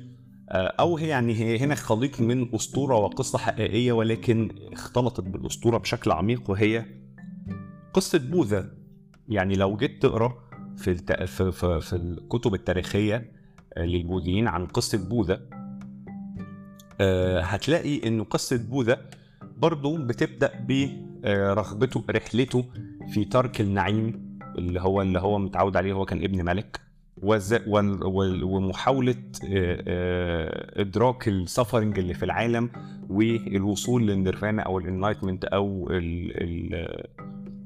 أو 0.50 0.96
هي 0.96 1.08
يعني 1.08 1.34
هي 1.34 1.58
هنا 1.58 1.74
خليط 1.74 2.20
من 2.20 2.54
أسطورة 2.54 2.96
وقصة 2.96 3.38
حقيقية 3.38 3.92
ولكن 3.92 4.50
اختلطت 4.72 5.20
بالأسطورة 5.20 5.78
بشكل 5.78 6.10
عميق 6.10 6.50
وهي 6.50 6.84
قصة 7.92 8.18
بوذا 8.18 8.74
يعني 9.28 9.54
لو 9.54 9.76
جيت 9.76 10.02
تقرأ 10.02 10.48
في. 10.76 10.94
في, 11.26 11.52
في, 11.80 11.92
الكتب 11.92 12.54
التاريخية 12.54 13.32
آه، 13.76 13.84
للبوذيين 13.84 14.48
عن 14.48 14.66
قصة 14.66 15.08
بوذا 15.08 15.40
آه، 17.00 17.40
هتلاقي 17.40 18.08
إنه 18.08 18.24
قصة 18.24 18.56
بوذا 18.56 19.10
برضو 19.56 19.96
بتبدأ 19.96 20.66
برغبته 20.68 22.04
رحلته 22.10 22.64
في 23.08 23.24
ترك 23.24 23.60
النعيم 23.60 24.38
اللي 24.58 24.80
هو 24.80 25.02
اللي 25.02 25.18
هو 25.18 25.38
متعود 25.38 25.76
عليه 25.76 25.92
هو 25.92 26.04
كان 26.04 26.24
ابن 26.24 26.44
ملك 26.44 26.87
ومحاولة 27.22 29.14
إدراك 30.76 31.28
ال 31.28 31.35
suffering 31.35 31.98
اللي 31.98 32.14
في 32.14 32.24
العالم 32.24 32.70
والوصول 33.10 34.06
للنيرفانا 34.06 34.62
أو 34.62 34.78
ال 34.78 34.83
enlightenment 34.83 35.44
أو 35.44 35.88
ال 35.90 36.32
ال 36.74 37.04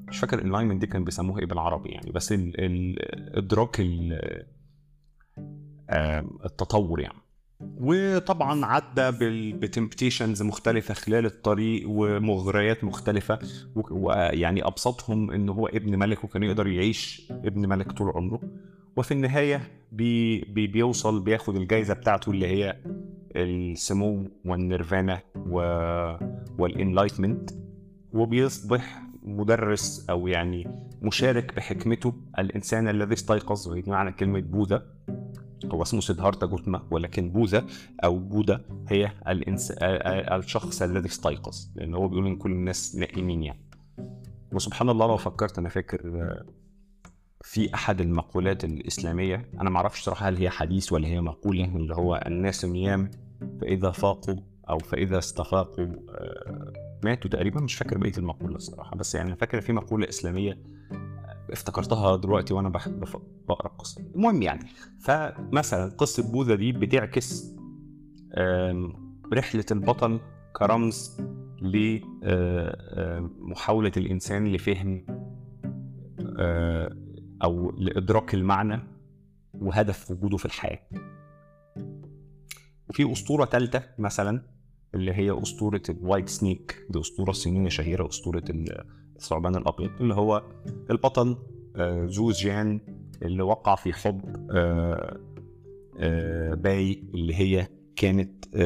مش 0.09 0.19
فاكر 0.19 0.39
ال 0.39 0.41
enlightenment 0.41 0.81
دي 0.81 0.87
كان 0.87 1.05
بيسموها 1.05 1.41
إيه 1.41 1.47
بالعربي 1.47 1.89
يعني 1.89 2.11
بس 2.11 2.33
ال 2.33 2.53
ال 2.61 2.97
إدراك 3.39 3.81
ال- 3.81 4.45
آه، 5.91 6.25
التطور 6.45 7.01
يعني. 7.01 7.19
وطبعا 7.81 8.65
عدى 8.67 9.11
ب 9.57 9.64
temptations 9.64 10.43
مختلفة 10.43 10.95
خلال 10.95 11.27
الطريق 11.27 11.85
ومغريات 11.89 12.85
مختلفة 12.85 13.39
ويعني 13.91 14.67
أبسطهم 14.67 15.31
إن 15.31 15.49
هو 15.49 15.67
ابن 15.67 15.99
ملك 15.99 16.25
وكان 16.25 16.43
يقدر 16.43 16.67
يعيش 16.67 17.33
ابن 17.45 17.69
ملك 17.69 17.93
طول 17.93 18.13
عمره. 18.15 18.41
وفي 18.97 19.12
النهاية 19.14 19.61
بي 19.93 20.40
بي 20.40 20.66
بيوصل 20.66 21.20
بياخد 21.20 21.57
الجايزة 21.57 21.95
بتاعته 21.95 22.30
اللي 22.30 22.47
هي 22.47 22.76
السمو 23.36 24.24
والنيرفانا. 24.45 25.20
وال 26.59 26.71
enlightenment 26.71 27.51
وبيصبح 28.12 29.03
مدرس 29.22 30.07
أو 30.11 30.26
يعني 30.28 30.68
مشارك 31.03 31.55
بحكمته 31.57 32.12
الإنسان 32.38 32.88
الذي 32.88 33.14
استيقظ 33.14 33.68
وهي 33.68 33.82
معنى 33.86 34.12
كلمة 34.12 34.40
بوذا 34.40 34.86
هو 35.72 35.82
اسمه 35.82 36.01
سيدهارتا 36.01 36.47
جوتما 36.47 36.82
ولكن 36.90 37.30
بوذا 37.30 37.66
أو 38.05 38.18
بوذا 38.18 38.61
هي 38.88 39.12
الإنس... 39.28 39.70
ال- 39.70 39.82
ال- 39.82 40.32
الشخص 40.32 40.82
الذي 40.82 41.07
استيقظ 41.09 41.57
لأن 41.76 41.95
هو 41.95 42.09
بيقول 42.09 42.26
إن 42.26 42.36
كل 42.36 42.51
الناس 42.53 42.97
نائمين 42.97 43.43
يعني 43.43 43.61
وسبحان 44.53 44.88
الله 44.88 45.07
لو 45.07 45.16
فكرت 45.16 45.59
أنا 45.59 45.68
فاكر 45.68 46.01
في 47.45 47.74
أحد 47.74 48.01
المقولات 48.01 48.64
الإسلامية 48.64 49.49
أنا 49.61 49.70
ما 49.70 49.76
أعرفش 49.76 50.03
صراحة 50.03 50.28
هل 50.28 50.36
هي 50.36 50.51
حديث 50.51 50.93
ولا 50.93 51.09
هي 51.09 51.20
مقولة 51.20 51.64
اللي 51.64 51.95
هو 51.95 52.22
الناس 52.26 52.64
نيام 52.64 53.11
فإذا 53.61 53.90
فاقوا 53.90 54.36
أو 54.68 54.78
فإذا 54.78 55.18
استفاقوا 55.18 55.86
آه، 55.86 56.72
ماتوا 57.05 57.30
تقريبا 57.30 57.61
مش 57.61 57.74
فاكر 57.74 57.99
بقية 57.99 58.12
المقولة 58.18 58.57
الصراحة. 58.57 58.97
بس 58.97 59.14
يعني 59.14 59.36
فاكر 59.36 59.61
في 59.61 59.72
مقولة 59.72 60.09
إسلامية 60.09 60.59
افتكرتها 61.51 62.16
دلوقتي 62.16 62.55
وأنا 62.55 62.68
بقرأ 62.68 63.66
القصة. 63.66 64.03
المهم 64.14 64.43
يعني 64.43 64.66
فمثلا 65.01 65.88
قصة 65.88 66.32
بوذا 66.32 66.55
دي 66.55 66.72
بتعكس 66.72 67.53
رحلة 69.32 69.64
البطل 69.70 70.20
كرمز 70.57 71.20
لمحاوله 72.22 73.93
الإنسان 73.97 74.53
لفهم 74.53 75.05
أو 77.43 77.70
لإدراك 77.70 78.34
المعنى 78.34 78.80
وهدف 79.55 80.11
وجوده 80.11 80.36
في 80.36 80.45
الحياة. 80.45 80.80
وفي 82.88 83.12
أسطورة 83.12 83.45
ثالثه 83.45 83.82
مثلا 83.99 84.43
اللي 84.95 85.12
هي 85.12 85.43
أسطورة 85.43 85.82
الوايت 85.88 86.28
سنيك 86.28 86.86
دي 86.90 87.01
أسطورة 87.01 87.32
صينية 87.32 87.68
شهيرة 87.68 88.09
أسطورة 88.09 88.43
الثعبان 89.16 89.57
الأبيض 89.57 89.90
اللي 90.01 90.14
هو 90.14 90.43
البطل 90.90 91.36
آه، 91.76 92.07
زو 92.07 92.30
جيان 92.30 92.80
اللي 93.22 93.43
وقع 93.43 93.74
في 93.74 93.93
حب 93.93 94.47
آه، 94.51 95.20
آه، 95.99 96.55
باي 96.55 97.05
اللي 97.14 97.34
هي 97.34 97.68
كانت 97.97 98.57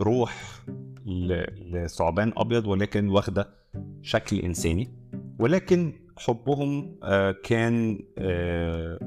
روح 0.00 0.62
لثعبان 1.06 2.32
أبيض 2.36 2.66
ولكن 2.66 3.08
واخدة 3.08 3.48
شكل 4.02 4.38
إنساني. 4.38 4.88
ولكن 5.38 5.92
حبهم 6.16 6.96
آه، 7.02 7.32
كان 7.44 7.98
آه، 8.18 8.98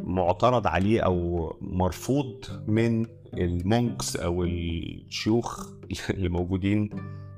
معترض 0.00 0.66
عليه 0.66 1.00
أو 1.00 1.52
مرفوض 1.60 2.44
من 2.66 3.06
ال 3.34 3.48
monks 3.48 4.16
أو 4.16 4.44
الشيوخ 4.44 5.70
اللي 6.10 6.28
موجودين 6.28 6.90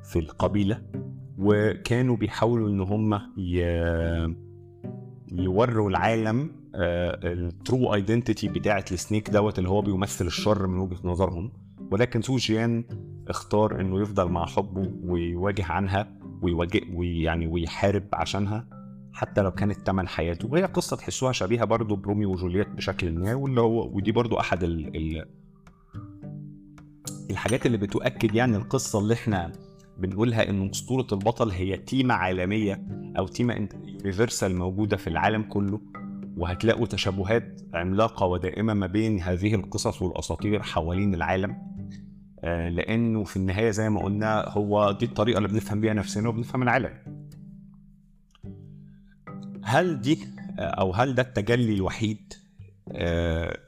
في 0.05 0.19
القبيلة 0.19 0.83
وكانوا 1.39 2.17
بيحاولوا 2.17 2.69
إن 2.69 2.81
هم 2.81 3.21
يوروا 5.33 5.91
العالم 5.91 6.61
ال 6.75 6.99
true 6.99 7.95
identity 7.95 8.49
بتاعة 8.49 8.85
ال 8.93 8.99
snake 8.99 9.31
دوت 9.31 9.59
اللي 9.59 9.69
هو 9.69 9.83
بيمثل 9.83 10.27
الشر 10.27 10.67
من 10.67 10.79
وجهة 10.79 11.01
نظرهم. 11.05 11.53
ولكن 11.91 12.23
سو 12.23 12.37
جيان 12.37 12.85
اختار 13.29 13.81
إنه 13.81 14.01
يفضل 14.01 14.29
مع 14.29 14.47
حبه 14.47 14.93
ويواجه 15.05 15.65
عنها. 15.65 16.20
ويواجه 16.43 16.81
ويعني 16.95 17.47
ويحارب 17.47 18.05
عشانها 18.13 18.67
حتى 19.13 19.41
لو 19.41 19.51
كانت 19.51 19.87
تمن 19.87 20.09
حياته. 20.09 20.49
وهي 20.53 20.65
قصة 20.65 20.97
تحسوها 20.97 21.33
شبيهة 21.33 21.65
برضو 21.65 21.97
بروميو 21.97 22.33
وجولييت 22.33 22.69
بشكل 22.69 23.13
ما 23.13 23.35
واللي 23.35 23.61
هو 23.61 23.89
ودي 23.97 24.13
برضو 24.13 24.41
أحد 24.41 24.63
ال 24.63 24.97
ال 24.97 25.27
الحاجات 27.31 27.67
اللي 27.67 27.77
بتؤكد 27.77 28.35
يعني 28.35 28.57
القصة 28.57 28.99
اللي 28.99 29.15
إحنا 29.15 29.53
بنقولها 29.99 30.51
ان 30.51 30.71
أسطورة 30.71 31.07
البطل 31.13 31.51
هي 31.51 31.77
تيمة 31.77 32.15
عالمية 32.15 32.87
أو 33.19 33.27
تيمة 33.27 33.69
يونيفرسال 33.85 34.57
موجودة 34.57 34.97
في 34.97 35.07
العالم 35.07 35.43
كله 35.43 35.81
وهتلاقوا 36.37 36.87
تشابهات 36.87 37.61
عملاقة 37.75 38.27
ودائمة 38.27 38.75
ما 38.75 38.87
بين 38.87 39.21
هذه 39.21 39.55
القصص 39.55 40.03
والأساطير 40.03 40.63
حوالين 40.63 41.15
العالم. 41.15 41.70
لأنه 42.43 43.25
في 43.25 43.37
النهاية 43.37 43.71
زي 43.71 43.89
ما 43.91 44.03
قلنا 44.03 44.49
هو 44.49 44.93
دي 44.93 45.05
الطريقة 45.05 45.39
اللي 45.39 45.49
بنفهم 45.49 45.81
بيها 45.81 45.95
نفسنا 45.95 46.29
وبنفهم 46.29 46.63
العالم. 46.63 46.99
هل 49.63 50.01
دي 50.01 50.19
آه، 50.59 50.63
أو 50.63 50.93
هل 50.93 51.15
ده 51.15 51.23
التجلي 51.23 51.75
الوحيد 51.75 52.33
آه 52.93 53.59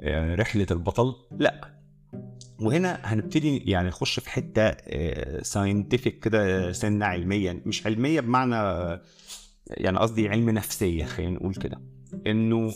لرحله 0.00 0.66
البطل؟ 0.70 1.14
لا. 1.38 1.76
وهنا 2.60 2.98
هنبتدي 3.04 3.56
يعني 3.58 3.88
نخش 3.88 4.20
في 4.20 4.30
حتة 4.30 4.70
scientific 5.42 6.18
كده 6.18 6.72
سنة 6.72 7.06
علميا 7.06 7.62
مش 7.66 7.86
علمية 7.86 8.20
بمعنى 8.20 8.54
آه، 8.56 9.02
يعني 9.70 9.98
قصدي 9.98 10.28
علم 10.28 10.50
نفسية 10.50 11.04
خلينا 11.04 11.32
نقول 11.32 11.54
كده. 11.54 11.80
إنه 12.26 12.72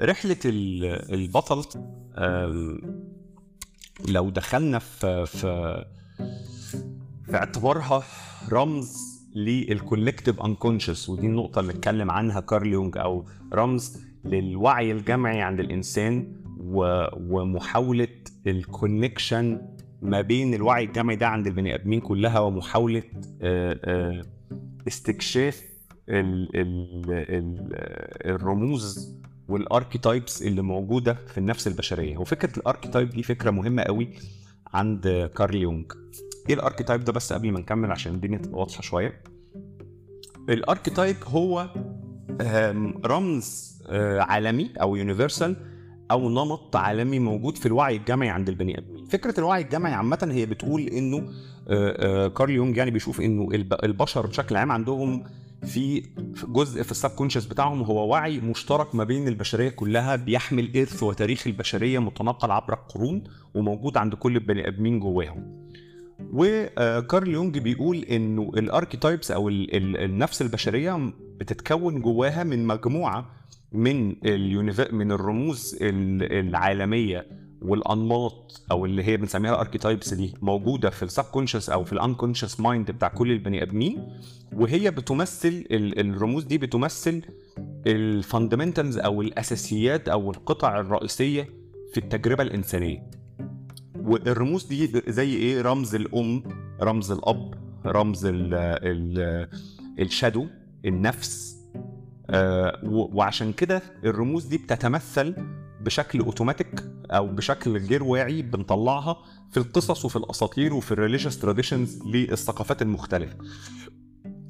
رحلة 0.00 0.36
ال- 0.44 1.12
البطل 1.14 1.64
لو 4.08 4.30
دخلنا 4.30 4.78
في 4.78 5.26
في 5.26 5.84
في 7.26 7.34
اعتبارها 7.34 8.02
رمز 8.52 8.96
لل 9.34 9.52
collective 9.52 10.40
unconscious 10.40 11.08
ودي 11.08 11.26
النقطة 11.26 11.60
اللي 11.60 11.72
اتكلم 11.72 12.10
عنها 12.10 12.40
كارل 12.40 12.66
يونج 12.72 12.98
أو 12.98 13.24
رمز 13.52 14.02
للوعي 14.24 14.92
الجمعي 14.92 15.42
عند 15.42 15.60
الإنسان. 15.60 16.36
ومحاولة 16.60 18.08
ال 18.46 18.56
connection 18.56 19.60
ما 20.02 20.20
بين 20.20 20.54
الوعي 20.54 20.84
الجمعي 20.84 21.16
ده 21.16 21.28
عند 21.28 21.46
البني 21.46 21.74
آدمين 21.74 22.00
كلها 22.00 22.38
ومحاولة 22.38 23.02
استكشاف 24.88 25.62
ال... 26.08 26.56
ال... 26.56 27.04
ال... 27.10 27.68
الرموز 28.30 29.14
وال 29.48 29.64
archetypes 29.64 30.42
اللي 30.42 30.62
موجودة 30.62 31.18
في 31.26 31.38
النفس 31.38 31.66
البشرية. 31.66 32.16
وفكرة 32.18 32.58
ال 32.58 32.63
archetype 32.63 33.10
دي 33.10 33.22
فكرة 33.22 33.50
مهمة 33.50 33.82
قوي 33.82 34.08
عند 34.74 35.30
كارل 35.36 35.54
يونج 35.54 35.92
إيه 36.48 36.54
ال 36.54 36.59
archetype 36.59 37.04
ده 37.04 37.12
بس 37.12 37.32
قبل 37.32 37.52
ما 37.52 37.60
نكمل 37.60 37.90
عشان 37.90 38.14
الدنيا 38.14 38.38
تبقى 38.38 38.58
واضحة 38.60 38.82
شوية؟ 38.82 39.22
ال 40.48 40.55
archetype 40.55 41.16
هو 41.26 41.68
رمز 43.06 43.74
آه، 43.88 44.20
عالمي 44.20 44.70
أو 44.80 44.96
universal 44.96 45.56
أو 46.10 46.28
نمط 46.30 46.76
عالمي 46.76 47.18
موجود 47.18 47.58
في 47.58 47.66
الوعي 47.66 47.96
الجمعي 47.96 48.28
عند 48.28 48.48
البني 48.48 48.78
آدمين. 48.78 49.04
فكرة 49.04 49.40
الوعي 49.40 49.62
الجمعي 49.62 49.92
عامة 49.94 50.28
هي 50.32 50.46
بتقول 50.46 50.82
إنه 50.82 51.18
آه، 51.68 52.24
آه، 52.24 52.28
كارل 52.28 52.50
يونج 52.50 52.76
يعني 52.76 52.90
بيشوف 52.90 53.20
إنه 53.20 53.48
الب- 53.54 53.84
البشر 53.84 54.26
بشكل 54.26 54.56
عام 54.56 54.72
عندهم 54.72 55.24
في 55.64 56.02
جزء 56.48 56.82
في 56.82 56.90
ال 56.90 56.94
subconscious 56.94 57.44
بتاعهم 57.46 57.82
هو 57.82 58.08
وعي 58.10 58.40
مشترك 58.40 58.94
ما 58.94 59.04
بين 59.04 59.28
البشرية 59.28 59.68
كلها 59.68 60.16
بيحمل 60.16 60.70
ارث 60.76 61.02
وتاريخ 61.02 61.46
البشرية 61.46 61.98
متناقل 61.98 62.50
عبر 62.50 62.72
القرون 62.74 63.24
وموجود 63.54 63.96
عند 63.96 64.14
كل 64.14 64.36
البني 64.36 64.68
آدمين 64.68 65.00
جواهم. 65.00 65.64
وكارل 66.32 67.28
يونج 67.28 67.58
بيقول 67.58 67.98
إنه 67.98 68.52
ال 68.56 68.63
archetypes 68.63 69.30
أو 69.30 69.48
ال- 69.48 69.76
ال- 69.76 69.96
النفس 69.96 70.42
البشرية 70.42 71.12
بتتكون 71.40 72.00
جواها 72.02 72.44
من 72.44 72.66
مجموعة 72.66 73.30
من 73.72 74.08
من 74.92 75.12
الرموز 75.12 75.78
ال- 75.82 76.32
العالمية. 76.48 77.26
والأنماط 77.64 78.62
أو 78.70 78.84
اللي 78.84 79.04
هي 79.04 79.16
بنسميها 79.16 79.52
ال 79.54 79.59
archetypes 79.59 80.14
دي 80.14 80.34
موجودة 80.42 80.90
في 80.90 81.02
ال 81.02 81.07
subconscious 81.07 81.70
أو 81.70 81.84
في 81.84 81.92
ال 81.92 81.98
unconscious 81.98 82.60
mind 82.60 82.90
بتاع 82.90 83.08
كل 83.08 83.32
البني 83.32 83.62
آدمين 83.62 84.08
وهي 84.52 84.90
بتمثل 84.90 85.48
ال- 85.70 86.00
الرموز 86.00 86.44
دي 86.44 86.58
بتمثل 86.58 87.22
ال 87.86 87.95
fundamentals 87.95 88.98
أو 88.98 89.22
الأساسيات 89.22 90.08
أو 90.08 90.30
القطع 90.30 90.80
الرئيسية 90.80 91.48
في 91.92 92.00
التجربة 92.00 92.42
الإنسانية. 92.42 93.10
والرموز 94.00 94.64
دي 94.64 95.02
زي 95.08 95.34
إيه؟ 95.36 95.62
رمز 95.62 95.94
الأم 95.94 96.42
رمز 96.82 97.10
الأب 97.12 97.54
رمز 97.86 98.26
ال 98.26 98.54
ال 98.54 99.48
ال 100.00 100.07
shadow 100.07 100.46
النفس. 100.84 101.56
آه، 102.30 102.80
وعشان 102.84 103.52
كده 103.52 103.82
الرموز 104.04 104.44
دي 104.44 104.58
بتتمثل 104.58 105.34
بشكل 105.84 106.20
اوتوماتيك 106.20 106.84
أو 107.10 107.26
بشكل 107.26 107.76
غير 107.76 108.04
واعي 108.04 108.42
بنطلعها 108.42 109.16
في 109.50 109.56
القصص 109.56 110.04
وفي 110.04 110.16
الأساطير 110.16 110.74
وفي 110.74 110.92
ال 110.92 110.97
religious 110.97 111.38
traditions 111.38 112.02
للثقافات 112.06 112.82
المختلفة. 112.82 113.36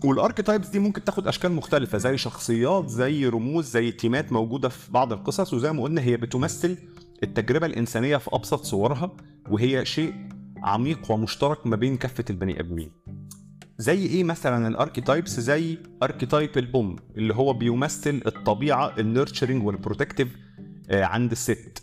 وال 0.05 0.15
archetypes 0.15 0.69
دي 0.69 0.79
ممكن 0.79 1.05
تاخد 1.05 1.29
أشكال 1.29 1.53
مختلفة 1.53 1.99
زي 1.99 2.17
شخصيات 2.19 2.89
زي 2.89 3.27
رموز 3.27 3.71
زي 3.71 3.91
تيمات 3.93 4.33
موجودة 4.33 4.69
في 4.69 4.93
بعض 4.93 5.13
القصص 5.13 5.55
وزي 5.55 5.73
ما 5.73 5.83
قلنا 5.83 6.01
هي 6.01 6.17
بتمثل 6.17 6.77
التجربة 7.23 7.67
الإنسانية 7.67 8.17
في 8.17 8.31
أبسط 8.33 8.65
صورها 8.65 9.17
وهي 9.51 9.85
شيء 9.85 10.15
عميق 10.63 11.11
ومشترك 11.11 11.67
ما 11.67 11.77
بين 11.77 11.97
كافة 11.97 12.25
البني 12.31 12.61
آدمين. 12.61 12.91
زي 13.79 14.07
إيه 14.07 14.25
مثلا 14.25 14.69
ال 14.69 14.75
archetypes 14.75 15.41
زي 15.41 15.79
archetype 16.03 16.59
الام 16.59 16.97
اللي 17.17 17.35
هو 17.35 17.53
بيمثل 17.53 18.23
الطبيعة 18.27 18.95
ال 18.99 19.05
nurturing 19.05 19.67
وال 19.67 19.78
protective 19.78 20.37
عند 20.91 21.31
الست. 21.31 21.83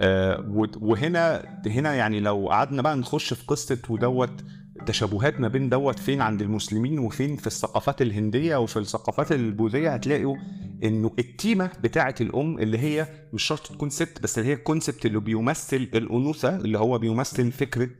آه، 0.00 0.44
وهنا 0.80 1.42
هنا 1.66 1.94
يعني 1.94 2.20
لو 2.20 2.48
قعدنا 2.48 2.82
بقى 2.82 2.96
نخش 2.96 3.34
في 3.34 3.44
قصة 3.46 3.78
ودوت 3.88 4.44
تشابهات 4.86 5.40
ما 5.40 5.48
بين 5.48 5.68
دوت 5.68 5.98
فين 5.98 6.20
عند 6.20 6.42
المسلمين 6.42 6.98
وفين 6.98 7.36
في 7.36 7.46
الثقافات 7.46 8.02
الهندية 8.02 8.56
وفي 8.56 8.78
الثقافات 8.78 9.32
البوذية 9.32 9.94
هتلاقوا 9.94 10.36
إنه 10.84 11.10
التيمة 11.18 11.70
بتاعه 11.82 12.14
الأم 12.20 12.58
اللي 12.58 12.78
هي 12.78 13.06
مش 13.32 13.42
شرط 13.42 13.66
تكون 13.66 13.90
ست 13.90 14.22
بس 14.22 14.38
اللي 14.38 14.50
هي 14.50 14.54
ال 14.54 14.60
concept 14.60 15.06
اللي 15.06 15.20
بيمثل 15.20 15.76
الأنوثة 15.94 16.56
اللي 16.56 16.78
هو 16.78 16.98
بيمثل 16.98 17.52
فكرة 17.52 17.90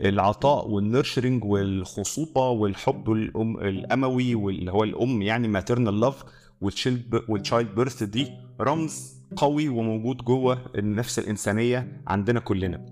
العطاء 0.00 0.68
وال 0.68 0.82
nurturing 0.82 1.44
والخصوبه 1.44 2.48
والحب 2.48 3.12
الأم 3.12 3.56
الأموي 3.60 4.34
واللي 4.34 4.72
هو 4.72 4.84
الأم 4.84 5.22
يعني 5.22 5.48
maternal 5.48 6.00
love 6.00 6.24
وال 6.60 7.74
childbirth 7.74 8.02
دي 8.02 8.28
رمز 8.60 9.17
قوي 9.36 9.68
وموجود 9.68 10.16
جوه 10.16 10.58
النفس 10.74 11.18
الإنسانية 11.18 12.02
عندنا 12.06 12.40
كلنا. 12.40 12.86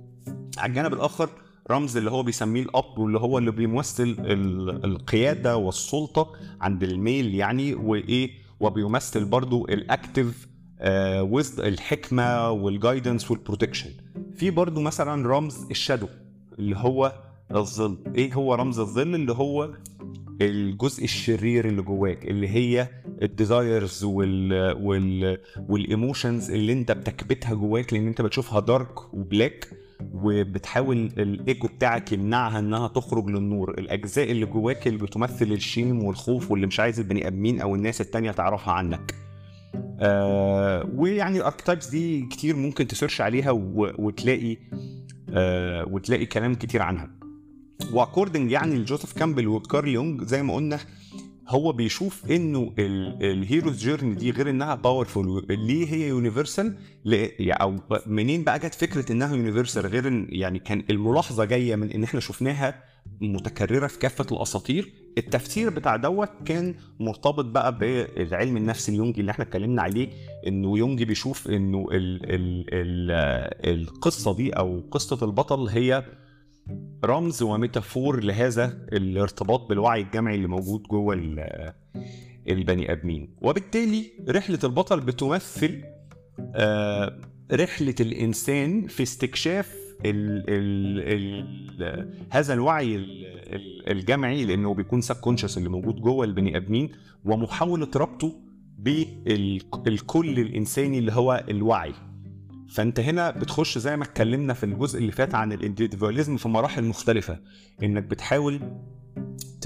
على 0.58 0.70
الجانب 0.70 0.92
الآخر 0.92 1.28
رمز 1.70 1.96
اللي 1.96 2.10
هو 2.10 2.22
بيسميه 2.22 2.62
الأب 2.62 2.98
واللي 2.98 3.18
هو 3.18 3.38
اللي 3.38 3.50
بيمثل 3.50 4.16
ال- 4.18 4.84
القيادة 4.84 5.56
والسلطة 5.56 6.32
عند 6.60 6.82
ال 6.82 6.93
male 6.93 7.34
يعني 7.34 7.74
وإيه؟ 7.74 8.30
وبيمثل 8.60 9.24
برضو 9.24 9.64
ال 9.64 9.76
active 9.76 10.48
ويز 11.20 11.60
الحكمة 11.60 12.50
وال 12.50 12.66
guidance 12.66 13.30
وال 13.30 13.40
protection 13.40 13.90
في 14.36 14.50
برضو 14.50 14.80
مثلا 14.80 15.28
رمز 15.28 15.66
ال 15.70 15.75
shadow 15.75 16.06
اللي 16.58 16.76
هو 16.76 17.12
الظل. 17.54 17.98
إيه 18.14 18.34
هو 18.34 18.54
رمز 18.54 18.78
الظل؟ 18.78 19.14
اللي 19.14 19.32
هو 19.32 19.70
الجزء 20.40 21.04
الشرير 21.04 21.68
اللي 21.68 21.82
جواك 21.82 22.24
اللي 22.24 22.48
هي 22.48 22.88
ال 23.22 23.33
desires 23.33 24.04
وال 24.04 24.72
وال 24.82 25.38
وال 25.68 25.85
emotions 25.85 26.50
اللي 26.50 26.72
انت 26.72 26.92
بتكبتها 26.92 27.54
جواك 27.54 27.92
لأن 27.92 28.06
انت 28.06 28.22
بتشوفها 28.22 28.60
dark 28.60 29.14
و 29.14 29.23
black 29.23 29.68
وبتحاول 30.12 30.96
الايجو 31.18 31.68
بتاعك 31.68 32.12
يمنعها 32.12 32.58
إنها 32.58 32.88
تخرج 32.88 33.26
للنور. 33.30 33.70
الأجزاء 33.78 34.30
اللي 34.30 34.46
جواك 34.46 34.86
اللي 34.86 34.98
بتمثل 34.98 35.52
ال 35.52 35.61
shame 35.61 36.02
والخوف 36.04 36.50
واللي 36.50 36.66
مش 36.66 36.80
عايز 36.80 37.00
البني 37.00 37.26
آدمين 37.26 37.60
أو 37.60 37.74
الناس 37.74 38.00
التانية 38.00 38.30
تعرفها 38.30 38.72
عنك. 38.74 39.14
آه 40.00 40.88
ويعني 40.94 41.38
ال 41.38 41.43
archetypes 41.43 41.88
دي 41.88 42.26
كتير 42.26 42.56
ممكن 42.56 42.86
ت 42.86 42.91
search 42.91 43.20
عليها 43.20 43.50
وتلاقي 43.98 44.56
آه 45.30 45.88
وتلاقي 45.90 46.26
كلام 46.26 46.54
كتير 46.54 46.82
عنها. 46.82 47.10
و 47.92 47.98
according 47.98 48.50
يعني 48.50 48.74
لجوزيف 48.74 49.12
كامبل 49.12 49.48
وكارل 49.48 49.88
يونج 49.88 50.22
زي 50.24 50.42
ما 50.42 50.54
قلنا 50.54 50.78
هو 51.48 51.72
بيشوف 51.72 52.30
إنه 52.30 52.72
ال 52.78 52.93
hero's 52.93 53.78
journey 53.84 54.14
دي 54.14 54.30
غير 54.30 54.50
إنها 54.50 54.74
powerful 54.74 55.46
ليه 55.50 55.86
هي 55.94 56.08
universal 56.08 56.76
أو 57.40 57.76
منين 58.06 58.44
بقى 58.44 58.58
جت 58.58 58.74
فكرة 58.74 59.12
إنها 59.12 59.36
universal 59.36 59.86
غير 59.86 60.08
إن 60.08 60.26
يعني 60.30 60.58
كان 60.58 60.82
الملاحظة 60.90 61.44
جاية 61.44 61.76
من 61.76 61.90
إن 61.92 62.02
إحنا 62.04 62.20
شفناها 62.20 62.82
متكررة 63.20 63.86
في 63.86 63.98
كافة 63.98 64.26
الأساطير. 64.32 64.92
التفسير 65.18 65.70
بتاع 65.70 65.96
دوت 65.96 66.28
كان 66.44 66.74
مرتبط 67.00 67.44
بقى 67.44 67.78
بالعلم 67.78 68.56
النفس 68.56 68.88
اليونجي 68.88 69.20
اللي 69.20 69.30
إحنا 69.30 69.44
اتكلمنا 69.44 69.82
عليه 69.82 70.08
إنه 70.46 70.78
يونجي 70.78 71.04
بيشوف 71.04 71.48
إنه 71.48 71.86
ال 71.92 72.24
ال 72.34 72.66
ال 72.74 73.80
القصة 73.80 74.36
دي 74.36 74.50
أو 74.50 74.82
قصة 74.90 75.24
البطل 75.26 75.68
هي 75.68 76.04
رمز 77.04 77.42
وميتافور 77.42 78.24
لهذا 78.24 78.86
الارتباط 78.92 79.68
بالوعي 79.68 80.00
الجمعي 80.02 80.34
اللي 80.34 80.48
موجود 80.48 80.82
جوه 80.82 81.14
ال- 81.14 81.72
البني 82.48 82.92
آدمين. 82.92 83.34
وبالتالي 83.42 84.04
رحلة 84.28 84.58
البطل 84.64 85.00
بتمثل 85.00 85.82
آه، 86.54 87.18
رحلة 87.52 87.94
الإنسان 88.00 88.86
في 88.86 89.02
استكشاف 89.02 89.74
ال 90.04 90.44
ال 90.48 91.42
ال 91.82 92.26
هذا 92.30 92.54
الوعي 92.54 92.96
ال- 92.96 93.26
ال- 93.54 93.90
الجمعي 93.90 94.44
لأنه 94.44 94.74
بيكون 94.74 95.00
subconscious 95.00 95.58
اللي 95.58 95.68
موجود 95.68 95.96
جوه 96.00 96.24
البني 96.24 96.56
آدمين 96.56 96.88
ومحاولة 97.24 97.88
ربطه 97.96 98.32
بالكل 98.78 100.38
الإنساني 100.40 100.98
اللي 100.98 101.12
هو 101.12 101.44
الوعي. 101.48 101.92
فانت 102.76 103.00
هنا 103.00 103.30
بتخش 103.30 103.78
زي 103.78 103.96
ما 103.96 104.04
اتكلمنا 104.04 104.54
في 104.54 104.64
الجزء 104.66 104.98
اللي 104.98 105.12
فات 105.12 105.34
عن 105.34 105.52
ال 105.52 105.58
individualism 105.58 106.36
في 106.36 106.48
مراحل 106.48 106.84
مختلفة. 106.84 107.38
انك 107.82 108.02
بتحاول 108.02 108.60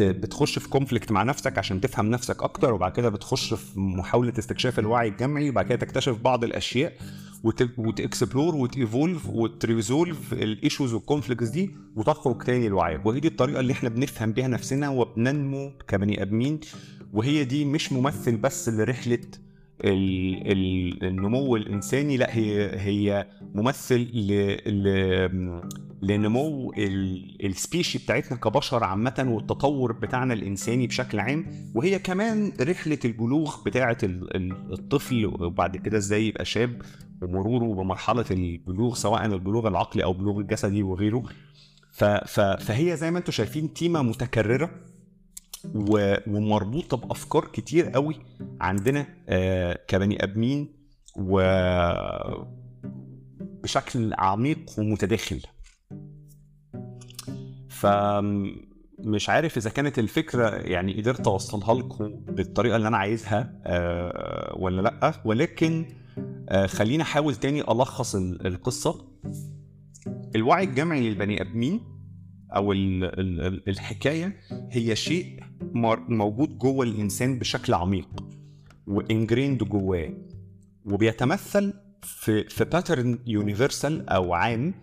بتخش 0.01 0.59
في 0.59 0.69
conflict 0.69 1.13
مع 1.13 1.23
نفسك 1.23 1.59
عشان 1.59 1.81
تفهم 1.81 2.11
نفسك 2.11 2.43
أكتر 2.43 2.73
وبعد 2.75 2.93
كده 2.93 3.09
بتخش 3.09 3.55
في 3.55 3.81
محاولة 3.81 4.33
استكشاف 4.39 4.79
الوعي 4.79 5.09
الجمعي 5.09 5.51
وبعد 5.51 5.67
كده 5.67 5.77
تكتشف 5.77 6.19
بعض 6.19 6.45
الأشياء 6.45 6.93
وت- 7.45 7.79
وتاكسبلور 7.79 8.55
وتيفولف 8.57 9.27
وتريزولف 9.29 10.33
الايشوز 10.33 10.93
والكونفليكتس 10.95 11.49
دي 11.49 11.71
وتخرج 11.97 12.43
تاني 12.43 12.69
لوعيك 12.69 13.07
وهي 13.07 13.21
دي 13.21 13.29
الطريقة 13.29 13.61
اللي 13.61 13.73
إحنا 13.73 13.89
بنفهم 13.89 14.33
بيها 14.33 14.49
نفسنا 14.49 14.89
وبننمو 14.89 15.73
كبني 15.89 16.23
آدمين. 16.23 16.61
وهي 17.13 17.45
دي 17.45 17.65
مش 17.65 17.93
ممثل 17.93 18.37
بس 18.37 18.69
لرحلة 18.69 19.21
النمو 19.85 21.57
الإنساني 21.57 22.17
لأ 22.17 22.37
هي 22.37 22.71
هي 22.81 23.27
ممثل 23.55 24.01
ل 24.01 24.57
لنمو 26.03 26.73
ال- 26.79 27.47
ال 27.47 27.53
species 27.53 27.99
بتاعتنا 27.99 28.37
كبشر 28.39 28.85
عامة 28.85 29.25
والتطور 29.29 29.93
بتاعنا 29.93 30.35
الإنساني 30.35 30.87
بشكل 30.87 31.21
عام. 31.21 31.47
وهي 31.75 31.99
كمان 31.99 32.53
رحلة 32.61 32.99
البلوغ 33.05 33.63
بتاعة 33.67 33.99
ال- 34.03 34.37
ال- 34.37 34.73
الطفل 34.73 35.27
وبعد 35.27 35.77
كده 35.77 35.99
إزاي 35.99 36.27
يبقى 36.29 36.45
شاب 36.45 36.83
ومروره 37.23 37.75
بمرحلة 37.75 38.25
البلوغ 38.31 38.95
سواء 38.95 39.27
البلوغ 39.27 39.69
العقلي 39.69 40.05
أو 40.05 40.13
البلوغ 40.13 40.39
الجسدي 40.41 40.83
وغيره. 40.83 41.23
فهي 42.59 42.97
زي 42.97 43.11
ما 43.11 43.19
أنتم 43.19 43.33
شايفين 43.33 43.73
تيمة 43.75 44.03
متكررة. 44.03 44.71
و- 45.75 46.17
ومربوطة 46.27 46.97
بأفكار 46.97 47.45
كتير 47.45 47.89
قوي 47.91 48.15
عندنا 48.61 49.07
آه، 49.29 49.79
كبني 49.89 50.25
آدمين 50.25 50.69
و 51.17 51.41
بشكل 53.63 54.15
عميق 54.19 54.71
ومتداخل. 54.79 55.41
ف 57.69 57.87
مش 58.99 59.29
عارف 59.29 59.57
إذا 59.57 59.71
كانت 59.71 59.99
الفكرة 59.99 60.49
يعني 60.51 61.01
قدرت 61.01 61.27
أوصلها 61.27 61.75
لكم 61.75 62.09
بالطريقة 62.11 62.77
اللي 62.77 62.89
أنا 62.89 62.97
عايزها 62.97 63.61
آه، 63.65 64.55
ولا 64.59 64.83
لأ. 64.83 65.13
ولكن 65.25 65.87
آه، 66.49 66.67
خليني 66.67 67.03
أحاول 67.03 67.35
تاني 67.35 67.61
ألخص 67.61 68.15
ال- 68.15 68.47
القصة. 68.47 69.09
الوعي 70.37 70.65
الجمعي 70.65 71.09
للبني 71.09 71.41
آدمين 71.43 71.81
أو 72.57 72.73
ال- 72.73 73.05
ال- 73.05 73.41
ال- 73.41 73.69
الحكاية 73.69 74.37
هي 74.71 74.97
شيء 74.97 75.41
موجود 76.09 76.59
جوه 76.59 76.85
الإنسان 76.87 77.39
بشكل 77.39 77.75
عميق 77.75 78.09
و 78.87 78.95
ingrained 78.95 79.65
جواه 79.65 80.11
وبيتمثل 80.85 81.75
في 82.03 82.45
في 82.49 82.65
pattern 82.65 83.19
universal 83.27 84.09
أو 84.09 84.35
عام 84.35 84.75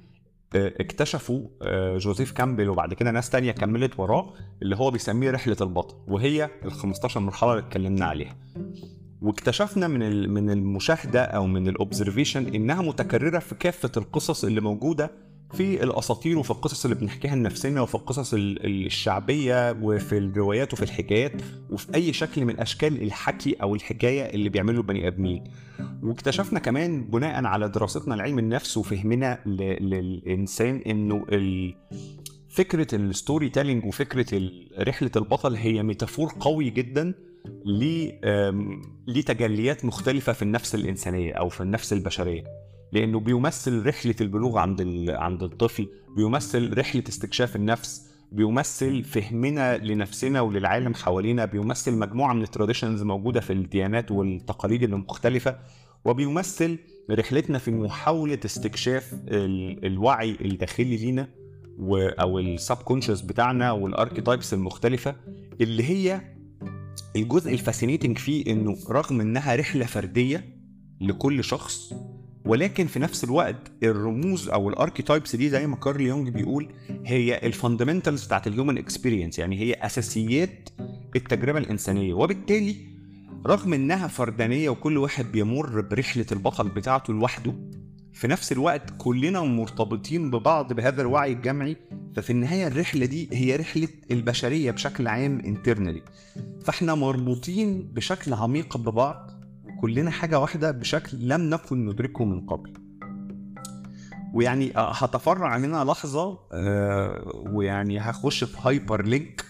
آه، 0.56 0.74
اكتشفوا 0.80 1.48
آه، 1.62 1.98
جوزيف 1.98 2.32
كامبل 2.32 2.70
وبعد 2.70 2.94
كده 2.94 3.12
ناس 3.12 3.30
تانية 3.30 3.52
كملت 3.52 4.00
وراه 4.00 4.34
اللي 4.62 4.76
هو 4.76 4.92
بيسميه 4.92 5.32
رحلة 5.32 5.58
البطل 5.62 5.96
وهي 6.08 6.50
ال 6.66 6.72
15 6.72 7.20
مرحلة 7.20 7.52
اللي 7.54 7.64
اتكلمنا 7.68 8.06
عليها. 8.06 8.36
واكتشفنا 9.22 9.88
من 9.88 10.30
من 10.30 10.50
المشاهدة 10.50 11.24
أو 11.24 11.48
من 11.48 11.68
ال 11.68 11.75
observation 11.75 12.56
إنها 12.56 12.82
متكررة 12.82 13.40
في 13.40 13.56
كافة 13.56 13.92
القصص 13.98 14.44
اللي 14.46 14.62
موجودة 14.62 15.12
في 15.54 15.84
الأساطير 15.84 16.38
وفي 16.38 16.52
القصص 16.52 16.86
اللي 16.86 16.96
بنحكيها 16.98 17.36
لنفسنا 17.36 17.82
وفي 17.82 17.96
القصص 17.96 18.34
ال- 18.34 18.66
ال- 18.66 18.86
الشعبية 18.86 19.78
وفي 19.82 20.18
الروايات 20.18 20.74
وفي 20.74 20.84
الحكايات 20.84 21.32
وفي 21.70 21.96
أي 21.96 22.14
شكل 22.14 22.46
من 22.46 22.60
أشكال 22.60 23.04
الحكي 23.04 23.54
أو 23.62 23.76
الحكاية 23.76 24.22
اللي 24.36 24.50
بيعمله 24.50 24.78
البني 24.78 25.08
آدمين 25.08 25.44
واكتشفنا 26.04 26.60
كمان 26.60 27.04
بناء 27.04 27.46
على 27.46 27.70
دراستنا 27.70 28.16
لعلم 28.16 28.40
النفس 28.40 28.78
وفهمنا 28.78 29.40
للإنسان 29.46 30.76
إنه. 30.88 31.26
فكرة 32.50 32.96
ال 32.96 33.50
storytelling 33.50 33.86
وفكرة 33.86 34.42
رحلة 34.80 35.12
البطل 35.16 35.56
هي 35.56 35.84
metaphor 35.84 36.34
قوي 36.40 36.70
جدا 36.70 37.14
لتجليات 39.08 39.86
مختلفة 39.86 40.34
في 40.34 40.42
النفس 40.42 40.76
الإنسانية 40.76 41.34
أو 41.34 41.50
في 41.50 41.62
النفس 41.62 41.94
البشرية 41.94 42.44
لأنه 42.92 43.20
بيمثل 43.20 43.86
رحلة 43.86 44.16
البلوغ 44.22 44.58
عند. 44.58 45.10
عند 45.10 45.44
الطفل 45.44 45.88
بيمثل 46.16 46.78
رحلة 46.78 47.04
استكشاف 47.10 47.56
النفس 47.56 48.08
بيمثل 48.32 49.04
فهمنا 49.04 49.78
لنفسنا 49.78 50.42
وللعالم 50.42 50.94
حوالينا 50.94 51.46
بيمثل 51.46 51.94
مجموعة 51.94 52.34
من 52.34 52.42
ال 52.42 52.47
traditions 52.47 53.04
موجودة 53.04 53.40
في 53.40 53.54
الديانات 53.54 54.12
والتقاليد 54.12 54.84
المختلفة 54.84 55.60
وبيمثل 56.06 56.78
رحلتنا 57.12 57.58
في 57.58 57.72
محاولة 57.72 58.40
استكشاف 58.46 59.14
ال... 59.14 59.86
الوعي 59.86 60.38
الداخلي 60.42 60.98
لينا. 60.98 61.28
أو 62.20 62.40
ال 62.40 62.76
subconscious 62.76 63.22
بتاعنا 63.22 63.72
وال 63.72 63.85
archetypes 63.85 64.54
المختلفة 64.54 65.16
اللي 65.62 65.84
هي 65.84 66.22
الجزء 67.16 67.54
ال 67.54 67.59
fascinating 67.59 68.18
فيه 68.18 68.52
إنه 68.52 68.78
رغم 68.90 69.22
إنها 69.22 69.56
رحلة 69.56 69.86
فردية 69.86 70.58
لكل 71.02 71.44
شخص 71.44 71.94
ولكن 72.48 72.88
في 72.88 73.00
نفس 73.00 73.24
الوقت 73.24 73.72
الرموز 73.84 74.50
أو 74.50 74.70
ال 74.70 74.76
archetypes 74.76 75.36
دي 75.36 75.50
زي 75.50 75.68
ما 75.68 75.76
كارل 75.76 76.02
يونج 76.02 76.30
بيقول 76.30 76.70
هي 77.06 77.38
ال 77.44 77.50
fundamentals 77.50 78.26
بتاعت 78.26 78.48
ال 78.48 78.53
human 78.53 78.78
experience 78.78 79.40
يعني 79.40 79.60
هي 79.60 79.74
أساسيات 79.74 80.70
التجربة 81.16 81.60
الإنسانية. 81.60 82.14
وبالتالي 82.14 82.76
رغم 83.48 83.74
إنها 83.74 84.08
فردانية 84.08 84.70
وكل 84.70 84.98
واحد 84.98 85.32
بيمر 85.32 85.82
برحلة 85.82 86.26
البطل 86.32 86.70
بتاعته 86.70 87.14
لوحده 87.14 87.54
في 88.14 88.28
نفس 88.28 88.52
الوقت 88.52 88.94
كلنا 88.98 89.42
مرتبطين 89.42 90.32
ببعض 90.32 90.74
بهذا 90.74 91.02
الوعي 91.02 91.32
الجمعي 91.34 91.78
ففي 92.16 92.30
النهاية 92.30 92.68
الرحلة 92.68 93.06
دي 93.06 93.30
هي 93.34 93.56
رحلة 93.56 93.88
البشرية 94.12 94.72
بشكل 94.72 95.08
عام 95.08 95.40
internally 95.40 96.02
فإحنا 96.64 96.96
مربوطين 96.96 97.82
بشكل 97.94 98.34
عميق 98.34 98.78
ببعض 98.78 99.32
كلنا 99.82 100.12
حاجة 100.12 100.40
واحدة 100.40 100.72
بشكل 100.72 101.18
لم 101.28 101.42
نكن 101.50 101.86
ندركه 101.86 102.26
من 102.26 102.46
قبل. 102.46 102.74
ويعني 104.34 104.78
آه، 104.78 104.92
هتفرع 104.92 105.58
منها 105.58 105.84
لحظة 105.84 106.40
آه، 106.54 107.32
ويعني 107.54 108.00
هخش 108.00 108.44
في 108.44 108.58
hyperlink 108.62 109.46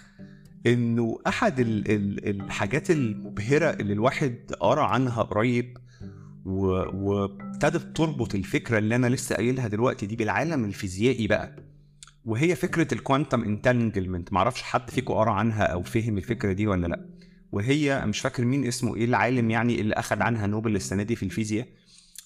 إنه 0.67 1.17
أحد 1.27 1.59
ال- 1.59 1.91
ال- 1.91 2.29
الحاجات 2.41 2.91
المبهرة 2.91 3.69
اللي 3.69 3.93
الواحد 3.93 4.37
قرأ 4.59 4.83
عنها 4.83 5.23
قريب 5.23 5.77
وابتدت 6.45 7.97
تربط 7.97 8.35
الفكرة 8.35 8.77
اللي 8.77 8.95
أنا 8.95 9.07
لسه 9.07 9.35
قايلها 9.35 9.67
دلوقتي 9.67 10.05
دي 10.05 10.15
بالعالم 10.15 10.65
الفيزيائي 10.65 11.27
بقى. 11.27 11.55
وهي 12.25 12.55
فكرة 12.55 12.93
ال 12.93 12.99
quantum 12.99 13.43
entanglement 13.43 14.33
معرفش 14.33 14.61
حد 14.61 14.89
فيكم 14.89 15.13
قرأ 15.13 15.31
عنها 15.31 15.63
أو 15.63 15.83
فهم 15.83 16.17
الفكرة 16.17 16.53
دي 16.53 16.67
ولا 16.67 16.87
لأ. 16.87 17.05
وهي 17.51 18.03
مش 18.05 18.19
فاكر 18.19 18.45
مين 18.45 18.65
اسمه 18.65 18.95
إيه 18.95 19.05
العالم 19.05 19.49
يعني 19.51 19.81
اللي 19.81 19.93
اخذ 19.93 20.21
عنها 20.21 20.47
نوبل 20.47 20.75
السنة 20.75 21.03
دي 21.03 21.15
في 21.15 21.23
الفيزياء. 21.23 21.67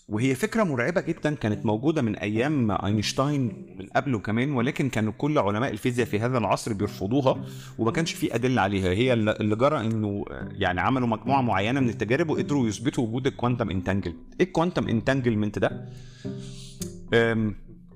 وهي 0.09 0.35
فكرة 0.35 0.63
مرعبة 0.63 1.01
جدا 1.01 1.35
كانت 1.35 1.65
موجودة 1.65 2.01
من 2.01 2.15
أيام 2.15 2.71
أينشتاين 2.71 3.41
من 3.79 3.85
قبله 3.95 4.19
كمان 4.19 4.51
ولكن 4.51 4.89
كانوا 4.89 5.13
كل 5.17 5.37
علماء 5.37 5.71
الفيزياء 5.71 6.07
في 6.07 6.19
هذا 6.19 6.37
العصر 6.37 6.73
بيرفضوها 6.73 7.45
وما 7.77 7.91
كانش 7.91 8.13
في 8.13 8.35
أدلة 8.35 8.61
عليها. 8.61 8.89
هي 8.89 9.13
اللي 9.13 9.55
جرى 9.55 9.79
إنه 9.79 10.25
يعني 10.51 10.81
عملوا 10.81 11.07
مجموعة 11.07 11.41
معينة 11.41 11.79
من 11.79 11.89
التجارب 11.89 12.29
وقدروا 12.29 12.67
يثبتوا 12.67 13.07
وجود 13.07 13.27
ال 13.27 13.32
quantum 13.32 13.69
entanglement 13.69 14.19
إيه 14.39 14.45
ال 14.47 14.52
quantum 14.52 14.87
entanglement 14.87 15.59
ده؟ 15.59 15.85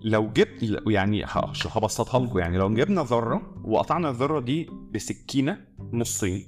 لو 0.01 0.29
جبت 0.35 0.81
يعني 0.87 1.25
هبسطها 1.71 2.19
لكم 2.25 2.39
يعني 2.39 2.57
لو 2.57 2.73
جبنا 2.73 3.03
ذرة 3.03 3.41
وقطعنا 3.63 4.09
الذرة 4.09 4.39
دي 4.39 4.69
بسكينة 4.93 5.57
نصين 5.93 6.45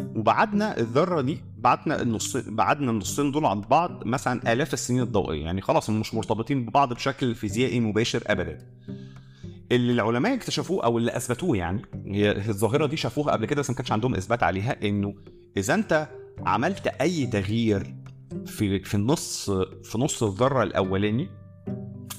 وبعدنا 0.00 0.78
الذرة 0.78 1.20
دي 1.20 1.42
بعدنا 1.58 2.02
النص 2.02 2.36
بعدنا 2.36 2.90
النصين 2.90 3.32
دول 3.32 3.46
عن 3.46 3.60
بعض 3.60 4.06
مثلا 4.06 4.52
آلاف 4.52 4.74
السنين 4.74 5.02
الضوئية. 5.02 5.44
يعني 5.44 5.60
خلاص 5.60 5.90
مش 5.90 6.14
مرتبطين 6.14 6.66
ببعض 6.66 6.92
بشكل 6.92 7.34
فيزيائي 7.34 7.80
مباشر 7.80 8.22
ابدا. 8.26 8.58
اللي 9.72 9.92
العلماء 9.92 10.34
اكتشفوه 10.34 10.84
أو 10.84 10.98
اللي 10.98 11.16
أثبتوه 11.16 11.56
يعني 11.56 11.82
هي 12.06 12.30
الظاهرة 12.48 12.86
دي 12.86 12.96
شافوها 12.96 13.32
قبل 13.32 13.46
كده 13.46 13.60
بس 13.60 13.70
ما 13.70 13.76
كانش 13.76 13.92
عندهم 13.92 14.14
إثبات 14.14 14.42
عليها 14.42 14.76
إنه 14.88 15.14
إذا 15.56 15.74
أنت 15.74 16.08
عملت 16.46 16.86
أي 16.86 17.26
تغيير 17.26 17.94
في 18.46 18.78
في 18.78 18.94
النص 18.94 19.50
في 19.82 19.98
نص 19.98 20.22
الذرة 20.22 20.62
الأولاني 20.62 21.28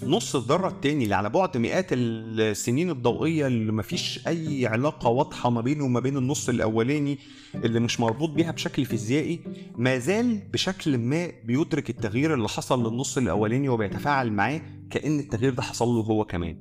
نص 0.03 0.35
الذرة 0.35 0.67
التاني 0.67 1.03
اللي 1.03 1.15
على 1.15 1.29
بعد 1.29 1.57
مئات 1.57 1.87
السنين 1.91 2.89
الضوئية 2.89 3.47
اللي 3.47 3.71
مفيش 3.71 4.27
أي 4.27 4.67
علاقة 4.67 5.09
واضحة 5.09 5.49
ما 5.49 5.61
بينه 5.61 5.83
وما 5.85 5.99
بين 5.99 6.17
النص 6.17 6.49
الأولاني 6.49 7.17
اللي 7.55 7.79
مش 7.79 7.99
مربوط 7.99 8.29
بيها 8.29 8.51
بشكل 8.51 8.85
فيزيائي 8.85 9.39
ما 9.75 9.97
زال 9.97 10.37
بشكل 10.53 10.97
ما 10.97 11.31
بيدرك 11.43 11.89
التغيير 11.89 12.33
اللي 12.33 12.47
حصل 12.47 12.87
للنص 12.87 13.17
الأولاني 13.17 13.69
وبيتفاعل 13.69 14.31
معاه 14.31 14.61
كأن 14.89 15.19
التغيير 15.19 15.53
ده 15.53 15.61
حصل 15.61 15.87
له 15.87 16.01
هو 16.01 16.25
كمان. 16.25 16.57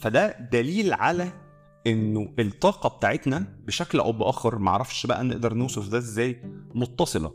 فده 0.00 0.48
دليل 0.52 0.92
على 0.92 1.32
إنه 1.86 2.34
الطاقة 2.38 2.88
بتاعتنا 2.96 3.58
بشكل 3.66 3.98
أو 4.00 4.12
بآخر 4.12 4.58
معرفش 4.58 5.06
بقى 5.06 5.24
نقدر 5.24 5.54
نوصف 5.54 5.88
ده 5.88 5.98
إزاي 5.98 6.42
متصلة. 6.74 7.34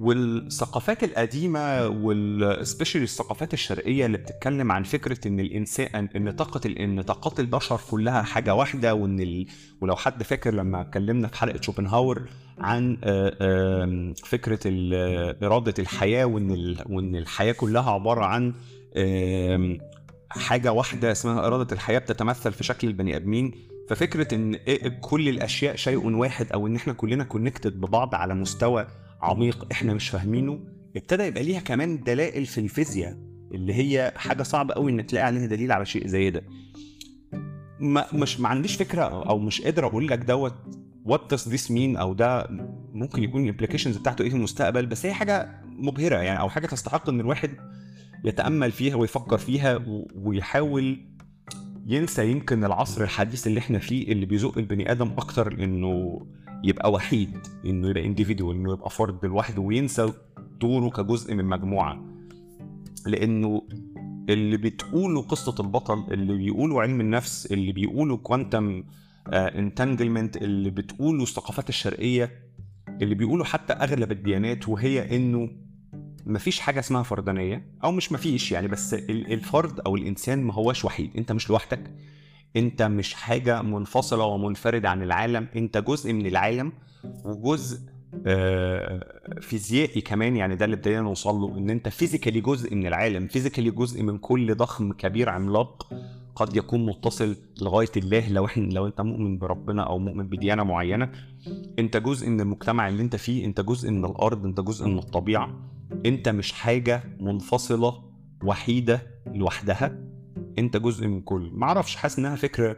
والثقافات 0.00 1.04
القديمة 1.04 1.86
والسبيشالي 1.88 3.04
الثقافات 3.04 3.54
الشرقية 3.54 4.06
اللي 4.06 4.18
بتتكلم 4.18 4.72
عن 4.72 4.82
فكرة 4.82 5.28
إن 5.28 5.40
الإنسان 5.40 6.08
إن 6.16 6.30
طاقة 6.30 6.60
ال- 6.66 6.78
إن 6.78 7.02
طاقات 7.02 7.40
البشر 7.40 7.80
كلها 7.90 8.22
حاجة 8.22 8.54
واحدة 8.54 8.94
وإن 8.94 9.20
ال... 9.20 9.46
ولو 9.80 9.96
حد 9.96 10.22
فاكر 10.22 10.54
لما 10.54 10.80
اتكلمنا 10.80 11.28
في 11.28 11.36
حلقة 11.38 11.60
شوبنهاور 11.60 12.22
عن 12.58 12.98
آه، 13.04 13.36
آم، 13.84 14.14
فكرة 14.24 14.58
ال- 14.66 14.94
آه، 15.42 15.46
إرادة 15.46 15.74
الحياة 15.78 16.24
وإن 16.24 16.50
ال... 16.50 16.84
وإن 16.86 17.16
الحياة 17.16 17.52
كلها 17.52 17.90
عبارة 17.90 18.24
عن 18.24 18.54
آم، 18.96 19.78
حاجة 20.28 20.72
واحدة 20.72 21.12
اسمها 21.12 21.46
إرادة 21.46 21.74
الحياة 21.74 21.98
بتتمثل 21.98 22.52
في 22.52 22.64
شكل 22.64 22.88
البني 22.88 23.16
آدمين. 23.16 23.52
ففكرة 23.88 24.34
إن 24.34 24.54
إيه- 24.56 24.86
كل 25.00 25.28
الأشياء 25.28 25.76
شيء 25.76 26.06
واحد 26.16 26.52
أو 26.52 26.66
إن 26.66 26.76
إحنا 26.76 26.92
كلنا 26.92 27.24
connected 27.24 27.80
ببعض 27.80 28.14
على 28.14 28.34
مستوى 28.34 28.86
عميق 29.22 29.66
إحنا 29.72 29.94
مش 29.94 30.08
فاهمينه 30.08 30.60
ابتدى 30.96 31.22
يبقى 31.22 31.42
ليها 31.42 31.60
كمان 31.60 32.02
دلائل 32.02 32.46
في 32.46 32.58
الفيزياء 32.58 33.16
اللي 33.54 33.74
هي 33.74 34.12
حاجة 34.16 34.42
صعبة 34.42 34.74
قوي 34.74 34.92
ان 34.92 35.06
تلاقي 35.06 35.26
عليها 35.26 35.46
دليل 35.46 35.72
على 35.72 35.86
شيء 35.86 36.06
زي 36.06 36.30
ده. 36.30 36.42
ما 37.80 38.06
مش 38.12 38.40
ما 38.40 38.48
عنديش 38.48 38.76
فكرة 38.76 39.02
أو 39.02 39.38
مش 39.38 39.60
قادر 39.62 39.86
أقول 39.86 40.08
لك 40.08 40.18
دوت 40.18 40.54
what 41.04 41.34
does 41.34 41.44
this 41.44 41.68
mean 41.68 41.98
أو 41.98 42.14
ده 42.14 42.46
ممكن 42.92 43.22
يكون 43.22 43.42
ال 43.44 43.48
implications 43.48 43.96
بتاعته 43.96 44.22
إيه 44.22 44.30
في 44.30 44.36
المستقبل 44.36 44.86
بس 44.86 45.06
هي 45.06 45.12
حاجة 45.12 45.60
مبهرة 45.66 46.16
يعني 46.16 46.40
أو 46.40 46.48
حاجة 46.48 46.66
تستحق 46.66 47.08
إن 47.08 47.20
الواحد 47.20 47.50
يتأمل 48.24 48.72
فيها 48.72 48.96
ويفكر 48.96 49.38
فيها 49.38 49.84
ويحاول 50.14 51.06
ينسى 51.86 52.30
يمكن 52.30 52.64
العصر 52.64 53.02
الحديث 53.02 53.46
اللي 53.46 53.60
إحنا 53.60 53.78
فيه 53.78 54.12
اللي 54.12 54.26
بيزق 54.26 54.58
البني 54.58 54.90
آدم 54.92 55.08
أكتر 55.12 55.52
إنه 55.64 56.20
يبقى 56.64 56.92
وحيد 56.92 57.38
إنه 57.66 57.88
يبقى 57.90 58.06
individual 58.06 58.56
إنه 58.56 58.72
يبقى 58.72 58.90
فرد 58.90 59.24
لوحده 59.24 59.62
وينسى 59.62 60.12
دوره 60.60 60.88
كجزء 60.90 61.34
من 61.34 61.44
مجموعة. 61.44 62.04
لأنه 63.06 63.62
اللي 64.28 64.56
بتقوله 64.56 65.22
قصة 65.22 65.54
البطل 65.60 66.12
اللي 66.12 66.36
بيقوله 66.36 66.80
علم 66.82 67.00
النفس 67.00 67.52
اللي 67.52 67.72
بيقوله 67.72 68.16
quantum 68.16 68.84
entanglement 69.32 70.36
اللي 70.36 70.70
بتقوله 70.70 71.22
الثقافات 71.22 71.68
الشرقية 71.68 72.30
اللي 73.02 73.14
بيقوله 73.14 73.44
حتى 73.44 73.72
أغلب 73.72 74.12
الديانات 74.12 74.68
وهي 74.68 75.16
إنه 75.16 75.48
مفيش 76.26 76.60
حاجة 76.60 76.78
اسمها 76.80 77.02
فردانيه 77.02 77.66
أو 77.84 77.92
مش 77.92 78.12
مفيش 78.12 78.52
يعني 78.52 78.68
بس 78.68 78.94
ال- 78.94 79.32
الفرد 79.32 79.80
أو 79.80 79.96
الإنسان 79.96 80.42
ما 80.42 80.54
هوش 80.54 80.84
وحيد. 80.84 81.10
أنت 81.16 81.32
مش 81.32 81.50
لوحدك. 81.50 81.90
انت 82.56 82.82
مش 82.82 83.14
حاجة 83.14 83.62
منفصلة 83.62 84.24
ومنفردة 84.24 84.90
عن 84.90 85.02
العالم 85.02 85.46
انت 85.56 85.78
جزء 85.78 86.12
من 86.12 86.26
العالم 86.26 86.72
وجزء 87.24 87.80
آه، 88.26 89.20
فيزيائي 89.40 90.00
كمان 90.00 90.36
يعني 90.36 90.56
ده 90.56 90.64
اللي 90.64 90.76
ابتدينا 90.76 91.00
نوصل 91.00 91.34
له 91.34 91.58
ان 91.58 91.70
انت 91.70 91.88
physically 91.88 92.40
جزء 92.40 92.74
من 92.74 92.86
العالم 92.86 93.26
physically 93.28 93.70
جزء 93.70 94.02
من 94.02 94.18
كل 94.18 94.54
ضخم 94.54 94.92
كبير 94.92 95.28
عملاق 95.28 95.92
قد 96.34 96.56
يكون 96.56 96.86
متصل 96.86 97.36
لغاية 97.62 97.88
الله 97.96 98.28
لو 98.28 98.46
إحنا 98.46 98.62
لو 98.72 98.86
انت 98.86 99.00
مؤمن 99.00 99.38
بربنا 99.38 99.82
أو 99.82 99.98
مؤمن 99.98 100.26
بديانة 100.28 100.62
معينة 100.62 101.10
انت 101.78 101.96
جزء 101.96 102.28
من 102.28 102.40
المجتمع 102.40 102.88
اللي 102.88 103.02
انت 103.02 103.16
فيه 103.16 103.44
انت 103.44 103.60
جزء 103.60 103.90
من 103.90 104.04
الأرض 104.04 104.44
انت 104.44 104.60
جزء 104.60 104.86
من 104.88 104.98
الطبيعة 104.98 105.70
انت 106.06 106.28
مش 106.28 106.52
حاجة 106.52 107.02
منفصلة 107.20 108.02
وحيدة 108.44 109.02
لوحدها. 109.26 110.09
انت 110.60 110.76
جزء 110.76 111.06
من 111.06 111.20
كل 111.20 111.50
معرفش 111.54 111.96
حاسس 111.96 112.18
انها 112.18 112.36
فكرة 112.36 112.76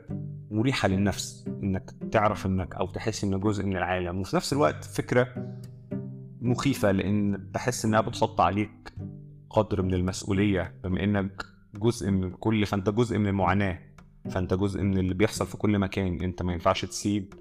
مريحة 0.51 0.89
للنفس 0.89 1.45
انك 1.63 1.91
تعرف 2.13 2.47
انك 2.47 2.75
أو 2.75 2.87
تحس 2.87 3.25
انك 3.25 3.41
جزء 3.41 3.65
من 3.67 3.77
العالم. 3.77 4.21
وفي 4.21 4.37
نفس 4.37 4.53
الوقت 4.53 4.85
فكرة 4.85 5.29
مخيفة 6.41 6.91
لأن 6.91 7.37
بحس 7.37 7.85
انها 7.85 8.01
بتحط 8.01 8.41
عليك 8.41 8.93
قدر 9.51 9.83
من 9.83 9.95
المسؤولية. 9.95 10.75
بما 10.85 11.05
انك 11.05 11.43
جزء 11.75 12.11
من 12.11 12.25
الكل 12.25 12.67
فانت 12.67 12.91
جزء 12.91 13.19
من 13.19 13.27
المعاناة 13.27 13.79
فانت 14.31 14.55
جزء 14.55 14.83
من 14.83 14.99
اللي 14.99 15.15
بيحصل 15.15 15.47
في 15.47 15.57
كل 15.57 15.79
مكان. 15.79 16.23
انت 16.23 16.43
ما 16.43 16.53
ينفعش 16.53 16.85
تسيب 16.85 17.35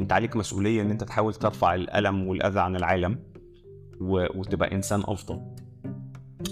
انت 0.00 0.12
عليك 0.12 0.36
مسؤولية 0.36 0.82
ان 0.82 0.90
انت 0.90 1.04
تحاول 1.04 1.34
ترفع 1.34 1.74
الألم 1.74 2.26
والأذى 2.28 2.60
عن 2.60 2.76
العالم 2.76 3.18
و... 4.00 4.26
وتبقى 4.40 4.74
إنسان 4.74 5.00
أفضل. 5.06 5.40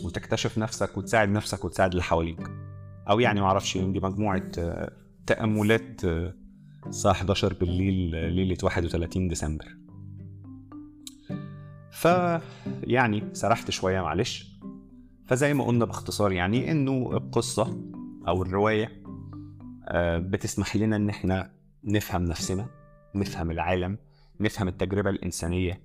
وتكتشف 0.04 0.58
نفسك 0.58 0.96
وتساعد 0.98 1.28
نفسك 1.28 1.64
وتساعد 1.64 1.90
اللي 1.90 2.02
حواليك. 2.02 2.65
أو 3.08 3.20
يعني 3.20 3.40
ما 3.40 3.46
أعرفش 3.46 3.78
دي 3.78 4.00
مجموعة 4.00 4.50
آه، 4.58 4.92
تأملات 5.26 6.04
آه، 6.04 6.34
الساعة 6.86 7.12
11 7.12 7.54
بالليل 7.54 8.14
آه، 8.14 8.28
ليلة 8.28 8.56
31 8.62 9.28
ديسمبر. 9.28 9.76
ف 11.90 12.04
يعني 12.82 13.22
سرحت 13.32 13.70
شوية 13.70 14.00
معلش. 14.00 14.56
فزي 15.24 15.54
ما 15.54 15.64
قلنا 15.64 15.84
باختصار 15.84 16.32
يعني 16.32 16.70
إنه 16.70 17.10
القصة 17.12 17.80
أو 18.28 18.42
الرواية 18.42 19.02
بتسمح 20.18 20.76
لنا 20.76 20.96
إن 20.96 21.08
إحنا 21.08 21.50
نفهم 21.84 22.24
نفسنا 22.24 22.66
نفهم 23.14 23.50
العالم 23.50 23.98
نفهم 24.40 24.68
التجربة 24.68 25.10
الإنسانية. 25.10 25.80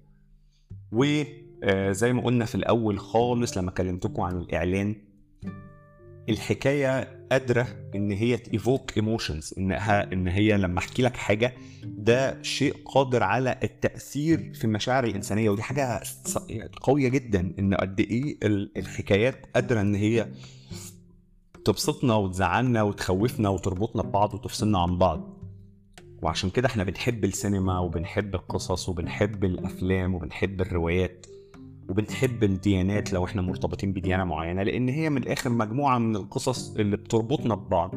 وزي 0.92 2.14
ما 2.14 2.22
قلنا 2.22 2.46
في 2.46 2.56
الأول 2.56 3.00
خالص 3.00 3.58
لما 3.58 3.72
كلمتكم 3.72 4.22
عن 4.22 4.38
الإعلان 4.38 4.96
الحكاية 6.30 7.22
قادرة 7.32 7.68
إن 7.96 8.12
هي 8.12 8.38
ت 8.38 8.48
evoke 8.48 8.98
emotions 8.98 9.54
انها 9.58 10.14
إن 10.14 10.28
هي 10.28 10.58
لما 10.58 10.80
أحكي 10.80 11.02
لك 11.02 11.16
حاجة 11.18 11.54
ده 11.84 12.42
شيء 12.42 12.76
قادر 12.86 13.24
على 13.24 13.60
التأثير 13.64 14.54
في 14.54 14.66
المشاعر 14.66 15.04
الإنسانية 15.04 15.50
ودي 15.50 15.62
حاجة 15.62 16.02
قوية 16.82 17.08
جدا 17.10 17.54
إن 17.60 17.74
قد 17.74 18.00
إيه 18.00 18.38
ال- 18.44 18.78
الحكايات 18.78 19.46
قادرة 19.56 19.82
إن 19.82 19.96
هي 19.96 20.28
تبسطنا 21.66 22.16
وتزعلنا 22.16 22.84
وتخوفنا 22.84 23.50
وتربطنا 23.50 24.02
ببعض 24.04 24.34
وتفصلنا 24.34 24.80
عن 24.80 24.98
بعض. 24.98 25.38
وعشان 26.22 26.50
كده 26.50 26.68
إحنا 26.68 26.84
بنحب 26.84 27.26
السينما 27.26 27.80
وبنحب 27.80 28.36
القصص 28.36 28.90
وبنحب 28.90 29.44
الأفلام 29.44 30.16
وبنحب 30.16 30.62
الروايات. 30.62 31.26
وبنحب 31.90 32.44
الديانات 32.44 33.14
لو 33.14 33.26
إحنا 33.26 33.42
مرتبطين 33.42 33.94
بديانة 33.94 34.24
معينة 34.24 34.64
لأن 34.64 34.90
هي 34.90 35.10
من 35.10 35.18
الآخر 35.24 35.50
مجموعة 35.50 35.98
من 35.98 36.16
القصص 36.16 36.76
اللي 36.76 36.98
بتربطنا 36.98 37.56
ببعض. 37.56 37.92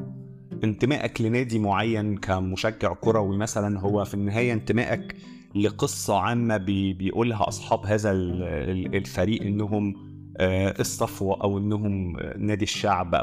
انتمائك 0.65 1.21
لنادي 1.21 1.59
معين 1.59 2.17
كمشجع 2.17 2.95
كروي 2.95 3.37
مثلا 3.37 3.81
هو 3.81 4.05
في 4.05 4.15
النهاية 4.15 4.53
انتمائك 4.53 5.17
لقصة 5.55 6.19
عامة 6.19 6.57
بي 6.57 6.93
بيقولها 6.93 7.49
أصحاب 7.49 7.87
هذا 7.87 8.11
ال- 8.13 8.43
ال- 8.43 8.97
الفريق 8.97 9.43
إنهم 9.43 10.15
آه، 10.37 10.75
الصفوه 10.81 11.43
أو 11.43 11.59
إنهم 11.59 12.17
آه، 12.21 12.37
نادي 12.39 12.63
الشعب 12.65 13.15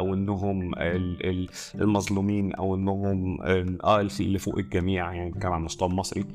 ال- 0.82 1.26
ال- 1.30 1.49
المظلومين 1.76 2.53
أو 2.53 2.76
إنهم 2.76 3.41
ال- 3.43 3.82
آه 3.86 4.01
اللي 4.20 4.39
فوق 4.39 4.57
الجميع 4.57 5.14
يعني 5.14 5.32
كمان 5.32 5.45
على 5.53 5.59
المستوى 5.59 5.89
المصري 5.89 6.26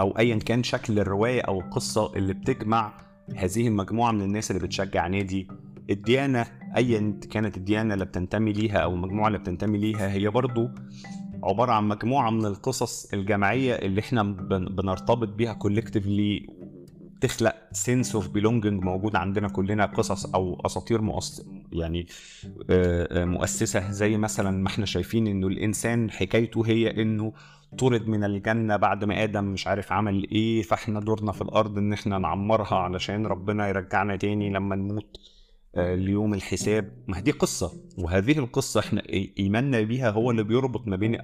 أو 0.00 0.10
ايا 0.18 0.36
كان 0.36 0.62
شكل 0.62 0.98
الرواية 0.98 1.40
أو 1.40 1.60
القصة 1.60 2.16
اللي 2.16 2.32
بتجمع 2.34 2.92
هذه 3.34 3.68
المجموعه 3.68 4.12
من 4.12 4.22
الناس 4.22 4.50
اللي 4.50 4.62
بتشجع 4.66 5.06
نادي. 5.06 5.48
الديانة 5.90 6.46
ايا 6.76 7.20
كانت 7.30 7.56
الديانة 7.56 7.94
اللي 7.94 8.04
بتنتمي 8.04 8.52
ليها 8.52 8.78
أو 8.78 8.94
المجموعه 8.94 9.26
اللي 9.28 9.38
بتنتمي 9.38 9.78
ليها 9.78 10.12
هي 10.12 10.28
برضو 10.28 10.68
عبارة 11.44 11.72
عن 11.72 11.88
مجموعة 11.88 12.30
من 12.30 12.46
القصص 12.46 13.12
الجماعية 13.14 13.74
اللي 13.74 14.00
إحنا 14.00 14.22
بن- 14.22 14.64
بنرتبط 14.64 15.28
بيها 15.28 15.52
collectively 15.52 16.46
تخلق 17.20 17.54
sense 17.72 18.14
of 18.14 18.28
belonging 18.28 18.82
موجود 18.82 19.16
عندنا 19.16 19.48
كلنا 19.48 19.86
قصص 19.86 20.26
أو 20.34 20.60
أساطير 20.66 21.00
مؤس... 21.00 21.46
يعني 21.72 22.06
آه، 22.70 23.22
آه، 23.22 23.24
مؤسسة. 23.24 23.90
زي 23.90 24.16
مثلا 24.16 24.50
ما 24.50 24.68
إحنا 24.68 24.86
شايفين 24.86 25.26
إنه 25.26 25.46
الإنسان 25.46 26.10
حكايته 26.10 26.66
هي 26.66 27.02
إنه 27.02 27.32
طرد 27.78 28.08
من 28.08 28.24
الجنة 28.24 28.76
بعد 28.76 29.04
ما 29.04 29.22
آدم 29.24 29.44
مش 29.44 29.66
عارف 29.66 29.92
عمل 29.92 30.30
إيه 30.30 30.62
فإحنا 30.62 31.00
دورنا 31.00 31.32
في 31.32 31.42
الأرض 31.42 31.78
إن 31.78 31.92
إحنا 31.92 32.18
نعمرها 32.18 32.74
علشان 32.74 33.26
ربنا 33.26 33.68
يرجعنا 33.68 34.16
تاني 34.16 34.50
لما 34.50 34.76
نموت 34.76 35.16
آه، 35.78 35.94
ليوم 35.94 36.34
الحساب. 36.34 36.92
ما 37.08 37.20
دي 37.20 37.30
قصة 37.30 37.72
وهذه 37.98 38.38
القصة 38.38 38.80
إحنا 38.80 39.00
إي- 39.02 39.28
إيماننا 39.38 39.80
بيها 39.80 40.10
هو 40.10 40.30
اللي 40.30 40.42
بيربط 40.42 40.88
ما 40.88 40.96
بين 40.96 41.16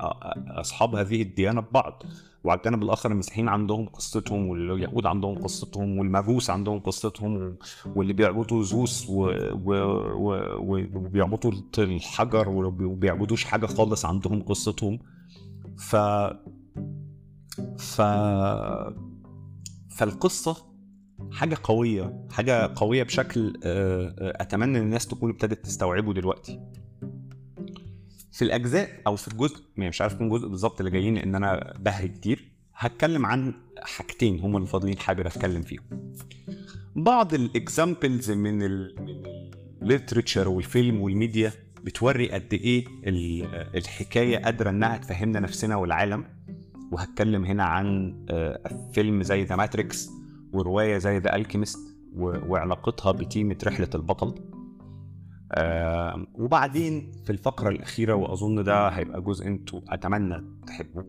أصحاب 0.51 0.95
هذه 0.95 1.23
الديانة 1.23 1.61
ببعض. 1.61 2.03
وعلى 2.45 2.59
الجانب 2.59 2.83
الآخر 2.83 3.11
المسيحيين 3.13 3.49
عندهم 3.49 3.87
قصتهم 3.89 4.49
واليهود 4.49 5.07
عندهم 5.07 5.35
قصتهم 5.39 5.99
والمجوس 5.99 6.51
عندهم 6.51 6.79
قصتهم 6.81 7.57
واللي 7.97 8.13
بيعبدوا 8.13 8.63
زوس 8.63 9.07
و... 9.11 9.15
و... 9.65 9.75
و... 10.15 10.87
وبيعبدوا 10.95 11.53
الحجر 11.79 12.49
وبيعبدوش 12.49 13.45
حاجة 13.45 13.67
خالص 13.67 14.05
عندهم 14.05 14.43
قصتهم. 14.43 14.99
ف 15.83 15.97
ف 17.79 18.03
فالقصة 19.91 20.57
حاجة 21.33 21.57
قوية 21.63 22.27
حاجة 22.31 22.73
قوية 22.77 23.03
بشكل 23.03 23.61
آه، 23.65 24.15
آه، 24.19 24.43
أتمنى 24.43 24.79
إن 24.79 24.83
الناس 24.85 25.07
تكون 25.07 25.31
ابتدت 25.31 25.65
تستوعبه 25.65 26.15
دلوقتي. 26.15 26.61
في 28.33 28.43
الأجزاء 28.43 29.03
أو 29.07 29.17
في 29.17 29.29
الجزء 29.29 29.57
يعني 29.77 29.89
مش 29.89 30.01
عارف 30.01 30.15
كم 30.15 30.29
جزء 30.29 30.49
بالظبط 30.49 30.81
اللي 30.81 30.91
جايين 30.91 31.17
إن 31.17 31.35
أنا 31.35 31.75
بهري 31.79 32.09
كتير 32.09 32.53
هتكلم 32.75 33.27
عن 33.27 33.55
حاجتين 33.79 34.41
هم 34.41 34.57
اللي 34.57 34.67
فاضلين 34.67 34.99
حابب 34.99 35.27
أتكلم 35.27 35.63
فيهم. 35.63 36.15
بعض 36.97 37.35
ال 37.35 37.45
examples 37.45 38.31
من 38.31 38.63
ال 38.63 38.95
من 39.03 39.23
ال 39.83 39.89
literature 39.89 40.49
والفيلم 40.49 41.01
والميديا 41.01 41.53
بتوري 41.85 42.31
قد 42.31 42.55
إيه 42.55 42.85
ال- 43.07 43.77
الحكاية 43.77 44.39
قادرة 44.39 44.71
إنها 44.71 44.97
تفهمنا 44.97 45.41
نفسنا 45.41 45.77
والعالم. 45.77 46.25
وهتكلم 46.93 47.45
هنا 47.45 47.65
عن 47.65 48.17
آه، 48.31 48.89
فيلم 48.93 49.23
زي 49.23 49.45
The 49.45 49.57
Matrix 49.57 50.11
ورواية 50.53 50.99
زي 50.99 51.19
The 51.19 51.37
Alchemist 51.37 51.79
وعلاقتها 52.17 53.13
بتيمه 53.13 53.57
رحلة 53.65 53.89
البطل. 53.95 54.35
آه 55.53 56.27
وبعدين 56.35 57.13
في 57.25 57.31
الفقرة 57.31 57.69
الأخيرة 57.69 58.15
وأظن 58.15 58.65
ده 58.65 58.89
هيبقى 58.89 59.21
جزء 59.23 59.47
أنتوا 59.47 59.81
أتمنى 59.89 60.45
تحبوه. 60.67 61.07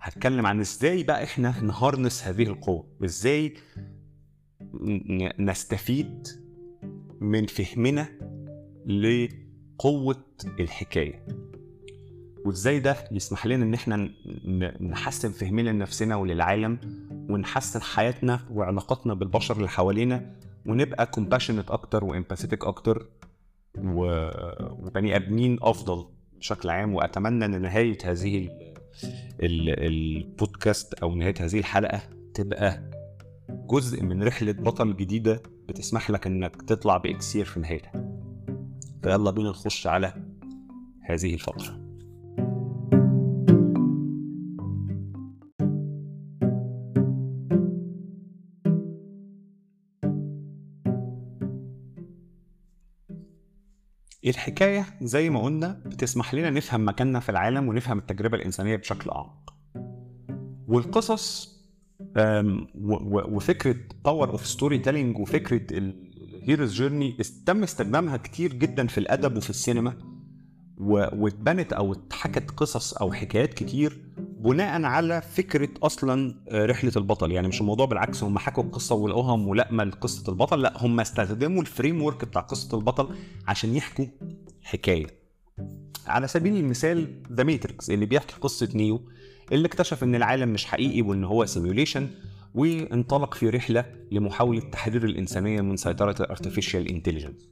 هتكلم 0.00 0.46
عن 0.46 0.60
إزاي 0.60 1.02
بقى 1.02 1.24
إحنا 1.24 1.62
نهارنس 1.62 2.24
هذه 2.24 2.42
القوة. 2.42 2.86
وإزاي 3.00 3.54
نستفيد 5.38 6.26
من 7.20 7.46
فهمنا 7.46 8.06
لقوه 9.78 10.16
الحكاية 10.60 11.26
وإزاي 12.46 12.80
ده 12.80 12.96
يسمح 13.12 13.46
لنا 13.46 13.64
إن 13.64 13.74
إحنا 13.74 14.10
نحسن 14.80 15.30
فهمنا 15.30 15.70
لنفسنا 15.70 16.16
وللعالم 16.16 16.78
ونحسن 17.30 17.82
حياتنا 17.82 18.40
وعلاقاتنا 18.50 19.14
بالبشر 19.14 19.56
اللي 19.56 19.68
حوالينا 19.68 20.36
ونبقى 20.66 21.06
compassionate 21.06 21.70
أكتر 21.70 22.04
و 22.04 22.09
empathetic 22.09 22.64
أكتر. 22.64 23.06
وبني 23.78 25.16
آدمين 25.16 25.58
أفضل 25.62 26.06
بشكل 26.38 26.70
عام 26.70 26.94
وأتمنى 26.94 27.44
إن 27.44 27.62
نهاية 27.62 27.98
هذه 28.04 28.36
ال... 28.38 28.50
ال... 29.42 29.84
البودكاست 29.86 30.94
أو 30.94 31.14
نهاية 31.14 31.34
هذه 31.40 31.58
الحلقة 31.58 32.00
تبقى 32.34 32.90
جزء 33.50 34.02
من 34.02 34.22
رحلة 34.22 34.52
بطل 34.52 34.96
جديدة 34.96 35.42
بتسمح 35.68 36.10
لك 36.10 36.26
إنك 36.26 36.62
تطلع 36.62 36.96
بإكسير 36.96 37.44
في 37.44 37.60
نهايتها 37.60 38.23
فيلا 39.04 39.30
بينا 39.30 39.50
نخش 39.50 39.86
على 39.86 40.14
هذه 41.02 41.34
الفقرة. 41.34 41.84
الحكاية 54.26 54.86
زي 55.02 55.30
ما 55.30 55.42
قلنا 55.42 55.82
بتسمح 55.86 56.34
لنا 56.34 56.50
نفهم 56.50 56.88
مكاننا 56.88 57.20
في 57.20 57.28
العالم 57.28 57.68
ونفهم 57.68 57.98
التجربة 57.98 58.36
الإنسانية 58.36 58.76
بشكل 58.76 59.10
أعمق. 59.10 59.54
والقصص 60.68 61.54
وفكرة 63.14 63.76
power 64.04 64.30
of 64.30 64.46
storytelling 64.46 65.18
وفكرة 65.18 65.94
ال 66.44 66.48
hero's 66.48 66.72
journey 66.74 67.16
تم 67.46 67.62
استخدامها 67.62 68.16
كتير 68.16 68.52
جدا 68.52 68.86
في 68.86 68.98
الأدب 68.98 69.36
وفي 69.36 69.50
السينما 69.50 69.94
واتبنت 70.78 71.72
أو 71.72 71.92
اتحكت 71.92 72.50
قصص 72.50 72.94
أو 72.94 73.12
حكايات 73.12 73.54
كتير 73.54 74.04
بناء 74.18 74.82
على 74.82 75.22
فكرة 75.22 75.68
أصلا 75.82 76.34
آه، 76.48 76.66
رحلة 76.66 76.92
البطل. 76.96 77.32
يعني 77.32 77.48
مش 77.48 77.60
الموضوع 77.60 77.86
بالعكس 77.86 78.22
هم 78.22 78.38
حكوا 78.38 78.62
القصة 78.62 78.94
ولقوها 78.94 79.36
ملائمة 79.36 79.84
لقصة 79.84 80.32
البطل 80.32 80.62
لا 80.62 80.84
هم 80.84 81.00
استخدموا 81.00 81.62
ال 81.62 82.02
framework 82.02 82.24
بتاع 82.24 82.42
قصة 82.42 82.78
البطل 82.78 83.08
عشان 83.46 83.74
يحكوا 83.74 84.06
حكاية. 84.62 85.06
على 86.06 86.28
سبيل 86.28 86.56
المثال 86.56 87.22
The 87.32 87.44
Matrix 87.44 87.90
اللي 87.90 88.06
بيحكي 88.06 88.34
قصة 88.40 88.68
نيو 88.74 89.08
اللي 89.52 89.66
اكتشف 89.66 90.02
إن 90.02 90.14
العالم 90.14 90.48
مش 90.48 90.64
حقيقي 90.64 91.02
وإن 91.02 91.24
هو 91.24 91.46
simulation 91.46 92.08
وانطلق 92.54 93.34
في 93.34 93.48
رحلة 93.50 93.84
لمحاولة 94.12 94.60
تحرير 94.60 95.04
الإنسانية 95.04 95.60
من 95.60 95.76
سيطرة 95.76 96.14
ال 96.20 96.26
artificial 96.26 96.88
intelligence 96.88 97.48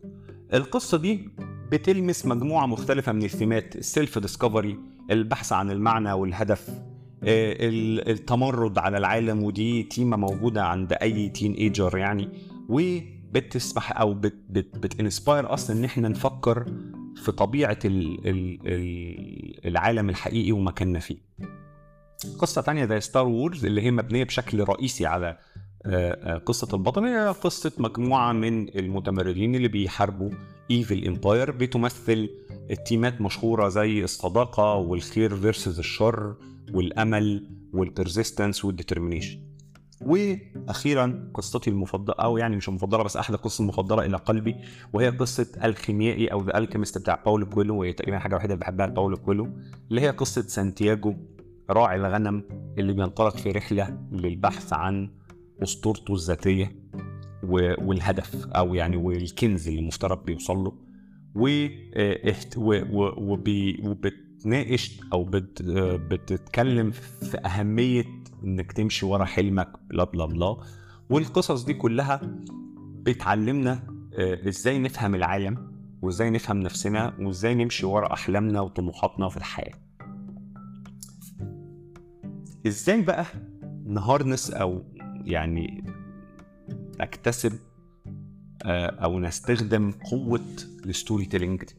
القصة 0.55 0.99
دي 0.99 1.29
بتلمس 1.73 2.27
مجموعة 2.27 2.67
مختلفة 2.67 3.13
من 3.13 3.23
الثيمات 3.23 3.77
ال 3.77 3.85
self 3.85 4.19
discovery 4.19 4.79
البحث 5.11 5.53
عن 5.53 5.71
المعنى 5.71 6.13
والهدف. 6.13 6.69
آه، 7.25 7.53
ال- 7.69 8.09
التمرد 8.11 8.79
على 8.79 8.99
العالم 8.99 9.43
ودي 9.43 9.83
تيمة 9.83 10.17
موجودة 10.17 10.65
عند 10.65 10.93
أي 10.93 11.29
teenager 11.29 11.99
يعني. 11.99 12.29
وبتسمح 12.69 14.01
أو 14.01 14.15
بت 14.15 14.35
بت 14.51 14.79
بت 14.79 14.96
inspire 14.96 15.55
أصلا 15.55 15.77
إن 15.79 15.85
إحنا 15.85 16.09
نفكر 16.09 16.73
في 17.17 17.33
ال 18.67 19.67
العالم 19.67 20.09
الحقيقي 20.09 20.53
ومكاننا 20.53 20.99
فيه. 20.99 21.17
قصة 22.39 22.61
تانية 22.63 22.85
زي 22.85 23.01
Star 23.01 23.27
Wars 23.27 23.65
اللي 23.65 23.83
هي 23.83 23.91
مبنية 23.91 24.25
بشكل 24.25 24.61
رئيسي 24.61 25.07
على 25.07 25.39
آه، 25.87 26.35
آه، 26.35 26.39
قصة 26.39 26.69
البطل. 26.75 27.05
هي 27.05 27.29
قصة 27.29 27.73
مجموعة 27.79 28.33
من 28.33 28.79
المتمردين 28.79 29.55
اللي 29.55 29.69
بيحاربوا 29.69 30.31
evil 30.71 31.07
empire 31.07 31.51
بتمثل 31.51 32.29
التيمات 32.71 33.21
مشهورة 33.21 33.69
زي 33.69 34.05
الصداقة 34.05 34.75
والخير 34.75 35.37
versus 35.37 35.79
الشر 35.79 36.37
والأمل 36.75 37.51
وال 37.73 37.87
persistence 37.87 38.65
وال 38.65 38.75
determination 38.75 39.39
وأخيرا 40.07 41.31
قصتي 41.35 41.71
المفضلة 41.71 42.15
أو 42.15 42.39
يعني 42.39 42.57
مش 42.57 42.69
المفضلة 42.69 43.03
بس 43.03 43.17
احد 43.17 43.35
القصص 43.35 43.61
المفضله 43.61 44.05
إلى 44.05 44.17
قلبي 44.17 44.57
وهي 44.93 45.09
قصة 45.09 45.47
الخيميائي 45.65 46.27
أو 46.27 46.45
The 46.45 46.59
Alchemist 46.59 46.99
بتاع 46.99 47.23
باولو 47.25 47.47
كويلو 47.47 47.81
وهي 47.81 47.93
تقريبا 47.93 48.19
حاجة 48.19 48.37
وحيدة 48.37 48.55
اللي 48.55 48.65
بحبها 48.65 48.87
لباولو 48.87 49.17
كويلو 49.17 49.49
اللي 49.91 50.01
هي 50.01 50.11
قصة 50.11 50.43
سانتياغو 50.43 51.15
راعي 51.71 51.97
الغنم 51.97 52.45
اللي 52.79 52.93
بينطلق 52.93 53.37
في 53.37 53.51
رحلة 53.51 53.99
للبحث 54.13 54.73
عن 54.73 55.11
أسطورته 55.63 56.15
الذاتية 56.15 56.77
و- 57.43 57.89
والهدف 57.89 58.47
أو 58.47 58.75
يعني 58.75 58.97
والكنز 58.97 59.69
اللي 59.69 59.81
المفترض 59.81 60.25
بيوصل 60.25 60.57
له. 60.59 60.73
وبتناقش 63.85 65.01
آه، 65.69 65.97
بتتكلم 65.97 66.91
في 66.91 67.39
أهمية 67.47 68.05
إنك 68.45 68.73
تمشي 68.73 69.07
ورا 69.07 69.25
حلمك 69.25 69.73
بلا 69.91 70.05
بلا 70.05 70.25
بلا. 70.27 70.57
والقصص 71.11 71.65
دي 71.65 71.75
كلها 71.75 72.21
بتعلمنا 73.03 73.83
آه، 74.19 74.49
إزاي 74.49 74.79
نفهم 74.79 75.15
العالم 75.15 75.73
وإزاي 76.03 76.31
نفهم 76.31 76.61
نفسنا 76.61 77.15
وإزاي 77.21 77.55
نمشي 77.55 77.87
ورا 77.87 78.13
أحلامنا 78.13 78.61
وطموحاتنا 78.61 79.29
في 79.29 79.37
الحياة. 79.37 79.75
إزاي 82.67 83.03
بقى 83.03 83.27
نهارنس 83.85 84.51
أو 84.51 84.83
يعني 85.25 85.85
نكتسب 87.01 87.53
آه، 88.65 88.87
أو 88.87 89.21
نستخدم 89.21 89.91
قوة 89.93 90.41
ال 90.87 91.25
storytelling 91.25 91.65
دي 91.65 91.75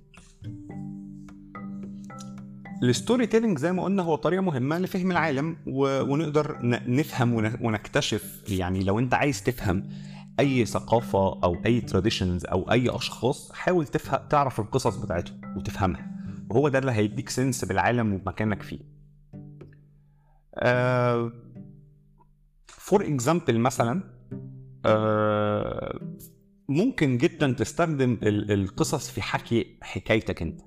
ال 2.83 3.27
storytelling 3.27 3.57
زي 3.59 3.71
ما 3.71 3.83
قلنا 3.83 4.03
هو 4.03 4.15
طريقة 4.15 4.41
مهمة 4.41 4.77
لفهم 4.79 5.11
العالم. 5.11 5.55
ونقدر. 5.67 6.57
نفهم 6.87 7.33
ون... 7.33 7.53
ونكتشف 7.61 8.43
يعني 8.49 8.83
لو 8.83 8.99
انت 8.99 9.13
عايز 9.13 9.43
تفهم 9.43 9.89
أي 10.39 10.65
ثقافة 10.65 11.19
أو 11.43 11.57
أي 11.65 11.81
traditions 11.81 12.45
أو 12.45 12.71
أي 12.71 12.89
أشخاص 12.89 13.51
حاول 13.51 13.87
تفهم 13.87 14.19
تعرف 14.29 14.59
القصص 14.59 14.95
بتاعتهم 14.97 15.41
وتفهمها 15.57 16.11
وهو 16.49 16.67
ده 16.69 16.79
اللي 16.79 16.91
هيديك 16.91 17.29
sense 17.29 17.65
بالعالم 17.65 18.13
ومكانك 18.13 18.61
فيه 18.61 18.79
for 22.67 23.03
uh, 23.03 23.07
example 23.07 23.59
مثلا 23.59 24.03
uh, 24.87 26.03
ممكن 26.69 27.17
جدا 27.17 27.51
تستخدم 27.51 28.13
ال- 28.23 28.51
القصص 28.51 29.09
في 29.09 29.21
حكي 29.21 29.77
حكايتك 29.81 30.41
أنت. 30.41 30.61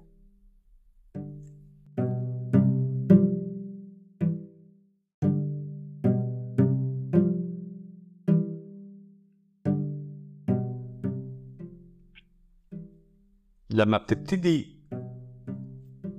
لما 13.70 13.98
بتبتدي 13.98 14.76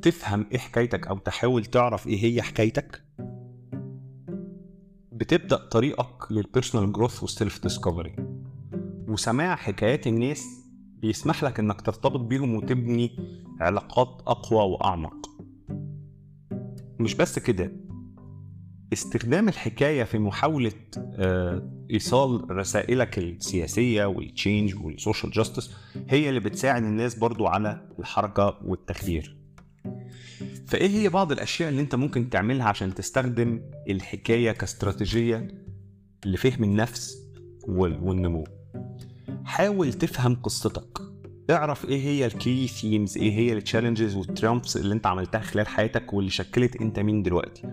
تفهم 0.02 0.46
إيه 0.52 0.58
حكايتك 0.58 1.08
أو 1.08 1.18
تحاول 1.18 1.66
تعرف 1.66 2.08
إيه 2.08 2.24
هي 2.24 2.42
حكايتك 2.42 3.07
بتبدأ 5.18 5.56
طريقك 5.56 6.32
لل 6.32 6.44
personal 6.44 6.94
growth 6.94 7.22
وال 7.24 7.37
self 7.37 7.64
discovery 7.64 8.16
وسماع 9.08 9.56
حكايات 9.56 10.08
الناس 10.08 10.46
بيسمح 11.02 11.44
لك 11.44 11.60
إنك 11.60 11.82
ترتبط 11.82 12.20
بيهم 12.20 12.56
وتبني 12.56 13.18
علاقات 13.60 14.22
أقوى 14.28 14.72
وأعمق. 14.72 15.30
مش 17.00 17.14
بس 17.16 17.40
كده 17.40 17.72
استخدام 18.94 19.50
الحكاية 19.50 20.04
في 20.04 20.20
محاولة 20.20 20.72
آه، 20.98 21.70
إيصال 21.92 22.52
رسائلك 22.52 23.18
السياسية 23.18 24.06
وال 24.06 24.23
change 24.23 24.76
وال 24.86 24.97
social 24.97 25.32
justice 25.32 25.76
هي 26.10 26.30
اللي 26.30 26.40
بتساعد 26.40 26.84
الناس 26.84 27.16
برضو 27.16 27.48
على 27.48 27.88
الحركة 28.00 28.60
والتغيير. 28.66 29.37
فإيه 30.68 30.90
هي 30.90 31.10
بعض 31.10 31.32
الأشياء 31.32 31.70
اللي 31.70 31.82
أنت 31.82 31.96
ممكن 31.96 32.30
تعملها 32.30 32.66
عشان 32.68 32.94
تستخدم 32.96 33.62
الحكاية 33.90 34.52
كاستراتيجية 34.52 35.48
لفهم 36.26 36.64
النفس 36.64 37.18
وال- 37.68 38.00
والنمو؟ 38.04 38.44
حاول 39.46 39.94
تفهم 39.94 40.36
قصتك. 40.36 41.02
اعرف 41.50 41.86
إيه 41.86 42.02
هي 42.02 42.26
ال 42.26 42.36
key 42.36 42.68
themes 42.68 43.18
إيه 43.18 43.32
هي 43.32 43.54
ال 43.54 43.59
challenges 43.59 44.16
وال 44.16 44.28
triumphs 44.28 44.78
اللي 44.78 44.94
أنت 44.94 45.08
عملتها 45.08 45.42
خلال 45.42 45.68
حياتك 45.68 46.14
واللي 46.14 46.30
شكلت 46.32 46.76
أنت 46.76 47.00
مين 47.00 47.24
دلوقتي. 47.24 47.64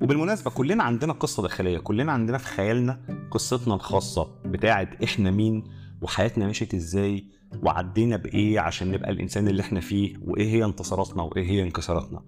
وبالمناسبة 0.00 0.50
كلنا 0.50 0.82
عندنا 0.84 1.12
قصة 1.12 1.42
داخلية 1.42 1.78
كلنا 1.78 2.12
عندنا 2.12 2.38
في 2.38 2.46
خيالنا 2.46 3.00
قصتنا 3.30 3.74
الخاصة 3.74 4.34
بتاعت 4.44 5.02
إحنا 5.02 5.30
مين 5.30 5.64
وحياتنا 6.02 6.46
مشيت 6.46 6.74
إزاي 6.74 7.24
وعدينا 7.62 8.16
بإيه 8.16 8.60
عشان 8.60 8.90
نبقى 8.90 9.10
الإنسان 9.10 9.48
اللي 9.48 9.62
إحنا 9.62 9.80
فيه 9.80 10.14
وإيه 10.24 10.48
هي 10.48 10.64
انتصاراتنا 10.64 11.22
وإيه 11.22 11.50
هي 11.50 11.62
انكساراتنا. 11.62 12.22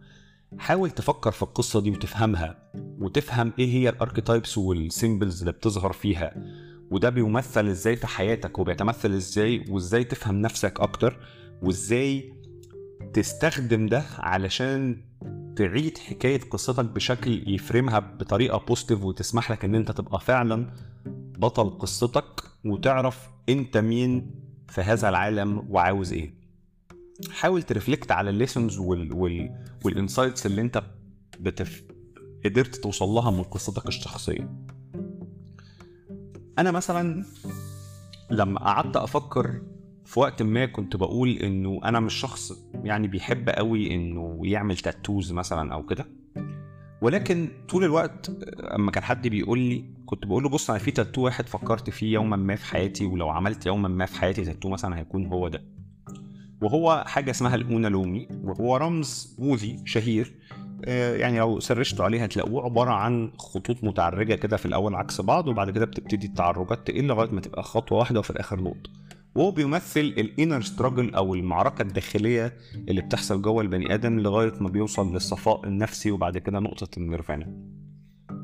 حاول 0.58 0.90
تفكر 0.90 1.30
في 1.30 1.42
القصة 1.42 1.80
دي 1.80 1.90
وتفهمها 1.90 2.70
وتفهم 2.74 3.52
إيه 3.58 3.72
هي 3.74 3.88
ال 3.88 3.95
archetypes 3.95 4.58
وال 4.58 4.77
symbols 4.77 5.40
اللي 5.40 5.52
بتظهر 5.52 5.92
فيها. 5.92 6.34
وده 6.90 7.10
بيمثل 7.10 7.66
إزاي 7.66 7.96
في 7.96 8.06
حياتك 8.06 8.58
وبيتمثل 8.58 9.12
إزاي 9.12 9.64
وإزاي 9.68 10.04
تفهم 10.04 10.40
نفسك 10.40 10.80
أكتر 10.80 11.16
وإزاي 11.62 12.32
تستخدم 13.12 13.86
ده 13.86 14.02
علشان 14.18 15.02
تعيد 15.56 15.98
حكاية 15.98 16.40
قصتك 16.50 16.84
بشكل 16.84 17.54
ي 17.54 17.61
frame 17.61 17.92
ها 17.92 17.98
بطريقة 17.98 18.58
positive 18.58 19.04
وتسمح 19.04 19.50
لك 19.50 19.64
إن 19.64 19.74
أنت 19.74 19.90
تبقى 19.90 20.20
فعلا 20.20 20.70
بطل 21.38 21.70
قصتك 21.78 22.42
وتعرف 22.64 23.28
أنت 23.48 23.76
مين 23.76 24.30
في 24.72 24.80
هذا 24.80 25.08
العالم 25.08 25.66
وعاوز 25.68 26.12
إيه. 26.12 26.34
حاول 27.30 27.62
ت 27.62 27.69
reflect 27.69 28.12
على 28.12 28.30
ال 28.30 28.36
lessons 28.36 28.78
وال 28.78 29.12
وال 29.12 29.64
وال 29.84 29.97
insights 29.97 30.46
اللي 30.46 30.60
أنت 30.60 30.82
بتف... 31.40 31.84
قدرت 32.44 32.76
توصل 32.76 33.08
لها 33.08 33.30
من 33.30 33.42
قصتك 33.42 33.88
الشخصية. 33.88 34.50
أنا 36.58 36.70
مثلا 36.70 37.24
لما 38.30 38.58
قعدت 38.58 38.96
أفكر 38.96 39.62
في 40.04 40.20
وقت 40.20 40.42
ما 40.42 40.66
كنت 40.66 40.96
بقول 40.96 41.30
إنه 41.30 41.80
أنا 41.84 42.00
مش 42.00 42.14
شخص 42.14 42.52
يعني 42.74 43.08
بيحب 43.08 43.48
قوي 43.48 43.94
إنه 43.94 44.40
يعمل 44.44 44.76
tattoos 44.76 45.32
مثلا 45.32 45.74
أو 45.74 45.86
كده. 45.86 46.06
ولكن 47.02 47.48
طول 47.68 47.84
الوقت 47.84 48.30
أما 48.74 48.90
كان 48.90 49.02
حد 49.02 49.28
بيقول 49.28 49.58
لي 49.58 49.84
كنت 50.06 50.26
بقول 50.26 50.42
له 50.42 50.48
بص 50.48 50.70
أنا 50.70 50.78
في 50.78 50.90
تاتو 50.90 51.20
واحد 51.20 51.48
فكرت 51.48 51.90
فيه 51.90 52.12
يوما 52.12 52.36
ما 52.36 52.56
في 52.56 52.64
حياتي 52.66 53.04
ولو 53.06 53.28
عملت 53.28 53.66
يوما 53.66 53.88
ما 53.88 54.06
في 54.06 54.20
حياتي 54.20 54.44
تاتو 54.44 54.68
مثلا 54.68 54.98
هيكون 54.98 55.26
هو 55.26 55.48
ده. 55.48 55.62
وهو 56.62 57.04
حاجة 57.06 57.30
اسمها 57.30 57.54
الاونا 57.54 57.88
لومي 57.88 58.28
وهو 58.44 58.76
رمز 58.76 59.36
بوذي 59.38 59.82
شهير. 59.84 60.34
آه، 60.84 61.16
يعني 61.16 61.38
لو 61.38 61.60
سرشتوا 61.60 62.04
عليه 62.04 62.22
هتلاقوه 62.22 62.64
عبارة 62.64 62.90
عن 62.90 63.32
خطوط 63.38 63.84
متعرجة 63.84 64.34
كده 64.34 64.56
في 64.56 64.66
الأول 64.66 64.94
عكس 64.94 65.20
بعض 65.20 65.48
وبعد 65.48 65.70
كده 65.70 65.84
بتبتدي 65.84 66.26
التعرجات 66.26 66.86
تقل 66.86 67.04
لغاية 67.04 67.30
ما 67.30 67.40
تبقى 67.40 67.62
خطوة 67.62 67.98
واحدة 67.98 68.18
وفي 68.20 68.30
الآخر 68.30 68.60
نقطة. 68.60 68.90
وهو 69.34 69.50
بيمثل 69.50 70.00
الإنر 70.00 70.60
ستراجل 70.60 71.14
أو 71.14 71.34
المعركة 71.34 71.82
الداخلية 71.82 72.56
اللي 72.88 73.00
بتحصل 73.00 73.42
جوه 73.42 73.62
البني 73.62 73.94
آدم 73.94 74.20
لغاية 74.20 74.52
ما 74.60 74.68
بيوصل 74.68 75.12
للصفاء 75.12 75.66
النفسي 75.66 76.10
وبعد 76.10 76.38
كده 76.38 76.58
نقطة 76.58 76.88
ال 76.96 77.03
nirvana. 77.03 77.52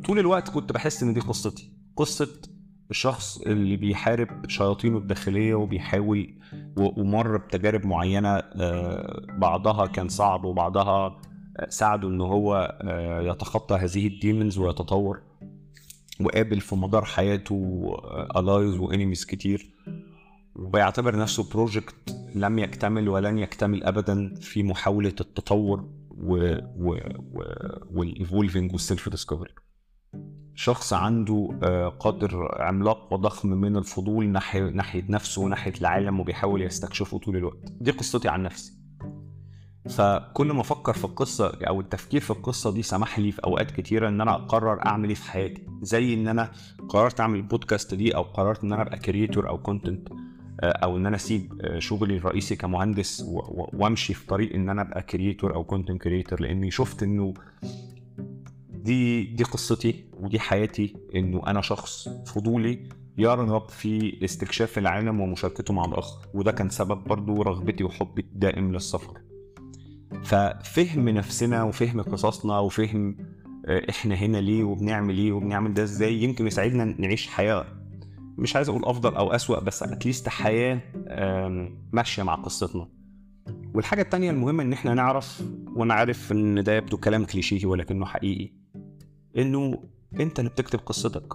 طول 0.07 0.18
الوقت 0.18 0.49
كنت 0.49 0.72
بحس 0.72 1.03
إن 1.03 1.14
دي 1.14 1.20
قصتي 1.20 1.72
قصة 1.97 2.28
الشخص 2.91 3.41
اللي 3.41 3.76
بيحارب 3.76 4.28
شياطينه 4.49 4.99
الداخلية 4.99 5.55
وبيحاول 5.55 6.34
ومر 6.76 7.36
بتجارب 7.36 7.86
معينة 7.86 8.28
آه، 8.36 9.26
بعضها 9.39 9.86
كان 9.86 10.09
صعب 10.09 10.45
وبعضها 10.45 11.20
آه، 11.57 11.68
ساعده 11.68 12.09
إن 12.09 12.20
هو 12.20 12.78
آه، 12.82 13.20
يتخطى 13.20 13.74
هذه 13.74 14.07
ال 14.07 14.14
demons 14.14 14.59
ويتطور 14.59 15.20
وقابل 16.20 16.61
في 16.61 16.74
مدار 16.76 17.05
حياته 17.05 17.91
allies 18.37 18.79
و 18.79 18.84
enemies 18.84 19.24
كتير. 19.24 19.70
وبيعتبر 20.57 21.16
نفسه 21.16 21.51
project 21.51 22.16
لم 22.34 22.59
يكتمل 22.59 23.09
ولن 23.09 23.38
يكتمل 23.38 23.84
ابدا 23.84 24.34
في 24.40 24.62
محاولة 24.62 25.14
التطور 25.20 25.88
و 26.11 26.34
و 26.76 26.92
و 27.34 27.42
وال 27.91 28.07
evolving 28.07 28.72
وال 28.72 28.85
self 28.85 29.09
discovery 29.09 29.55
شخص 30.55 30.92
عنده 30.92 31.59
آه، 31.62 31.88
قدر 31.88 32.62
عملاق 32.62 33.12
وضخم 33.12 33.49
من 33.49 33.76
الفضول 33.76 34.28
ناحيه 34.28 34.62
ناحية 34.62 35.05
نفسه 35.09 35.42
وناحية 35.42 35.72
العالم 35.80 36.20
وبيحاول 36.20 36.62
يستكشفه 36.62 37.18
طول 37.18 37.36
الوقت. 37.36 37.72
دي 37.80 37.90
قصتي 37.90 38.28
عن 38.28 38.42
نفسي. 38.42 38.72
فكل 39.88 40.53
ما 40.53 40.61
أفكر 40.61 40.92
في 40.92 41.05
القصة 41.05 41.53
أو 41.68 41.80
التفكير 41.80 42.20
في 42.20 42.30
القصة 42.30 42.72
دي 42.72 42.82
سمح 42.82 43.18
لي 43.18 43.32
في 43.32 43.44
أوقات 43.44 43.70
كتيرة 43.70 44.09
إن 44.09 44.20
أنا 44.20 44.34
أقرر 44.34 44.86
أعمل 44.86 45.09
إيه 45.09 45.14
في 45.14 45.30
حياتي. 45.30 45.66
زي 45.82 46.14
إن 46.14 46.28
أنا 46.28 46.51
قررت 46.88 47.20
أعمل 47.20 47.38
البودكاست 47.38 47.94
دي 47.94 48.16
أو 48.16 48.22
قررت 48.22 48.64
إن 48.64 48.72
أنا 48.72 48.82
أبقى 48.82 48.99
creator 48.99 49.49
أو 49.49 49.59
content 49.59 50.09
أو 50.61 50.97
إن 50.97 51.07
أنا 51.07 51.17
أسيب 51.17 51.61
آه، 51.61 51.79
شغلي 51.79 52.17
الرئيسي 52.17 52.57
كمهندس 52.57 53.25
وأمشي 53.73 54.15
في 54.15 54.27
طريق 54.27 54.55
إن 54.55 54.69
أنا 54.69 54.83
أبقى 54.83 55.03
creator 55.03 55.55
أو 55.55 55.65
content 55.64 56.03
creator 56.03 56.41
لأني 56.41 56.71
شفت 56.71 57.03
إنه 57.03 57.35
دي 58.71 59.23
دي 59.25 59.45
قصتي 59.45 60.05
ودي 60.21 60.41
حياتي 60.41 60.97
إنه 61.15 61.43
أنا 61.47 61.61
شخص 61.61 62.09
فضولي 62.09 62.89
يرغب 63.19 63.69
في 63.69 64.25
استكشاف 64.25 64.79
العالم 64.79 65.21
ومشاركته 65.21 65.75
مع 65.75 65.85
الآخر 65.85 66.29
وده 66.35 66.53
كان 66.53 66.69
سبب 66.69 67.05
برضو 67.05 67.43
رغبتي 67.43 67.85
وحبي 67.85 68.23
الدائم 68.23 68.73
للسفر. 68.73 69.19
ففهم 70.25 71.09
نفسنا 71.09 71.63
وفهم 71.63 72.03
قصصنا 72.03 72.59
وفهم 72.59 73.17
آه، 73.67 73.91
إحنا 73.91 74.15
هنا 74.15 74.39
ليه 74.39 74.65
وبنعمل 74.65 75.19
إيه 75.19 75.33
وبنعمل 75.33 75.75
ده 75.75 75.83
إزاي 75.83 76.23
يمكن 76.23 76.47
يساعدنا 76.47 76.85
نعيش 76.85 77.27
حياة 77.27 77.65
مش 78.39 78.57
عايز 78.57 78.68
أقول 78.68 78.84
أفضل 78.84 79.14
أو 79.16 79.32
أسوأ 79.32 79.61
بس 79.61 79.82
اتليست 79.82 80.28
حياة 80.28 80.80
ماشية 81.93 82.22
مع 82.22 82.34
قصتنا. 82.34 82.89
والحاجة 83.74 84.03
التانية 84.03 84.30
المهمة 84.30 84.62
إن 84.62 84.72
إحنا 84.72 84.95
نعرف 84.95 85.43
وأنا 85.76 85.95
عارف 85.95 86.32
إن 86.32 86.62
ده 86.64 86.76
يبدو 86.76 86.97
كلام 86.97 87.24
كليشيهي 87.24 87.66
ولكنه 87.66 88.07
حقيقي 88.07 88.53
إنه 89.39 89.84
أنت 90.20 90.39
اللي 90.39 90.51
بتكتب 90.51 90.78
قصتك. 90.78 91.34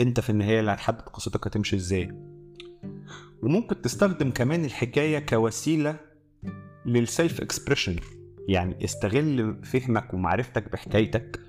أنت 0.00 0.20
في 0.20 0.30
النهاية 0.30 0.60
اللي 0.60 0.70
هتحدد 0.70 1.00
قصتك 1.00 1.46
هتمشي 1.46 1.76
إزاي. 1.76 2.12
وممكن 3.42 3.82
تستخدم 3.82 4.30
كمان 4.30 4.64
الحكاية 4.64 5.18
كوسيلة 5.18 5.96
لل 6.86 7.04
self 7.04 7.40
expression 7.40 7.96
يعني 8.48 8.84
استغل 8.84 9.64
فهمك 9.64 10.14
ومعرفتك 10.14 10.72
بحكايتك 10.72 11.40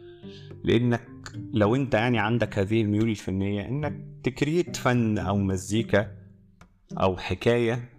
لأنك 0.63 1.07
لو 1.53 1.75
أنت 1.75 1.93
يعني 1.93 2.19
عندك 2.19 2.59
هذه 2.59 2.81
الميول 2.81 3.09
الفنية 3.09 3.67
إنك 3.67 4.05
ت 4.23 4.31
create 4.31 4.75
فن 4.75 5.17
أو 5.17 5.37
مزيكا 5.37 6.11
أو 6.97 7.17
حكاية 7.17 7.89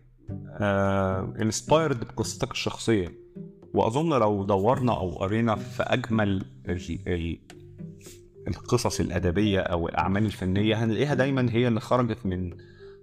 inspired 1.41 2.01
بقصتك 2.01 2.51
الشخصية. 2.51 3.09
وأظن 3.75 4.21
لو 4.21 4.45
دورنا 4.45 4.93
أو 4.97 5.11
قرينا 5.11 5.55
في 5.57 5.83
أجمل 5.83 6.45
ال 6.69 6.99
ال 7.09 7.39
القصص 8.49 9.01
الأدبية 9.01 9.61
أو 9.61 9.89
الأعمال 9.89 10.25
الفنية 10.25 10.85
هنلاقيها 10.85 11.15
دايما 11.15 11.51
هي 11.51 11.69
اللي 11.69 11.81
خرجت 11.81 12.27
من 12.27 12.51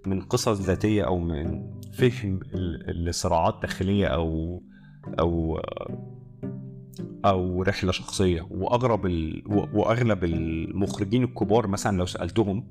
من 0.06 0.20
قصص 0.20 0.60
ذاتية 0.60 1.06
أو 1.06 1.18
من 1.18 1.70
فهم 1.92 2.40
لصراعات 2.88 3.58
داخليه 3.62 4.06
أو 4.06 4.62
أو 5.18 5.60
أو 7.24 7.62
رحلة 7.62 7.92
شخصية. 7.92 8.46
وأغرب 8.50 9.06
ال... 9.06 9.42
وأغلب 9.46 10.24
المخرجين 10.24 11.24
الكبار 11.24 11.66
مثلا 11.66 11.96
لو 11.96 12.06
سألتهم 12.06 12.64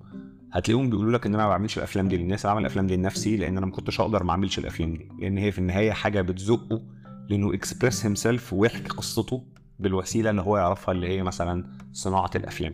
هتلاقيهم 0.53 0.89
بيقولوا 0.89 1.11
لك 1.11 1.25
إن 1.25 1.33
أنا 1.33 1.43
ما 1.43 1.49
بعملش 1.49 1.77
الأفلام 1.77 2.07
دي 2.07 2.17
للناس 2.17 2.45
أنا 2.45 2.53
بعمل 2.53 2.65
الأفلام 2.65 2.87
دي 2.87 2.95
لنفسي 2.95 3.37
لأن 3.37 3.57
أنا 3.57 3.65
ما 3.65 3.71
كنتش 3.71 3.99
أقدر 3.99 4.23
ما 4.23 4.31
أعملش 4.31 4.59
الأفلام 4.59 4.93
دي. 4.93 5.09
لأن 5.19 5.37
هي 5.37 5.51
في 5.51 5.59
النهاية 5.59 5.91
حاجة 5.91 6.21
بتزقه 6.21 6.81
لأنه 7.29 7.53
express 7.53 8.05
himself 8.05 8.53
ويحكي 8.53 8.89
قصته 8.89 9.43
بالوسيلة 9.79 10.29
اللي 10.29 10.41
هو 10.41 10.57
يعرفها 10.57 10.91
اللي 10.91 11.07
هي 11.07 11.23
مثلا 11.23 11.65
صناعة 11.93 12.31
الأفلام. 12.35 12.73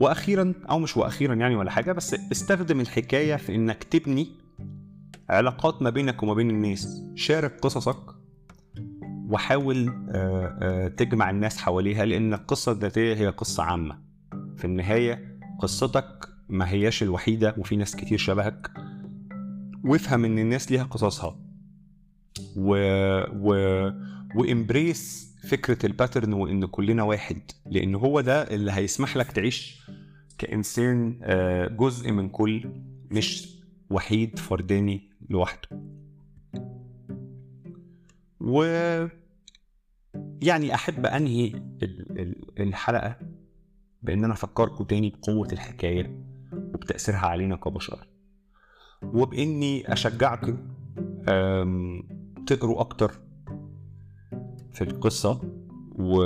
وأخيرا 0.00 0.54
أو 0.70 0.78
مش 0.78 0.96
وأخيرا 0.96 1.34
يعني 1.34 1.56
ولا 1.56 1.70
حاجة 1.70 1.92
بس 1.92 2.14
استخدم 2.32 2.80
الحكاية 2.80 3.36
في 3.36 3.54
إنك 3.54 3.84
تبني 3.84 4.28
علاقات 5.28 5.82
ما 5.82 5.90
بينك 5.90 6.22
وما 6.22 6.34
بين 6.34 6.50
الناس. 6.50 7.02
شارك 7.14 7.60
قصصك 7.60 8.17
وحاول 9.28 9.88
آه، 9.88 10.58
آه، 10.62 10.88
تجمع 10.88 11.30
الناس 11.30 11.58
حواليها 11.58 12.04
لأن 12.04 12.34
القصة 12.34 12.72
الذاتية 12.72 13.14
هي 13.14 13.26
قصة 13.28 13.62
عامة. 13.62 13.98
في 14.56 14.64
النهاية 14.64 15.38
قصتك 15.58 16.28
ما 16.48 16.70
هياش 16.70 17.02
الوحيدة 17.02 17.54
وفي 17.58 17.76
ناس 17.76 17.96
كتير 17.96 18.18
شبهك 18.18 18.70
وافهم 19.84 20.24
إن 20.24 20.38
الناس 20.38 20.72
ليها 20.72 20.84
قصصها. 20.84 21.38
و 22.56 22.74
و 23.32 23.52
و 24.34 24.47
embrace 24.47 25.34
فكرة 25.48 25.86
ال 25.86 25.92
pattern 25.92 26.32
وإن 26.32 26.66
كلنا 26.66 27.02
واحد 27.02 27.40
لأن 27.66 27.94
هو 27.94 28.20
ده 28.20 28.42
اللي 28.42 28.72
هيسمح 28.72 29.16
لك 29.16 29.32
تعيش 29.32 29.82
كإنسان 30.38 31.18
آه، 31.22 31.66
جزء 31.66 32.12
من 32.12 32.28
كل 32.28 32.70
مش 33.10 33.58
وحيد 33.90 34.38
فرداني 34.38 35.10
لوحده. 35.30 35.68
و 38.40 38.62
يعني 40.42 40.74
أحب 40.74 41.06
أنهي 41.06 41.46
ال- 41.82 42.18
ال- 42.20 42.60
الحلقة 42.60 43.16
بأن 44.02 44.24
أنا 44.24 44.32
أفكركم 44.32 44.84
تاني 44.84 45.10
بقوة 45.10 45.48
الحكاية 45.52 46.24
وبتأثيرها 46.52 47.26
علينا 47.26 47.56
كبشر 47.56 48.06
وبأني 49.02 49.92
اشجعكم 49.92 50.58
تقروا 52.46 52.80
أكتر 52.80 53.12
في 54.72 54.84
القصة 54.84 55.40
و 55.98 56.22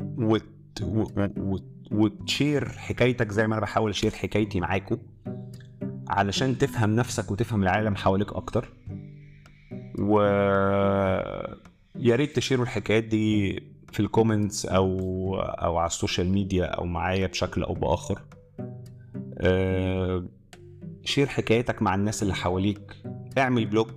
وت... 0.00 0.82
و... 0.82 1.04
و... 1.36 1.58
وت 1.92 2.14
share 2.14 2.68
حكايتك 2.68 3.32
زي 3.32 3.46
ما 3.46 3.54
أنا 3.54 3.62
بحاول 3.62 3.90
أ 3.90 3.93
share 3.93 4.10
حكايتي 4.10 4.60
معاكم 4.60 4.96
علشان 6.08 6.58
تفهم 6.58 6.96
نفسك 6.96 7.30
وتفهم 7.30 7.62
العالم 7.62 7.96
حواليك 7.96 8.32
أكتر. 8.32 8.72
و 9.98 10.20
يا 11.98 12.16
ريت 12.16 12.36
ت 12.36 12.40
share 12.40 12.60
وا 12.60 12.64
الحكايات 12.64 13.04
دي 13.04 13.60
في 13.92 14.00
ال 14.00 14.07
comments 14.07 14.66
أو 14.66 15.36
أو 15.40 15.76
على 15.76 15.86
ال 15.86 15.92
social 15.92 16.28
media 16.28 16.64
أو 16.64 16.86
معايا 16.86 17.26
بشكل 17.26 17.62
أو 17.62 17.74
بآخر. 17.74 18.20
آه، 19.38 20.24
share 21.04 21.26
حكايتك 21.26 21.82
مع 21.82 21.94
الناس 21.94 22.22
اللي 22.22 22.34
حواليك. 22.34 22.96
اعمل 23.38 23.66
بلوج 23.66 23.88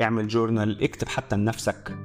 اعمل 0.00 0.28
جورنال 0.28 0.84
اكتب 0.84 1.08
حتى 1.08 1.36
لنفسك. 1.36 1.98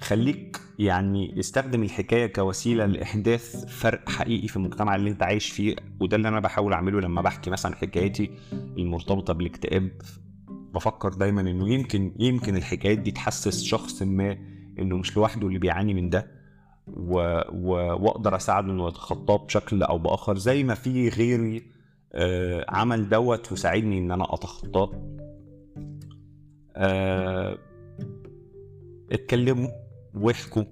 خليك 0.00 0.60
يعني 0.78 1.40
استخدم 1.40 1.82
الحكاية 1.82 2.26
كوسيلة 2.26 2.86
لإحداث 2.86 3.64
فرق 3.66 4.08
حقيقي 4.08 4.48
في 4.48 4.56
المجتمع 4.56 4.94
اللي 4.94 5.10
أنت 5.10 5.22
عايش 5.22 5.50
فيه. 5.50 5.76
وده 6.00 6.16
اللي 6.16 6.28
أنا 6.28 6.40
بحاول 6.40 6.72
أعمله 6.72 7.00
لما 7.00 7.22
بحكي 7.22 7.50
مثلا 7.50 7.74
حكايتي 7.74 8.30
المرتبطة 8.52 9.32
بالاكتئاب 9.32 9.90
بفكر 10.74 11.08
دايما 11.08 11.40
إنه 11.40 11.68
يمكن 11.68 12.12
يمكن 12.18 12.56
الحكايات 12.56 12.98
دي 12.98 13.10
تحسس 13.10 13.62
شخص 13.62 14.02
ما 14.02 14.38
إنه 14.78 14.96
مش 14.96 15.16
لوحده 15.16 15.46
اللي 15.46 15.58
بيعاني 15.58 15.94
من 15.94 16.10
ده 16.10 16.26
و... 16.86 17.40
و... 17.52 17.70
وأقدر 18.04 18.36
أساعده 18.36 18.72
إنه 18.72 18.88
يتخطاه 18.88 19.36
بشكل 19.36 19.82
أو 19.82 19.98
بآخر 19.98 20.38
زي 20.38 20.64
ما 20.64 20.74
في 20.74 21.08
غيري 21.08 21.74
آه، 22.12 22.66
عمل 22.68 23.08
دوت 23.08 23.52
وساعدني 23.52 23.98
إن 23.98 24.10
أنا 24.10 24.34
أتخطاه. 24.34 24.90
آه، 26.76 27.58
اتكلموا 29.12 29.68
واحكوا 30.14 30.64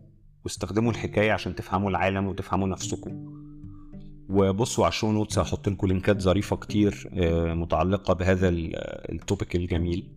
واستخدموا 0.45 0.91
الحكاية 0.91 1.33
عشان 1.33 1.55
تفهموا 1.55 1.91
العالم 1.91 2.27
وتفهموا 2.27 2.69
نفسكم. 2.69 3.42
وبصوا 4.29 4.85
على 4.85 4.91
ال 4.93 4.97
show 4.97 5.13
notes 5.13 5.39
هحط 5.39 5.69
لكم 5.69 5.87
link 5.87 6.14
ات 6.14 6.21
ظريفة 6.21 6.57
كتير 6.57 7.11
آه، 7.15 7.55
متعلقة 7.55 8.15
بهذا 8.15 8.49
ال- 8.49 8.77
ال 9.13 9.20
topic 9.20 9.57
الجميل. 9.57 10.09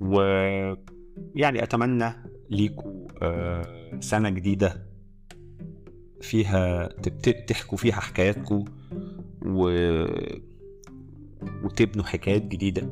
و 0.00 0.20
يعني 1.34 1.62
أتمنى 1.62 2.12
ليكم 2.50 3.06
آه، 3.22 3.90
سنة 4.00 4.30
جديدة 4.30 4.86
فيها 6.20 6.86
تحكوا 7.46 7.78
فيها 7.78 7.94
حكاياتكم 7.94 8.64
و... 9.46 9.70
وتبنوا 11.64 12.04
حكايات 12.04 12.42
جديدة. 12.42 12.90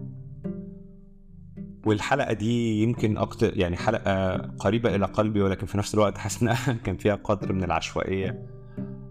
والحلقة 1.87 2.33
دي 2.33 2.83
يمكن 2.83 3.17
أكتر 3.19 3.59
يعني 3.59 3.77
حلقة 3.77 4.37
قريبة 4.37 4.95
إلى 4.95 5.07
قلبي 5.07 5.43
ولكن 5.43 5.67
في 5.67 5.79
نفس 5.79 5.95
الوقت 5.95 6.19
حاسس 6.19 6.43
إنها 6.43 6.73
كان 6.85 6.97
فيها 6.97 7.15
قدر 7.15 7.53
من 7.53 7.65
العشوائية. 7.65 8.47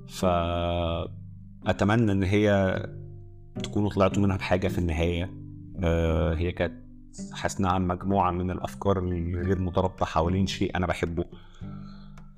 فأتمنى 0.07 2.11
إن 2.11 2.23
هي 2.23 2.75
تكونوا 3.63 3.89
طلعتوا 3.89 4.23
منها 4.23 4.37
بحاجة 4.37 4.67
في 4.67 4.77
النهاية. 4.77 5.33
آه، 5.83 6.35
هي 6.35 6.51
كانت 6.51 6.83
حاسس 7.33 7.59
انها 7.59 7.79
مجموعة 7.79 8.31
من 8.31 8.51
الأفكار 8.51 8.99
الغير 8.99 9.59
مترابطة 9.59 10.05
حوالين 10.05 10.47
شيء 10.47 10.77
أنا 10.77 10.87
بحبه. 10.87 11.25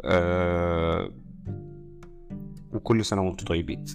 آه، 0.02 1.10
وكل 2.74 3.06
سنة 3.06 3.22
وأنتم 3.22 3.46
طيبين. 3.46 3.86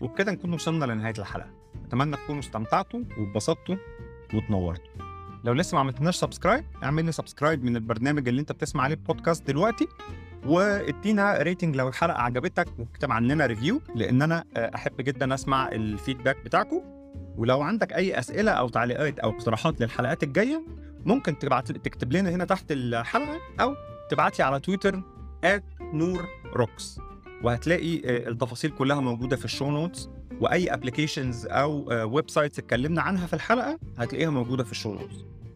وبكده 0.00 0.32
نكون 0.32 0.52
وصلنا 0.52 0.84
لنهاية 0.84 1.14
الحلقة. 1.18 1.50
أتمنى 1.92 2.16
تكونوا 2.16 2.40
استمتعتوا 2.40 3.00
واتبسطتوا 3.18 3.76
واتنورتوا 4.34 4.92
لو 5.44 5.52
لسه 5.52 5.74
ما 5.74 5.80
عملتناش 5.80 6.16
subscribe 6.16 6.64
اعمل 6.82 7.04
لي 7.04 7.12
subscribe 7.12 7.64
من 7.64 7.76
البرنامج 7.76 8.28
اللي 8.28 8.40
انت 8.40 8.52
بتسمع 8.52 8.84
عليه 8.84 8.94
بودكاست 8.94 9.46
دلوقتي 9.46 9.88
وادينا 10.46 11.42
rating 11.42 11.76
لو 11.76 11.88
الحلقة 11.88 12.20
عجبتك 12.20 12.68
واكتب 12.78 13.12
عننا 13.12 13.46
review 13.46 13.80
لأن 13.94 14.22
أنا 14.22 14.44
آه، 14.56 14.70
أحب 14.74 14.96
جدا 15.00 15.34
أسمع 15.34 15.68
ال 15.68 15.76
feedback 15.76 16.36
بتاعكم 16.44 16.82
ولو 17.36 17.62
عندك 17.62 17.92
أي 17.92 18.18
أسئلة 18.18 18.50
أو 18.50 18.68
تعليقات 18.68 19.18
أو 19.18 19.30
اقتراحات 19.30 19.80
للحلقات 19.80 20.22
الجاية 20.22 20.62
ممكن 21.04 21.38
تبعت 21.38 21.72
تكتب 21.72 22.12
لنا 22.12 22.30
هنا 22.30 22.44
تحت 22.44 22.72
الحلقة 22.72 23.40
أو 23.60 23.74
تبعت 24.10 24.38
لي 24.38 24.44
على 24.44 24.60
تويتر 24.60 25.02
نور 25.82 26.28
روكس 26.56 26.98
وهتلاقي 27.42 27.96
آه، 27.96 28.28
التفاصيل 28.28 28.70
كلها 28.70 29.00
موجودة 29.00 29.36
في 29.36 29.44
ال 29.44 29.49
show 29.49 29.70
notes 29.70 30.08
وأي 30.42 30.74
applications 30.74 31.46
أو 31.46 31.84
websites 32.14 32.58
اتكلمنا 32.58 33.02
عنها 33.02 33.26
في 33.26 33.32
الحلقة 33.32 33.78
هتلاقيها 33.98 34.30
موجودة 34.30 34.64
في 34.64 34.72
ال 34.72 34.77
show 34.77 34.98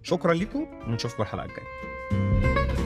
شكرا 0.03 0.35
لكم 0.35 0.67
ونشوفكم 0.89 1.23
الحلقة 1.23 1.45
الجاية. 1.45 2.86